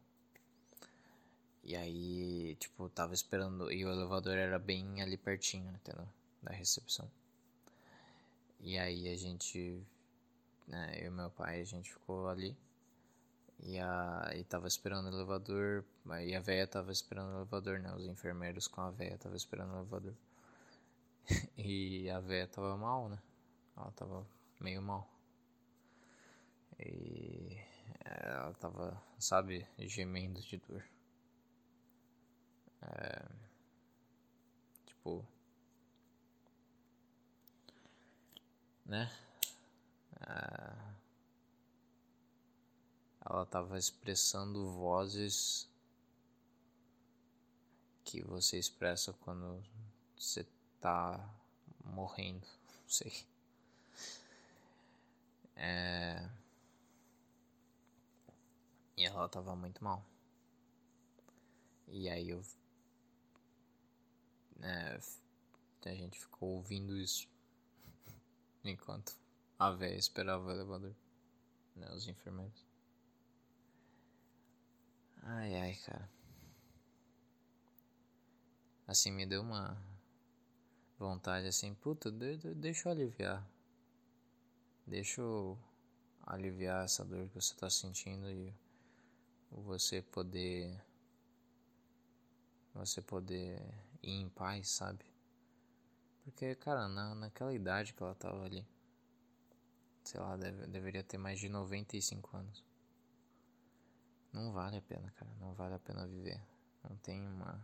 E 1.64 1.76
aí, 1.76 2.56
tipo, 2.56 2.90
tava 2.90 3.14
esperando. 3.14 3.72
E 3.72 3.86
o 3.86 3.92
elevador 3.92 4.38
era 4.38 4.58
bem 4.60 5.02
ali 5.02 5.18
pertinho, 5.18 5.72
entendeu? 5.74 6.08
Da 6.42 6.52
recepção. 6.52 7.10
E 8.60 8.78
aí 8.78 9.10
a 9.10 9.16
gente. 9.16 9.82
Né, 10.68 11.00
eu 11.02 11.08
e 11.08 11.10
meu 11.10 11.30
pai, 11.30 11.62
a 11.62 11.66
gente 11.66 11.92
ficou 11.92 12.28
ali. 12.30 12.56
E, 13.64 13.80
a, 13.80 14.32
e 14.36 14.44
tava 14.44 14.68
esperando 14.68 15.06
o 15.06 15.10
elevador. 15.10 15.86
E 16.24 16.36
a 16.36 16.40
véia 16.40 16.66
tava 16.68 16.92
esperando 16.92 17.32
o 17.32 17.38
elevador, 17.38 17.80
né? 17.80 17.94
Os 17.96 18.06
enfermeiros 18.06 18.68
com 18.68 18.82
a 18.82 18.92
véia 18.92 19.18
tava 19.18 19.36
esperando 19.36 19.72
o 19.74 19.78
elevador. 19.78 20.14
e 21.58 22.10
a 22.10 22.20
véia 22.20 22.48
tava 22.48 22.76
mal, 22.78 23.10
né? 23.10 23.20
Ela 23.78 23.92
tava 23.92 24.26
meio 24.60 24.82
mal. 24.82 25.08
E 26.80 27.58
ela 28.04 28.54
tava, 28.56 29.02
sabe, 29.20 29.68
gemendo 29.78 30.42
de 30.42 30.58
dor. 30.58 30.84
É, 32.82 33.26
tipo. 34.86 35.26
Né? 38.86 39.10
É, 40.20 40.92
ela 43.26 43.44
estava 43.44 43.78
expressando 43.78 44.72
vozes 44.72 45.70
que 48.04 48.22
você 48.22 48.58
expressa 48.60 49.14
quando 49.14 49.64
você 50.18 50.46
tá 50.82 51.20
morrendo, 51.86 52.46
não 52.82 52.90
sei. 52.90 53.14
É... 55.56 56.28
E 58.98 59.06
ela 59.06 59.30
tava 59.30 59.56
muito 59.56 59.84
mal. 59.84 60.04
E 61.88 62.10
aí 62.10 62.30
eu 62.30 62.44
é, 64.62 65.00
a 65.86 65.94
gente 65.94 66.20
ficou 66.20 66.50
ouvindo 66.50 66.98
isso 66.98 67.28
enquanto 68.64 69.18
a 69.58 69.72
véia 69.72 69.96
esperava 69.96 70.46
o 70.46 70.52
elevador, 70.52 70.96
né, 71.76 71.90
os 71.94 72.08
enfermeiros. 72.08 72.66
Ai 75.24 75.56
ai, 75.56 75.76
cara. 75.86 76.10
Assim 78.88 79.12
me 79.12 79.26
deu 79.26 79.42
uma 79.42 79.78
vontade 80.98 81.48
assim, 81.48 81.74
puta, 81.76 82.12
de, 82.12 82.38
de, 82.38 82.54
deixa 82.56 82.90
eu 82.90 82.92
aliviar. 82.92 83.48
Deixa 84.86 85.22
eu 85.22 85.58
aliviar 86.26 86.86
essa 86.86 87.06
dor 87.06 87.28
que 87.30 87.36
você 87.36 87.56
tá 87.56 87.70
sentindo 87.70 88.30
e 88.30 88.54
você 89.52 90.02
poder 90.02 90.82
você 92.74 93.02
poder 93.02 93.62
ir 94.04 94.12
em 94.12 94.30
paz, 94.30 94.70
sabe? 94.70 95.06
Porque, 96.24 96.56
cara, 96.56 96.88
na, 96.88 97.16
naquela 97.16 97.54
idade 97.54 97.94
que 97.94 98.04
ela 98.04 98.16
tava 98.16 98.44
ali, 98.44 98.66
sei 100.04 100.20
lá, 100.20 100.38
deve, 100.38 100.68
deveria 100.68 101.04
ter 101.04 101.18
mais 101.18 101.40
de 101.40 101.50
95 101.50 102.38
anos. 102.38 102.64
Não 104.32 104.52
vale 104.54 104.78
a 104.78 104.82
pena, 104.82 105.12
cara, 105.12 105.32
não 105.40 105.54
vale 105.54 105.76
a 105.76 105.80
pena 105.80 106.08
viver. 106.08 106.42
Não 106.84 106.96
tem 106.98 107.22
uma 107.28 107.64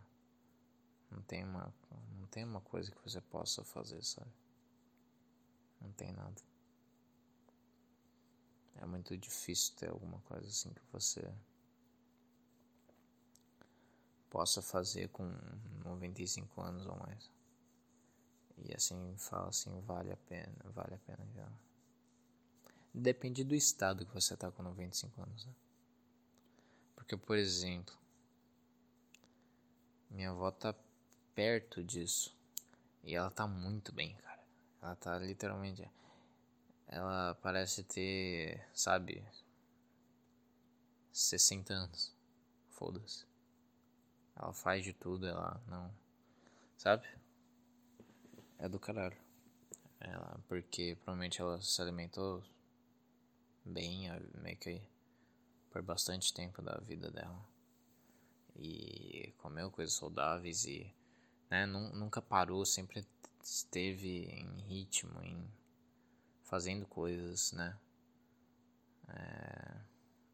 não 1.10 1.22
tem 1.22 1.42
uma 1.42 1.72
não 2.18 2.26
tem 2.26 2.44
uma 2.44 2.60
coisa 2.60 2.90
que 2.90 3.02
você 3.02 3.20
possa 3.20 3.64
fazer, 3.64 4.02
sabe? 4.04 4.30
Não 5.80 5.90
tem 5.92 6.12
nada. 6.12 6.42
É 8.76 8.86
muito 8.86 9.16
difícil 9.16 9.74
ter 9.76 9.88
alguma 9.88 10.20
coisa 10.20 10.46
assim 10.46 10.72
que 10.72 10.82
você 10.92 11.32
possa 14.30 14.62
fazer 14.62 15.08
com 15.08 15.24
95 15.84 16.60
anos 16.60 16.86
ou 16.86 16.96
mais. 16.96 17.30
E 18.58 18.74
assim, 18.74 19.14
fala 19.16 19.48
assim, 19.48 19.80
vale 19.82 20.12
a 20.12 20.16
pena, 20.16 20.56
vale 20.64 20.94
a 20.94 20.98
pena 20.98 21.26
já. 21.34 21.48
Depende 22.92 23.44
do 23.44 23.54
estado 23.54 24.04
que 24.04 24.14
você 24.14 24.36
tá 24.36 24.50
com 24.50 24.62
95 24.62 25.22
anos, 25.22 25.46
né? 25.46 25.54
Porque, 26.96 27.16
por 27.16 27.36
exemplo, 27.36 27.96
minha 30.10 30.30
avó 30.30 30.50
tá 30.50 30.74
perto 31.34 31.84
disso. 31.84 32.36
E 33.04 33.14
ela 33.14 33.30
tá 33.30 33.46
muito 33.46 33.92
bem, 33.92 34.16
cara. 34.16 34.42
Ela 34.82 34.96
tá 34.96 35.18
literalmente. 35.18 35.88
Ela 36.86 37.34
parece 37.36 37.84
ter, 37.84 38.66
sabe, 38.74 39.24
60 41.12 41.72
anos. 41.72 42.12
Foda-se. 42.70 43.27
Ela 44.38 44.52
faz 44.52 44.84
de 44.84 44.92
tudo, 44.92 45.26
ela 45.26 45.60
não. 45.66 45.92
Sabe? 46.76 47.06
É 48.58 48.68
do 48.68 48.78
caralho. 48.78 49.16
Ela, 50.00 50.40
porque 50.46 50.94
provavelmente 50.96 51.40
ela 51.40 51.60
se 51.60 51.82
alimentou 51.82 52.42
bem, 53.64 54.08
meio 54.40 54.56
que 54.56 54.80
por 55.70 55.82
bastante 55.82 56.32
tempo 56.32 56.62
da 56.62 56.78
vida 56.78 57.10
dela. 57.10 57.44
E 58.54 59.34
comeu 59.38 59.70
coisas 59.70 59.94
saudáveis 59.94 60.64
e 60.64 60.92
né, 61.50 61.66
nunca 61.66 62.22
parou, 62.22 62.64
sempre 62.64 63.06
esteve 63.42 64.26
em 64.26 64.60
ritmo, 64.62 65.20
em 65.22 65.50
fazendo 66.44 66.86
coisas, 66.86 67.52
né? 67.52 67.78
É, 69.08 69.76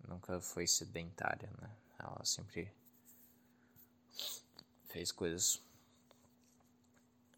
nunca 0.09 0.41
foi 0.41 0.67
sedentária, 0.67 1.51
né? 1.61 1.71
Ela 1.99 2.25
sempre 2.25 2.73
fez 4.87 5.11
coisas. 5.13 5.63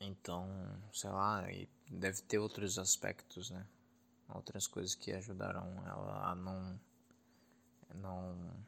Então, 0.01 0.47
sei 0.93 1.11
lá, 1.11 1.51
e 1.51 1.69
deve 1.91 2.23
ter 2.23 2.39
outros 2.39 2.79
aspectos, 2.79 3.51
né? 3.51 3.67
Outras 4.29 4.67
coisas 4.67 4.95
que 4.95 5.13
ajudaram 5.13 5.65
ela 5.87 6.31
a 6.31 6.35
não 6.35 6.81
não 7.95 8.65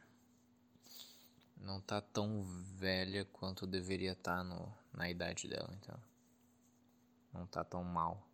não 1.57 1.81
tá 1.81 2.01
tão 2.01 2.41
velha 2.77 3.25
quanto 3.25 3.67
deveria 3.67 4.13
estar 4.13 4.37
tá 4.37 4.43
no, 4.43 4.73
na 4.93 5.09
idade 5.09 5.47
dela, 5.47 5.69
então 5.73 5.99
não 7.33 7.45
tá 7.45 7.63
tão 7.63 7.83
mal. 7.83 8.25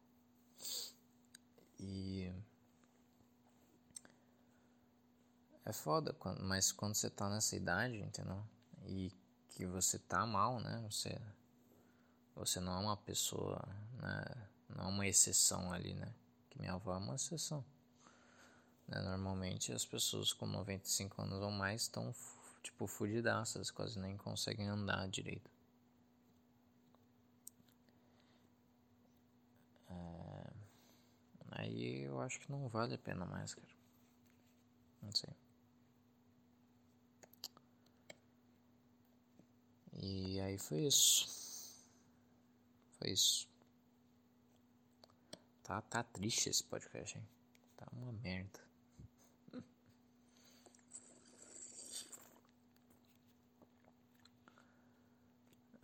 E 1.79 2.31
é 5.65 5.73
foda, 5.73 6.15
mas 6.41 6.71
quando 6.71 6.95
você 6.95 7.09
tá 7.09 7.29
nessa 7.29 7.55
idade, 7.55 7.97
entendeu? 7.97 8.41
E 8.85 9.11
que 9.55 9.65
você 9.65 9.97
tá 9.97 10.25
mal, 10.25 10.59
né? 10.59 10.85
Você 10.89 11.19
você 12.35 12.59
não 12.59 12.73
é 12.73 12.79
uma 12.79 12.97
pessoa, 12.97 13.65
né? 14.01 14.25
Não 14.69 14.85
é 14.85 14.87
uma 14.87 15.07
exceção 15.07 15.71
ali, 15.71 15.93
né? 15.93 16.13
Que 16.49 16.59
minha 16.59 16.73
avó 16.73 16.93
é 16.93 16.97
uma 16.97 17.15
exceção. 17.15 17.63
Né? 18.87 18.99
Normalmente 19.01 19.71
as 19.71 19.85
pessoas 19.85 20.33
com 20.33 20.45
95 20.45 21.21
anos 21.21 21.41
ou 21.41 21.49
mais 21.49 21.83
estão 21.83 22.13
tipo 22.61 22.85
fudidaças, 22.87 23.71
quase 23.71 23.97
nem 23.97 24.17
conseguem 24.17 24.67
andar 24.67 25.07
direito. 25.07 25.49
É... 29.89 30.53
Aí 31.51 32.03
eu 32.03 32.19
acho 32.19 32.39
que 32.41 32.51
não 32.51 32.67
vale 32.67 32.95
a 32.95 32.97
pena 32.97 33.25
mais, 33.25 33.53
cara. 33.53 33.75
Não 35.01 35.11
sei. 35.13 35.33
E 40.07 40.39
aí 40.39 40.55
foi 40.59 40.81
isso. 40.81 41.27
Foi 42.99 43.09
isso. 43.09 43.49
Tá, 45.63 45.81
tá 45.81 46.03
triste 46.03 46.47
esse 46.47 46.63
podcast, 46.63 47.17
hein? 47.17 47.27
Tá 47.75 47.87
uma 47.91 48.11
merda. 48.11 48.59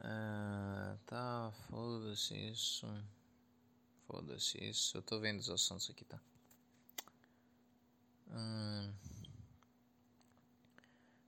Ah, 0.03 0.97
tá, 1.05 1.51
foda-se 1.69 2.35
isso. 2.35 2.87
Foda-se 4.07 4.57
isso. 4.63 4.97
Eu 4.97 5.01
tô 5.03 5.19
vendo 5.19 5.39
os 5.39 5.49
assuntos 5.49 5.89
aqui, 5.91 6.03
tá? 6.05 6.19
Hum, 8.31 8.91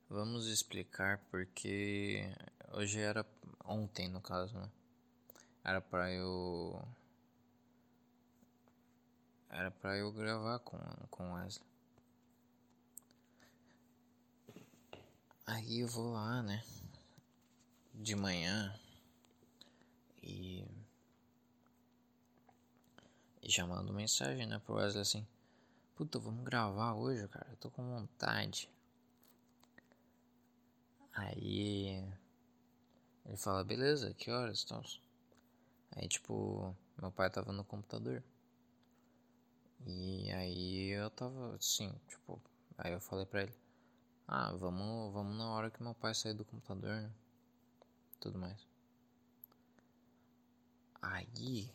vamos 0.10 0.48
explicar 0.48 1.20
porque 1.30 2.24
hoje 2.74 3.00
era 3.00 3.26
ontem 3.66 4.08
no 4.10 4.22
caso, 4.22 4.58
né? 4.58 4.70
Era 5.64 5.82
pra 5.82 6.12
eu 6.12 6.86
era 9.50 9.72
pra 9.72 9.98
eu 9.98 10.12
gravar 10.12 10.60
com 10.60 10.78
com 11.10 11.34
Wesley. 11.34 11.66
Aí 15.46 15.80
eu 15.80 15.88
vou 15.88 16.12
lá, 16.14 16.42
né? 16.42 16.64
de 17.94 18.16
manhã 18.16 18.74
e, 20.22 20.66
e 23.42 23.50
já 23.50 23.66
mando 23.66 23.94
mensagem, 23.94 24.46
né, 24.48 24.60
pro 24.60 24.76
Wesley 24.76 25.02
assim: 25.02 25.28
Puta, 25.96 26.20
vamos 26.20 26.44
gravar 26.44 26.94
hoje, 26.94 27.28
cara, 27.28 27.48
eu 27.50 27.58
tô 27.58 27.70
com 27.70 27.84
vontade. 27.84 28.70
Aí 31.14 32.04
ele 33.26 33.38
fala: 33.38 33.64
Beleza, 33.64 34.14
que 34.14 34.32
horas 34.32 34.60
estão? 34.60 34.82
Aí, 35.96 36.08
tipo, 36.08 36.76
meu 37.02 37.12
pai 37.12 37.30
tava 37.30 37.52
no 37.52 37.64
computador. 37.64 38.24
E 39.86 40.32
aí 40.32 40.90
eu 40.90 41.10
tava 41.10 41.56
assim, 41.56 41.94
tipo, 42.08 42.42
aí 42.78 42.94
eu 42.94 43.00
falei 43.00 43.26
pra 43.26 43.44
ele: 43.44 43.54
Ah, 44.28 44.52
vamos, 44.54 45.14
vamos 45.14 45.38
na 45.38 45.50
hora 45.52 45.70
que 45.72 45.84
meu 45.84 45.94
pai 45.94 46.14
sair 46.16 46.34
do 46.34 46.46
computador, 46.46 47.02
né? 47.02 47.12
tudo 48.24 48.40
mais. 48.40 48.66
Aí 51.02 51.70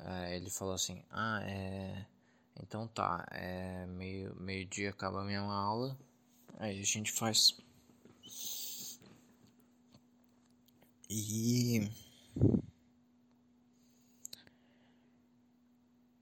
é, 0.00 0.36
ele 0.36 0.50
falou 0.50 0.74
assim, 0.74 1.02
ah, 1.10 1.40
é. 1.42 2.06
Então 2.60 2.88
tá, 2.88 3.26
é 3.30 3.86
meio, 3.86 4.34
meio 4.36 4.66
dia 4.66 4.90
acaba 4.90 5.20
a 5.20 5.24
minha 5.24 5.40
aula, 5.40 5.96
aí 6.58 6.80
a 6.80 6.84
gente 6.84 7.12
faz. 7.12 7.56
E 11.10 11.90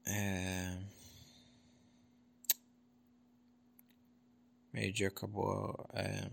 é, 0.06 0.78
meio 4.72 4.92
dia 4.92 5.08
acabou. 5.08 5.86
É, 5.92 6.30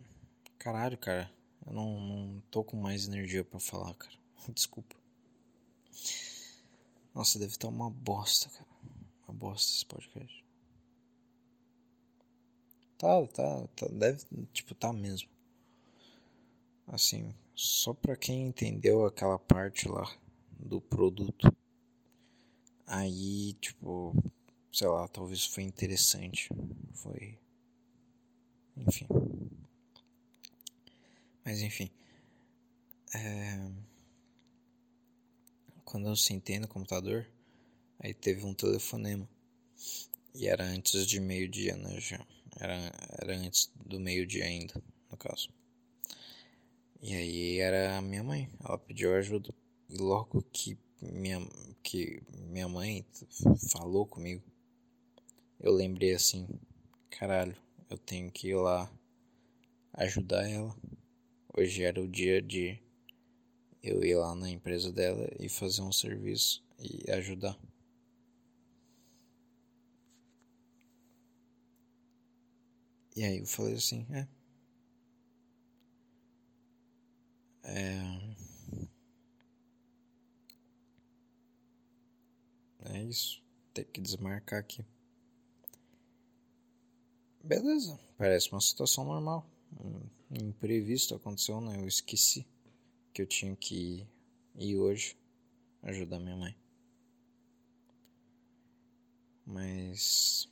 Caralho, 0.63 0.97
cara. 0.97 1.29
Eu 1.65 1.73
não, 1.73 1.99
não 1.99 2.41
tô 2.49 2.63
com 2.63 2.77
mais 2.77 3.05
energia 3.05 3.43
para 3.43 3.59
falar, 3.59 3.93
cara. 3.95 4.15
Desculpa. 4.47 4.95
Nossa, 7.13 7.37
deve 7.37 7.51
estar 7.51 7.67
uma 7.67 7.89
bosta, 7.89 8.47
cara. 8.49 8.65
Uma 9.27 9.33
bosta 9.33 9.69
esse 9.69 9.85
podcast. 9.85 10.45
Tá, 12.97 13.27
tá, 13.27 13.67
tá. 13.75 13.87
Deve, 13.87 14.23
tipo, 14.53 14.73
tá 14.73 14.93
mesmo. 14.93 15.27
Assim, 16.87 17.35
só 17.55 17.93
pra 17.93 18.15
quem 18.15 18.47
entendeu 18.47 19.05
aquela 19.05 19.37
parte 19.37 19.87
lá 19.87 20.09
do 20.59 20.81
produto. 20.81 21.55
Aí, 22.85 23.53
tipo, 23.61 24.15
sei 24.71 24.87
lá, 24.87 25.07
talvez 25.07 25.45
foi 25.45 25.63
interessante. 25.63 26.49
Foi. 26.93 27.37
Enfim. 28.77 29.07
Mas 31.45 31.61
enfim. 31.61 31.89
É... 33.15 33.71
Quando 35.83 36.07
eu 36.07 36.15
sentei 36.15 36.57
no 36.59 36.67
computador, 36.67 37.27
aí 37.99 38.13
teve 38.13 38.45
um 38.45 38.53
telefonema. 38.53 39.29
E 40.33 40.47
era 40.47 40.63
antes 40.63 41.05
de 41.05 41.19
meio-dia, 41.19 41.77
né? 41.77 41.99
Já. 41.99 42.25
Era, 42.59 42.91
era 43.21 43.35
antes 43.37 43.71
do 43.85 43.99
meio-dia 43.99 44.45
ainda, 44.45 44.81
no 45.09 45.17
caso. 45.17 45.49
E 47.03 47.13
aí 47.13 47.59
era 47.59 48.01
minha 48.01 48.23
mãe. 48.23 48.49
Ela 48.63 48.79
pediu 48.79 49.13
ajuda. 49.13 49.53
E 49.89 49.97
logo 49.97 50.41
que 50.51 50.75
minha, 51.01 51.39
que 51.83 52.19
minha 52.49 52.67
mãe 52.67 53.05
falou 53.71 54.07
comigo, 54.07 54.41
eu 55.59 55.71
lembrei 55.73 56.13
assim: 56.13 56.47
caralho, 57.09 57.55
eu 57.89 57.97
tenho 57.97 58.31
que 58.31 58.49
ir 58.49 58.55
lá 58.55 58.89
ajudar 59.93 60.47
ela. 60.47 60.75
Hoje 61.57 61.83
era 61.83 62.01
o 62.01 62.07
dia 62.07 62.41
de 62.41 62.79
eu 63.83 64.03
ir 64.03 64.15
lá 64.15 64.33
na 64.33 64.49
empresa 64.49 64.91
dela 64.91 65.29
e 65.39 65.49
fazer 65.49 65.81
um 65.83 65.91
serviço 65.91 66.63
e 66.79 67.11
ajudar. 67.11 67.57
E 73.15 73.23
aí 73.23 73.39
eu 73.39 73.45
falei 73.47 73.73
assim, 73.75 74.05
é. 74.11 74.27
É. 77.63 78.33
É 82.85 83.03
isso. 83.03 83.41
Tem 83.73 83.85
que 83.85 84.01
desmarcar 84.01 84.59
aqui. 84.59 84.85
Beleza, 87.43 87.99
parece 88.17 88.51
uma 88.51 88.61
situação 88.61 89.03
normal 89.03 89.45
um 89.79 90.47
imprevisto 90.47 91.15
aconteceu, 91.15 91.61
né? 91.61 91.79
Eu 91.79 91.87
esqueci 91.87 92.45
que 93.13 93.21
eu 93.21 93.27
tinha 93.27 93.55
que 93.55 94.07
ir 94.55 94.77
hoje 94.77 95.17
ajudar 95.83 96.19
minha 96.19 96.35
mãe. 96.35 96.55
Mas 99.45 100.49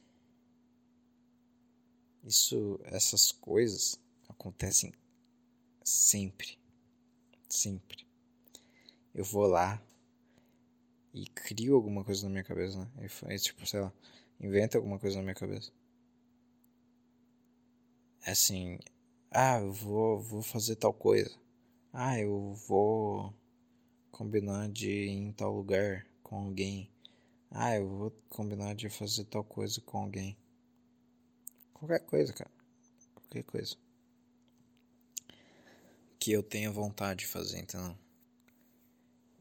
isso, 2.23 2.79
essas 2.83 3.31
coisas 3.31 3.99
acontecem 4.29 4.93
sempre, 5.83 6.57
sempre. 7.53 8.05
Eu 9.13 9.23
vou 9.23 9.45
lá 9.47 9.81
e 11.13 11.25
crio 11.27 11.75
alguma 11.75 12.03
coisa 12.03 12.23
na 12.23 12.29
minha 12.29 12.43
cabeça, 12.43 12.79
né? 12.79 13.35
E 13.35 13.39
tipo, 13.39 13.65
sei 13.65 13.81
lá, 13.81 13.93
inventa 14.39 14.77
alguma 14.77 14.99
coisa 14.99 15.17
na 15.17 15.23
minha 15.23 15.35
cabeça. 15.35 15.71
Assim, 18.25 18.79
ah, 19.31 19.59
eu 19.59 19.71
vou, 19.71 20.19
vou 20.19 20.41
fazer 20.41 20.75
tal 20.75 20.93
coisa. 20.93 21.31
Ah, 21.93 22.19
eu 22.19 22.53
vou 22.67 23.33
combinar 24.11 24.69
de 24.69 24.89
ir 24.91 25.09
em 25.09 25.31
tal 25.33 25.55
lugar 25.55 26.05
com 26.23 26.37
alguém. 26.37 26.89
Ah, 27.51 27.75
eu 27.75 27.87
vou 27.87 28.11
combinar 28.29 28.75
de 28.75 28.89
fazer 28.89 29.25
tal 29.25 29.43
coisa 29.43 29.81
com 29.81 29.99
alguém. 29.99 30.37
Qualquer 31.73 31.99
coisa, 32.05 32.33
cara. 32.33 32.51
Qualquer 33.15 33.43
coisa. 33.43 33.75
Que 36.21 36.31
eu 36.31 36.43
tenha 36.43 36.69
vontade 36.69 37.21
de 37.21 37.25
fazer, 37.25 37.57
então. 37.57 37.97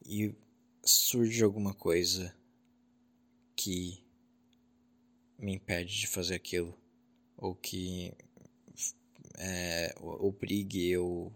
E 0.07 0.35
surge 0.83 1.45
alguma 1.45 1.75
coisa 1.75 2.35
que 3.55 4.03
me 5.39 5.57
impede 5.57 6.01
de 6.01 6.07
fazer 6.07 6.37
aquilo. 6.37 6.75
Ou 7.37 7.55
que 7.55 8.15
é, 9.37 9.95
obrigue 10.01 10.89
eu 10.89 11.31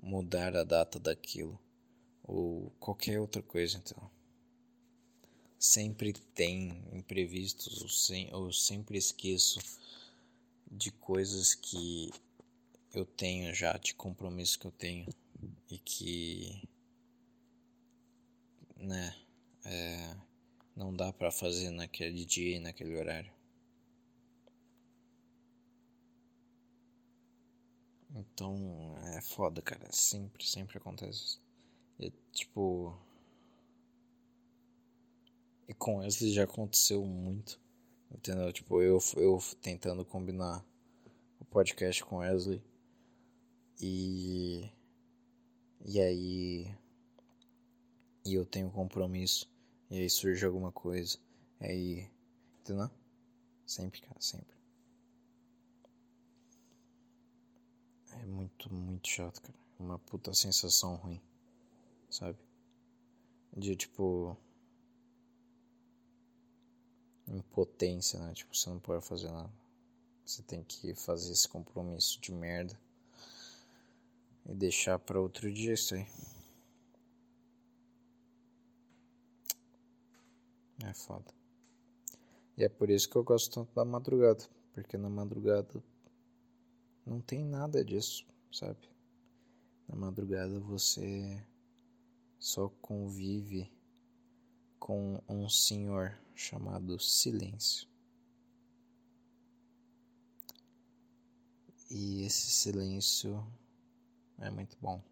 mudar 0.00 0.56
a 0.56 0.62
data 0.62 1.00
daquilo. 1.00 1.58
Ou 2.22 2.70
qualquer 2.78 3.18
outra 3.18 3.42
coisa, 3.42 3.78
então 3.78 4.08
sempre 5.58 6.12
tem 6.12 6.84
imprevistos, 6.92 7.82
ou, 7.82 7.88
sem, 7.88 8.32
ou 8.32 8.52
sempre 8.52 8.96
esqueço 8.96 9.58
de 10.70 10.92
coisas 10.92 11.54
que 11.54 12.12
eu 12.94 13.04
tenho 13.04 13.54
já, 13.54 13.76
de 13.76 13.94
compromissos 13.94 14.56
que 14.56 14.66
eu 14.66 14.72
tenho 14.72 15.06
e 15.70 15.78
que, 15.78 16.68
né, 18.76 19.14
é, 19.64 20.16
não 20.74 20.94
dá 20.94 21.12
para 21.12 21.30
fazer 21.30 21.70
naquele 21.70 22.24
dia 22.24 22.56
e 22.56 22.60
naquele 22.60 22.96
horário. 22.96 23.32
Então 28.14 28.96
é 29.14 29.20
foda, 29.20 29.60
cara. 29.62 29.88
Sempre, 29.92 30.46
sempre 30.46 30.78
acontece. 30.78 31.38
E, 31.98 32.10
tipo, 32.32 32.96
e 35.68 35.74
com 35.74 35.98
Wesley 35.98 36.32
já 36.32 36.44
aconteceu 36.44 37.04
muito. 37.04 37.60
Entendeu? 38.10 38.52
Tipo, 38.52 38.80
eu, 38.80 38.98
eu 39.16 39.38
tentando 39.60 40.04
combinar 40.04 40.64
o 41.38 41.44
podcast 41.44 42.02
com 42.04 42.16
Wesley. 42.16 42.62
E. 43.80 44.70
E 45.84 46.00
aí. 46.00 46.74
E 48.24 48.34
eu 48.34 48.44
tenho 48.44 48.70
compromisso. 48.70 49.48
E 49.90 49.98
aí 49.98 50.10
surge 50.10 50.44
alguma 50.44 50.72
coisa. 50.72 51.18
E 51.60 51.64
aí. 51.66 52.10
Entendeu? 52.60 52.90
Sempre, 53.66 54.00
cara, 54.00 54.20
sempre. 54.20 54.56
É 58.10 58.26
muito, 58.26 58.72
muito 58.72 59.08
chato, 59.08 59.40
cara. 59.40 59.58
Uma 59.78 59.98
puta 59.98 60.34
sensação 60.34 60.96
ruim. 60.96 61.22
Sabe? 62.10 62.38
De 63.56 63.76
tipo 63.76 64.36
impotência, 67.28 68.18
né? 68.18 68.32
Tipo, 68.32 68.56
você 68.56 68.70
não 68.70 68.80
pode 68.80 69.04
fazer 69.04 69.30
nada. 69.30 69.52
Você 70.24 70.42
tem 70.42 70.64
que 70.64 70.94
fazer 70.94 71.32
esse 71.32 71.48
compromisso 71.48 72.20
de 72.20 72.32
merda 72.32 72.78
e 74.48 74.54
deixar 74.54 74.98
para 74.98 75.20
outro 75.20 75.52
dia 75.52 75.74
isso 75.74 75.94
aí. 75.94 76.06
É 80.84 80.94
foda. 80.94 81.32
E 82.56 82.64
é 82.64 82.68
por 82.68 82.88
isso 82.88 83.08
que 83.08 83.16
eu 83.16 83.22
gosto 83.22 83.52
tanto 83.52 83.74
da 83.74 83.84
madrugada, 83.84 84.44
porque 84.72 84.96
na 84.96 85.10
madrugada 85.10 85.82
não 87.04 87.20
tem 87.20 87.44
nada 87.44 87.84
disso, 87.84 88.26
sabe? 88.50 88.88
Na 89.86 89.96
madrugada 89.96 90.58
você 90.60 91.44
só 92.38 92.68
convive 92.80 93.70
com 94.78 95.22
um 95.28 95.48
senhor 95.48 96.18
chamado 96.34 96.98
silêncio. 96.98 97.88
E 101.90 102.22
esse 102.24 102.50
silêncio 102.50 103.44
é 104.40 104.50
muito 104.50 104.76
bom. 104.80 105.02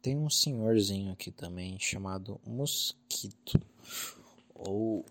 Tem 0.00 0.16
um 0.16 0.30
senhorzinho 0.30 1.12
aqui 1.12 1.32
também 1.32 1.78
chamado 1.80 2.40
Mosquito. 2.46 3.60
Ou. 4.54 5.04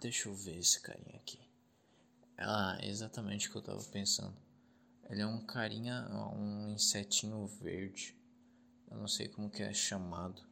Deixa 0.00 0.28
eu 0.28 0.34
ver 0.34 0.58
esse 0.58 0.80
carinha 0.80 1.16
aqui. 1.16 1.40
Ah, 2.38 2.78
exatamente 2.82 3.48
o 3.48 3.50
que 3.50 3.56
eu 3.58 3.62
tava 3.62 3.82
pensando. 3.84 4.36
Ele 5.10 5.20
é 5.20 5.26
um 5.26 5.44
carinha, 5.44 6.06
um 6.36 6.74
insetinho 6.74 7.44
verde. 7.46 8.16
Eu 8.88 8.98
não 8.98 9.08
sei 9.08 9.26
como 9.28 9.50
que 9.50 9.62
é 9.62 9.72
chamado. 9.72 10.42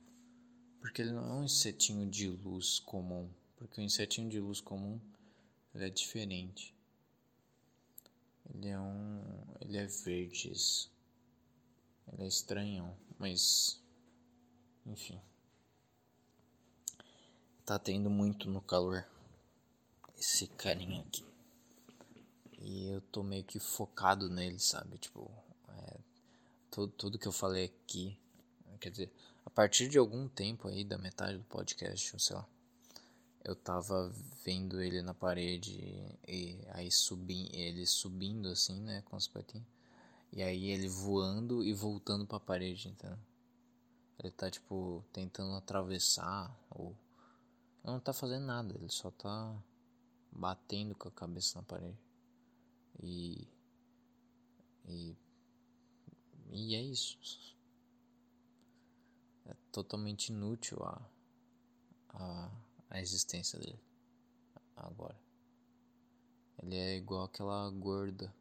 Porque 0.80 1.02
ele 1.02 1.12
não 1.12 1.24
é 1.24 1.34
um 1.34 1.44
insetinho 1.44 2.10
de 2.10 2.28
luz 2.28 2.80
comum. 2.80 3.30
Porque 3.56 3.80
o 3.80 3.84
insetinho 3.84 4.28
de 4.28 4.40
luz 4.40 4.60
comum 4.60 5.00
ele 5.72 5.86
é 5.86 5.90
diferente. 5.90 6.73
Ele 8.52 8.68
é 8.68 8.78
um. 8.78 9.22
Ele 9.60 9.78
é 9.78 9.86
verde. 9.86 10.52
Ele 12.12 12.22
é 12.22 12.26
estranhão. 12.26 12.96
Mas. 13.18 13.80
Enfim. 14.86 15.20
Tá 17.64 17.78
tendo 17.78 18.10
muito 18.10 18.48
no 18.48 18.60
calor. 18.60 19.06
Esse 20.18 20.46
carinha 20.46 21.00
aqui. 21.02 21.24
E 22.58 22.88
eu 22.88 23.00
tô 23.00 23.22
meio 23.22 23.44
que 23.44 23.58
focado 23.58 24.28
nele, 24.28 24.58
sabe? 24.58 24.98
Tipo, 24.98 25.30
é, 25.68 25.98
tudo, 26.70 26.92
tudo 26.92 27.18
que 27.18 27.28
eu 27.28 27.32
falei 27.32 27.66
aqui 27.66 28.18
Quer 28.84 28.90
dizer, 28.90 29.12
a 29.46 29.48
partir 29.48 29.88
de 29.88 29.96
algum 29.96 30.28
tempo 30.28 30.68
aí, 30.68 30.84
da 30.84 30.98
metade 30.98 31.38
do 31.38 31.44
podcast, 31.44 32.12
ou 32.12 32.20
sei 32.20 32.36
lá, 32.36 32.46
eu 33.44 33.54
tava 33.54 34.10
vendo 34.44 34.80
ele 34.80 35.02
na 35.02 35.14
parede 35.14 35.78
e 36.26 36.58
aí 36.70 36.90
subi, 36.90 37.48
ele 37.52 37.86
subindo 37.86 38.48
assim, 38.48 38.80
né, 38.80 39.02
com 39.02 39.16
as 39.16 39.28
patinhas. 39.28 39.66
E 40.32 40.42
aí 40.42 40.70
ele 40.70 40.88
voando 40.88 41.62
e 41.62 41.72
voltando 41.72 42.26
pra 42.26 42.40
parede, 42.40 42.88
então. 42.88 43.16
Ele 44.18 44.32
tá 44.32 44.50
tipo 44.50 45.04
tentando 45.12 45.54
atravessar 45.54 46.56
ou 46.70 46.96
não 47.84 48.00
tá 48.00 48.12
fazendo 48.12 48.46
nada, 48.46 48.74
ele 48.74 48.88
só 48.88 49.10
tá 49.10 49.54
batendo 50.32 50.94
com 50.94 51.08
a 51.08 51.12
cabeça 51.12 51.58
na 51.58 51.64
parede. 51.64 51.98
E 53.02 53.46
e 54.86 55.16
e 56.50 56.74
é 56.74 56.82
isso 56.82 57.18
é 59.46 59.54
totalmente 59.70 60.28
inútil 60.30 60.82
a, 60.82 61.00
a, 62.10 62.50
a 62.94 63.00
existência 63.00 63.58
dele 63.58 63.80
agora. 64.76 65.20
Ele 66.62 66.76
é 66.76 66.96
igual 66.96 67.24
aquela 67.24 67.68
gorda 67.70 68.32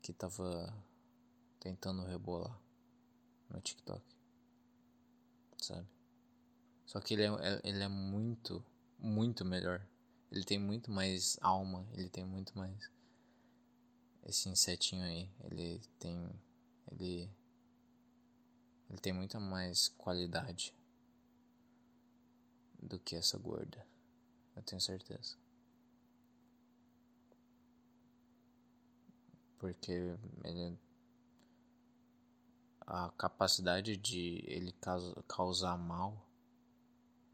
que 0.00 0.12
tava 0.12 0.72
tentando 1.58 2.04
rebolar 2.04 2.56
no 3.48 3.60
TikTok, 3.60 4.00
sabe? 5.58 5.88
Só 6.86 7.00
que 7.00 7.14
ele 7.14 7.24
é, 7.24 7.26
é, 7.26 7.60
ele 7.64 7.82
é 7.82 7.88
muito, 7.88 8.64
muito 8.96 9.44
melhor. 9.44 9.84
Ele 10.30 10.44
tem 10.44 10.60
muito 10.60 10.88
mais 10.92 11.36
alma, 11.40 11.84
ele 11.92 12.08
tem 12.08 12.24
muito 12.24 12.56
mais. 12.56 12.90
Esse 14.24 14.48
insetinho 14.48 15.02
aí, 15.02 15.28
ele 15.40 15.80
tem. 15.98 16.30
Ele 16.92 17.28
ele 18.88 18.98
tem 18.98 19.12
muita 19.12 19.38
mais 19.38 19.88
qualidade 19.88 20.74
do 22.82 22.98
que 22.98 23.16
essa 23.16 23.38
gorda. 23.38 23.86
Eu 24.56 24.62
tenho 24.62 24.80
certeza. 24.80 25.36
Porque 29.58 29.92
ele 30.44 30.78
a 32.86 33.08
capacidade 33.16 33.96
de 33.96 34.42
ele 34.48 34.74
causar 35.28 35.78
mal 35.78 36.26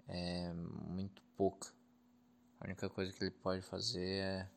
é 0.07 0.53
muito 0.53 1.23
pouca. 1.35 1.73
A 2.61 2.67
única 2.67 2.91
coisa 2.91 3.11
que 3.11 3.25
ele 3.25 3.31
pode 3.31 3.63
fazer 3.63 4.23
é, 4.23 4.51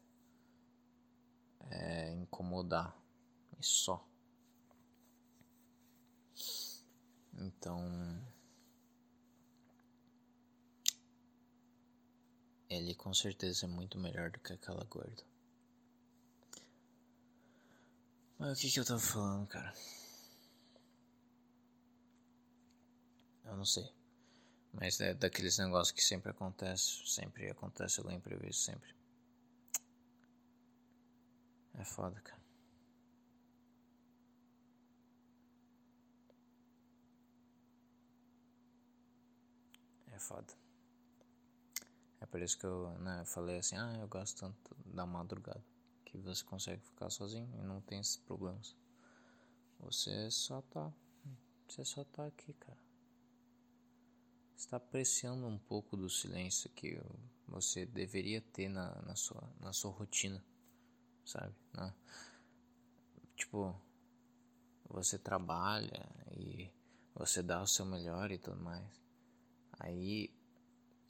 é 1.72 2.14
incomodar 2.16 2.94
e 3.58 3.64
só. 3.64 4.06
Então. 7.34 8.29
Ele 12.70 12.94
com 12.94 13.14
certeza 13.14 13.66
é 13.66 13.70
muito 13.70 13.98
melhor 13.98 14.30
do 14.30 14.40
que 14.40 14.54
aquela 14.54 14.84
gorda. 14.84 15.24
Mas 18.38 18.58
o 18.58 18.62
que, 18.62 18.72
que 18.72 18.80
eu 18.80 18.86
tava 18.86 19.00
falando, 19.00 19.48
cara? 19.48 19.74
Eu 23.46 23.58
não 23.58 23.66
sei. 23.66 23.92
Mas 24.72 25.02
é 25.02 25.14
daqueles 25.14 25.58
negócios 25.58 25.92
que 25.92 26.04
sempre 26.04 26.30
acontece, 26.30 27.02
sempre 27.08 27.50
acontece 27.50 28.00
algum 28.00 28.12
imprevisto, 28.12 28.62
sempre. 28.62 28.96
É 31.74 31.84
foda, 31.84 32.22
cara. 32.22 32.40
É 40.14 40.20
foda. 40.20 40.69
Por 42.30 42.42
isso 42.42 42.58
que 42.58 42.66
eu 42.66 42.90
né, 43.00 43.24
falei 43.26 43.58
assim, 43.58 43.76
ah, 43.76 43.98
eu 44.00 44.08
gosto 44.08 44.40
tanto 44.40 44.76
da 44.86 45.06
madrugada. 45.06 45.64
Que 46.06 46.18
você 46.18 46.44
consegue 46.44 46.82
ficar 46.82 47.10
sozinho 47.10 47.50
e 47.60 47.62
não 47.64 47.82
tem 47.82 48.00
esses 48.00 48.18
problemas. 48.18 48.76
Você 49.80 50.30
só 50.32 50.62
tá. 50.62 50.92
Você 51.68 51.86
só 51.86 52.04
tá 52.04 52.26
aqui, 52.26 52.54
cara. 52.54 52.78
Você 54.56 54.68
tá 54.68 54.78
apreciando 54.78 55.48
um 55.48 55.58
pouco 55.58 55.96
do 55.96 56.10
silêncio 56.10 56.70
que 56.72 57.00
você 57.48 57.86
deveria 57.86 58.42
ter 58.42 58.68
na, 58.68 59.02
na, 59.04 59.16
sua, 59.16 59.50
na 59.60 59.72
sua 59.72 59.92
rotina, 59.92 60.44
sabe? 61.24 61.56
Na, 61.74 61.94
tipo, 63.36 63.80
você 64.90 65.18
trabalha 65.18 66.06
e 66.32 66.70
você 67.16 67.42
dá 67.42 67.62
o 67.62 67.68
seu 67.68 67.86
melhor 67.86 68.32
e 68.32 68.38
tudo 68.38 68.62
mais. 68.62 68.86
Aí 69.80 70.30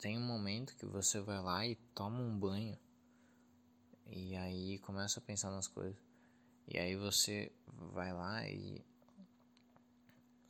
tem 0.00 0.16
um 0.16 0.26
momento 0.26 0.74
que 0.76 0.86
você 0.86 1.20
vai 1.20 1.40
lá 1.40 1.66
e 1.66 1.76
toma 1.94 2.18
um 2.18 2.38
banho. 2.38 2.78
E 4.06 4.34
aí 4.34 4.78
começa 4.78 5.20
a 5.20 5.22
pensar 5.22 5.50
nas 5.50 5.68
coisas. 5.68 6.00
E 6.66 6.78
aí 6.78 6.96
você 6.96 7.52
vai 7.92 8.12
lá 8.12 8.48
e. 8.48 8.82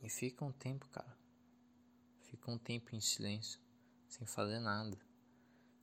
E 0.01 0.09
fica 0.09 0.45
um 0.45 0.51
tempo, 0.53 0.87
cara. 0.89 1.17
Fica 2.21 2.49
um 2.49 2.57
tempo 2.57 2.95
em 2.95 3.01
silêncio, 3.01 3.59
sem 4.07 4.25
fazer 4.25 4.59
nada. 4.59 4.97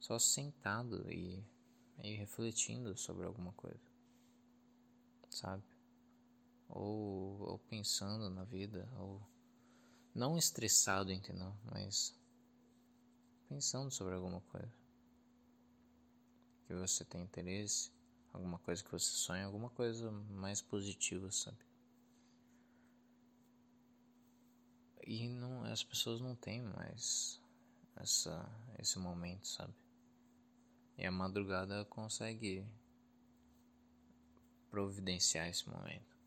Só 0.01 0.19
sentado 0.19 1.05
e, 1.13 1.45
e 2.03 2.17
refletindo 2.17 2.97
sobre 2.97 3.27
alguma 3.27 3.53
coisa. 3.53 3.87
Sabe? 5.29 5.63
Ou, 6.69 7.39
ou 7.43 7.59
pensando 7.59 8.31
na 8.31 8.45
vida, 8.45 8.89
ou. 8.97 9.21
Não 10.15 10.39
estressado, 10.39 11.13
entendeu? 11.13 11.55
Mas 11.65 12.19
pensando 13.49 13.91
sobre 13.91 14.15
alguma 14.15 14.41
coisa 14.43 14.73
que 16.67 16.75
você 16.75 17.05
tem 17.05 17.23
interesse, 17.23 17.91
alguma 18.33 18.59
coisa 18.59 18.85
que 18.85 18.91
você 18.93 19.11
sonha, 19.11 19.47
alguma 19.47 19.71
coisa 19.71 20.11
mais 20.11 20.61
positiva, 20.61 21.31
sabe? 21.31 21.57
E 25.07 25.27
não, 25.27 25.65
as 25.65 25.83
pessoas 25.83 26.21
não 26.21 26.37
têm 26.37 26.61
mais 26.61 27.41
essa, 27.97 28.47
esse 28.79 28.99
momento, 28.99 29.49
sabe? 29.49 29.73
E 30.99 31.07
a 31.07 31.11
madrugada 31.11 31.87
consegue 31.87 32.67
providenciar 34.71 35.49
esse 35.49 35.67
momento. 35.67 36.19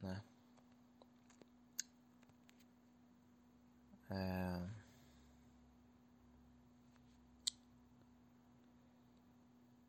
Né? 0.00 0.22
É... 4.14 4.60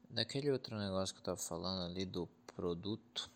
Daquele 0.10 0.50
outro 0.50 0.78
negócio 0.78 1.14
que 1.14 1.20
eu 1.22 1.26
tava 1.26 1.38
falando 1.38 1.92
ali 1.92 2.06
do 2.06 2.26
produto, 2.56 3.30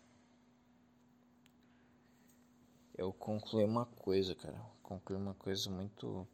eu 2.96 3.12
concluí 3.12 3.64
uma 3.64 3.86
coisa, 3.86 4.34
cara. 4.34 4.58
Concluí 4.82 5.16
uma 5.16 5.34
coisa 5.34 5.70
muito. 5.70 6.26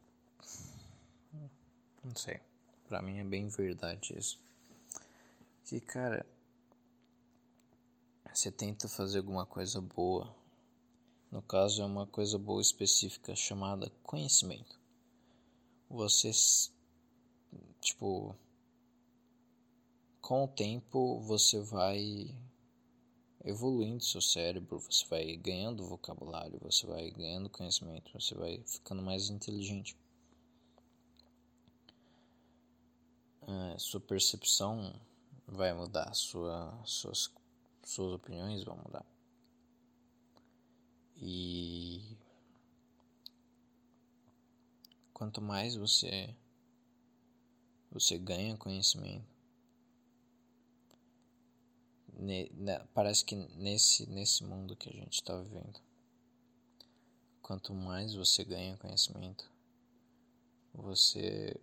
Não 2.03 2.15
sei. 2.15 2.39
Pra 2.87 3.01
mim 3.01 3.19
é 3.19 3.23
bem 3.23 3.47
verdade 3.49 4.17
isso. 4.17 4.39
Que, 5.65 5.79
cara. 5.79 6.25
Você 8.33 8.51
tenta 8.51 8.87
fazer 8.87 9.17
alguma 9.17 9.45
coisa 9.45 9.81
boa 9.81 10.33
no 11.31 11.41
caso, 11.41 11.81
é 11.81 11.85
uma 11.85 12.07
coisa 12.07 12.37
boa 12.37 12.61
específica 12.61 13.35
chamada 13.35 13.91
conhecimento. 14.03 14.79
Você, 15.89 16.31
tipo, 17.81 18.35
com 20.21 20.43
o 20.43 20.47
tempo 20.47 21.19
você 21.21 21.61
vai 21.61 22.35
evoluindo 23.43 24.03
seu 24.03 24.21
cérebro, 24.21 24.79
você 24.79 25.05
vai 25.05 25.35
ganhando 25.37 25.85
vocabulário, 25.85 26.59
você 26.61 26.85
vai 26.85 27.09
ganhando 27.11 27.49
conhecimento, 27.49 28.11
você 28.13 28.35
vai 28.35 28.61
ficando 28.65 29.01
mais 29.01 29.29
inteligente. 29.29 29.97
É, 33.47 33.79
sua 33.79 34.01
percepção 34.01 34.93
vai 35.47 35.73
mudar, 35.73 36.13
sua, 36.13 36.77
suas, 36.83 37.31
suas 37.83 38.13
opiniões 38.13 38.63
vão 38.63 38.75
mudar. 38.75 39.05
E 41.19 42.17
quanto 45.13 45.41
mais 45.41 45.75
você 45.75 46.35
você 47.91 48.17
ganha 48.17 48.55
conhecimento, 48.57 49.25
ne, 52.13 52.49
ne, 52.53 52.79
parece 52.93 53.25
que 53.25 53.35
nesse 53.35 54.05
nesse 54.09 54.43
mundo 54.43 54.75
que 54.75 54.89
a 54.89 54.93
gente 54.93 55.13
está 55.13 55.35
vivendo, 55.37 55.79
quanto 57.41 57.73
mais 57.73 58.13
você 58.13 58.43
ganha 58.43 58.77
conhecimento, 58.77 59.49
você 60.73 61.59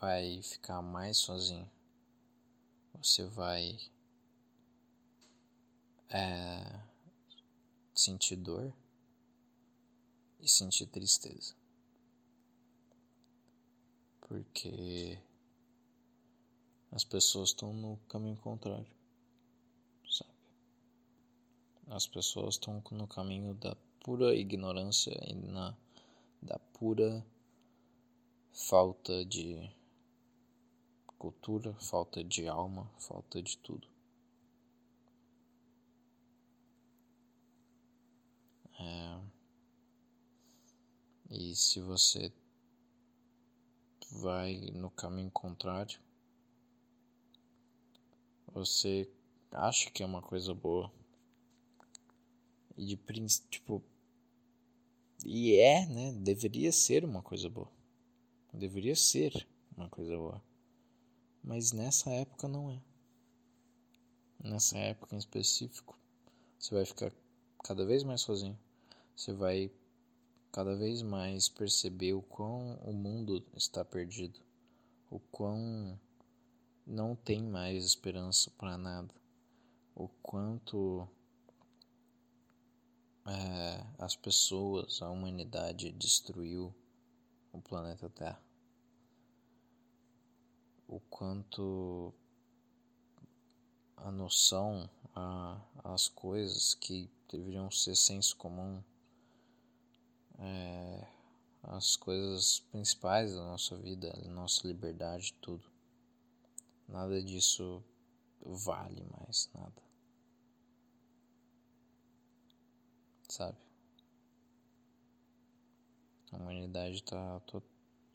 vai 0.00 0.42
ficar 0.42 0.80
mais 0.82 1.16
sozinho. 1.16 1.68
Você 2.94 3.24
vai 3.24 3.78
é, 6.08 6.80
sentir 8.02 8.36
dor 8.36 8.72
e 10.40 10.48
sentir 10.48 10.86
tristeza. 10.86 11.54
Porque 14.20 15.18
as 16.90 17.04
pessoas 17.04 17.50
estão 17.50 17.72
no 17.72 17.96
caminho 18.08 18.36
contrário, 18.36 18.90
sabe? 20.10 20.32
As 21.88 22.06
pessoas 22.06 22.54
estão 22.54 22.82
no 22.90 23.06
caminho 23.06 23.54
da 23.54 23.76
pura 24.00 24.34
ignorância 24.34 25.16
e 25.28 25.34
na 25.34 25.76
da 26.42 26.58
pura 26.58 27.24
falta 28.52 29.24
de 29.24 29.70
cultura, 31.16 31.72
falta 31.74 32.24
de 32.24 32.48
alma, 32.48 32.90
falta 32.98 33.40
de 33.40 33.56
tudo. 33.58 33.91
É, 38.82 39.20
e 41.30 41.54
se 41.54 41.80
você 41.80 42.32
vai 44.10 44.70
no 44.74 44.90
caminho 44.90 45.30
contrário, 45.30 46.00
você 48.52 49.08
acha 49.52 49.90
que 49.90 50.02
é 50.02 50.06
uma 50.06 50.20
coisa 50.20 50.52
boa. 50.52 50.92
E 52.76 52.84
de 52.84 52.96
princípio, 52.96 53.48
tipo, 53.50 53.82
e 55.24 55.56
é, 55.56 55.86
né? 55.86 56.12
Deveria 56.12 56.72
ser 56.72 57.04
uma 57.04 57.22
coisa 57.22 57.48
boa. 57.48 57.70
Deveria 58.52 58.96
ser 58.96 59.46
uma 59.76 59.88
coisa 59.88 60.16
boa. 60.16 60.42
Mas 61.42 61.72
nessa 61.72 62.10
época 62.10 62.48
não 62.48 62.70
é. 62.72 62.82
Nessa 64.42 64.76
época 64.76 65.14
em 65.14 65.18
específico, 65.18 65.96
você 66.58 66.74
vai 66.74 66.84
ficar 66.84 67.12
cada 67.62 67.86
vez 67.86 68.02
mais 68.02 68.20
sozinho 68.20 68.58
você 69.16 69.32
vai 69.32 69.70
cada 70.50 70.76
vez 70.76 71.02
mais 71.02 71.48
perceber 71.48 72.12
o 72.12 72.22
quão 72.22 72.74
o 72.82 72.92
mundo 72.92 73.44
está 73.56 73.84
perdido, 73.84 74.38
o 75.10 75.18
quão 75.18 75.98
não 76.86 77.16
tem 77.16 77.42
mais 77.42 77.84
esperança 77.84 78.50
para 78.58 78.76
nada, 78.76 79.14
o 79.94 80.08
quanto 80.22 81.08
é, 83.26 83.86
as 83.98 84.16
pessoas, 84.16 85.00
a 85.00 85.10
humanidade 85.10 85.92
destruiu 85.92 86.74
o 87.52 87.60
planeta 87.60 88.10
Terra, 88.10 88.42
o 90.88 91.00
quanto 91.00 92.12
a 93.96 94.10
noção, 94.10 94.90
a, 95.14 95.60
as 95.84 96.08
coisas 96.08 96.74
que 96.74 97.08
deveriam 97.30 97.70
ser 97.70 97.94
senso 97.94 98.36
comum 98.36 98.82
é, 100.42 101.06
as 101.62 101.96
coisas 101.96 102.60
principais 102.70 103.34
da 103.34 103.42
nossa 103.42 103.76
vida, 103.76 104.12
nossa 104.26 104.66
liberdade, 104.66 105.32
tudo. 105.40 105.64
Nada 106.88 107.22
disso 107.22 107.82
vale 108.44 109.02
mais 109.04 109.48
nada. 109.54 109.82
sabe? 113.32 113.56
A 116.32 116.36
humanidade 116.36 117.02
tá, 117.02 117.40
tá, 117.40 117.62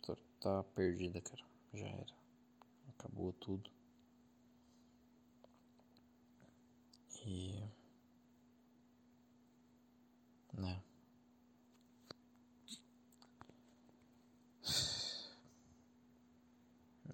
tá, 0.05 0.15
tá 0.39 0.63
perdida, 0.75 1.19
cara. 1.21 1.43
Já 1.73 1.87
era. 1.87 2.13
Acabou 2.89 3.33
tudo. 3.33 3.69
E. 7.25 7.63
Né? 10.53 10.81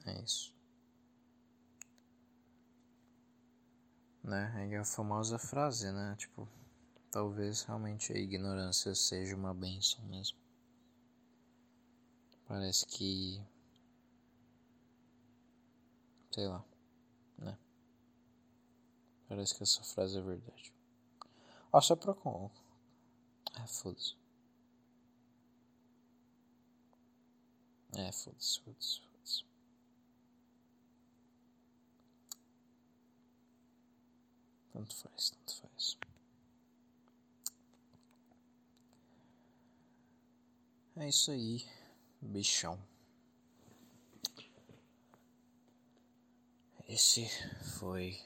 É 0.05 0.21
isso. 0.21 0.53
Né? 4.23 4.69
É 4.73 4.77
a 4.77 4.85
famosa 4.85 5.37
frase, 5.37 5.91
né? 5.91 6.15
Tipo, 6.17 6.47
talvez 7.11 7.63
realmente 7.63 8.11
a 8.13 8.17
ignorância 8.17 8.95
seja 8.95 9.35
uma 9.35 9.53
benção 9.53 10.03
mesmo. 10.05 10.37
Parece 12.47 12.85
que. 12.85 13.41
Sei 16.31 16.47
lá, 16.47 16.63
né? 17.37 17.57
Parece 19.27 19.55
que 19.55 19.63
essa 19.63 19.83
frase 19.83 20.17
é 20.17 20.21
verdade. 20.21 20.73
Ó, 21.71 21.81
só 21.81 21.95
pra. 21.95 22.13
É, 23.55 23.67
foda-se. 23.67 24.15
É, 27.95 28.11
foda-se, 28.11 28.59
foda-se, 28.61 29.01
foda-se. 29.01 29.45
Tanto 34.73 34.95
faz, 34.95 35.29
tanto 35.29 35.55
faz. 35.55 35.97
É 40.95 41.07
isso 41.07 41.29
aí, 41.29 41.63
bichão. 42.19 42.79
Esse 46.89 47.27
foi 47.77 48.19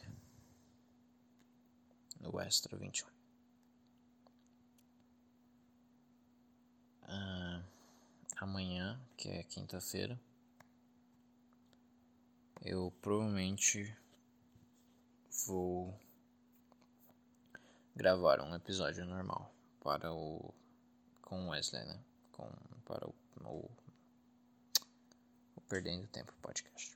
o 2.24 2.40
Extra 2.40 2.78
21. 2.78 3.08
Ah, 7.04 7.62
amanhã, 8.38 9.00
que 9.18 9.28
é 9.28 9.44
quinta-feira, 9.44 10.20
eu 12.62 12.92
provavelmente 13.02 13.96
vou 15.46 16.07
gravar 17.98 18.40
um 18.42 18.54
episódio 18.54 19.04
normal 19.06 19.52
para 19.82 20.14
o 20.14 20.54
com 21.24 21.50
Wesley, 21.50 21.84
né? 21.84 22.00
Com 22.32 22.48
para 22.86 23.10
o, 23.10 23.16
o, 23.44 23.72
o 25.56 25.62
Perdendo 25.68 26.08
Tempo 26.08 26.32
podcast. 26.40 26.96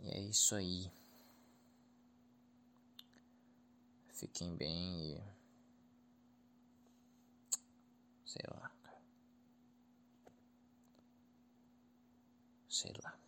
E 0.00 0.10
é 0.10 0.20
isso 0.22 0.56
aí. 0.56 0.90
Fiquem 4.08 4.56
bem 4.56 5.14
e 5.14 5.22
sei 8.26 8.42
lá. 8.50 8.70
Sei 12.68 12.92
lá. 13.04 13.19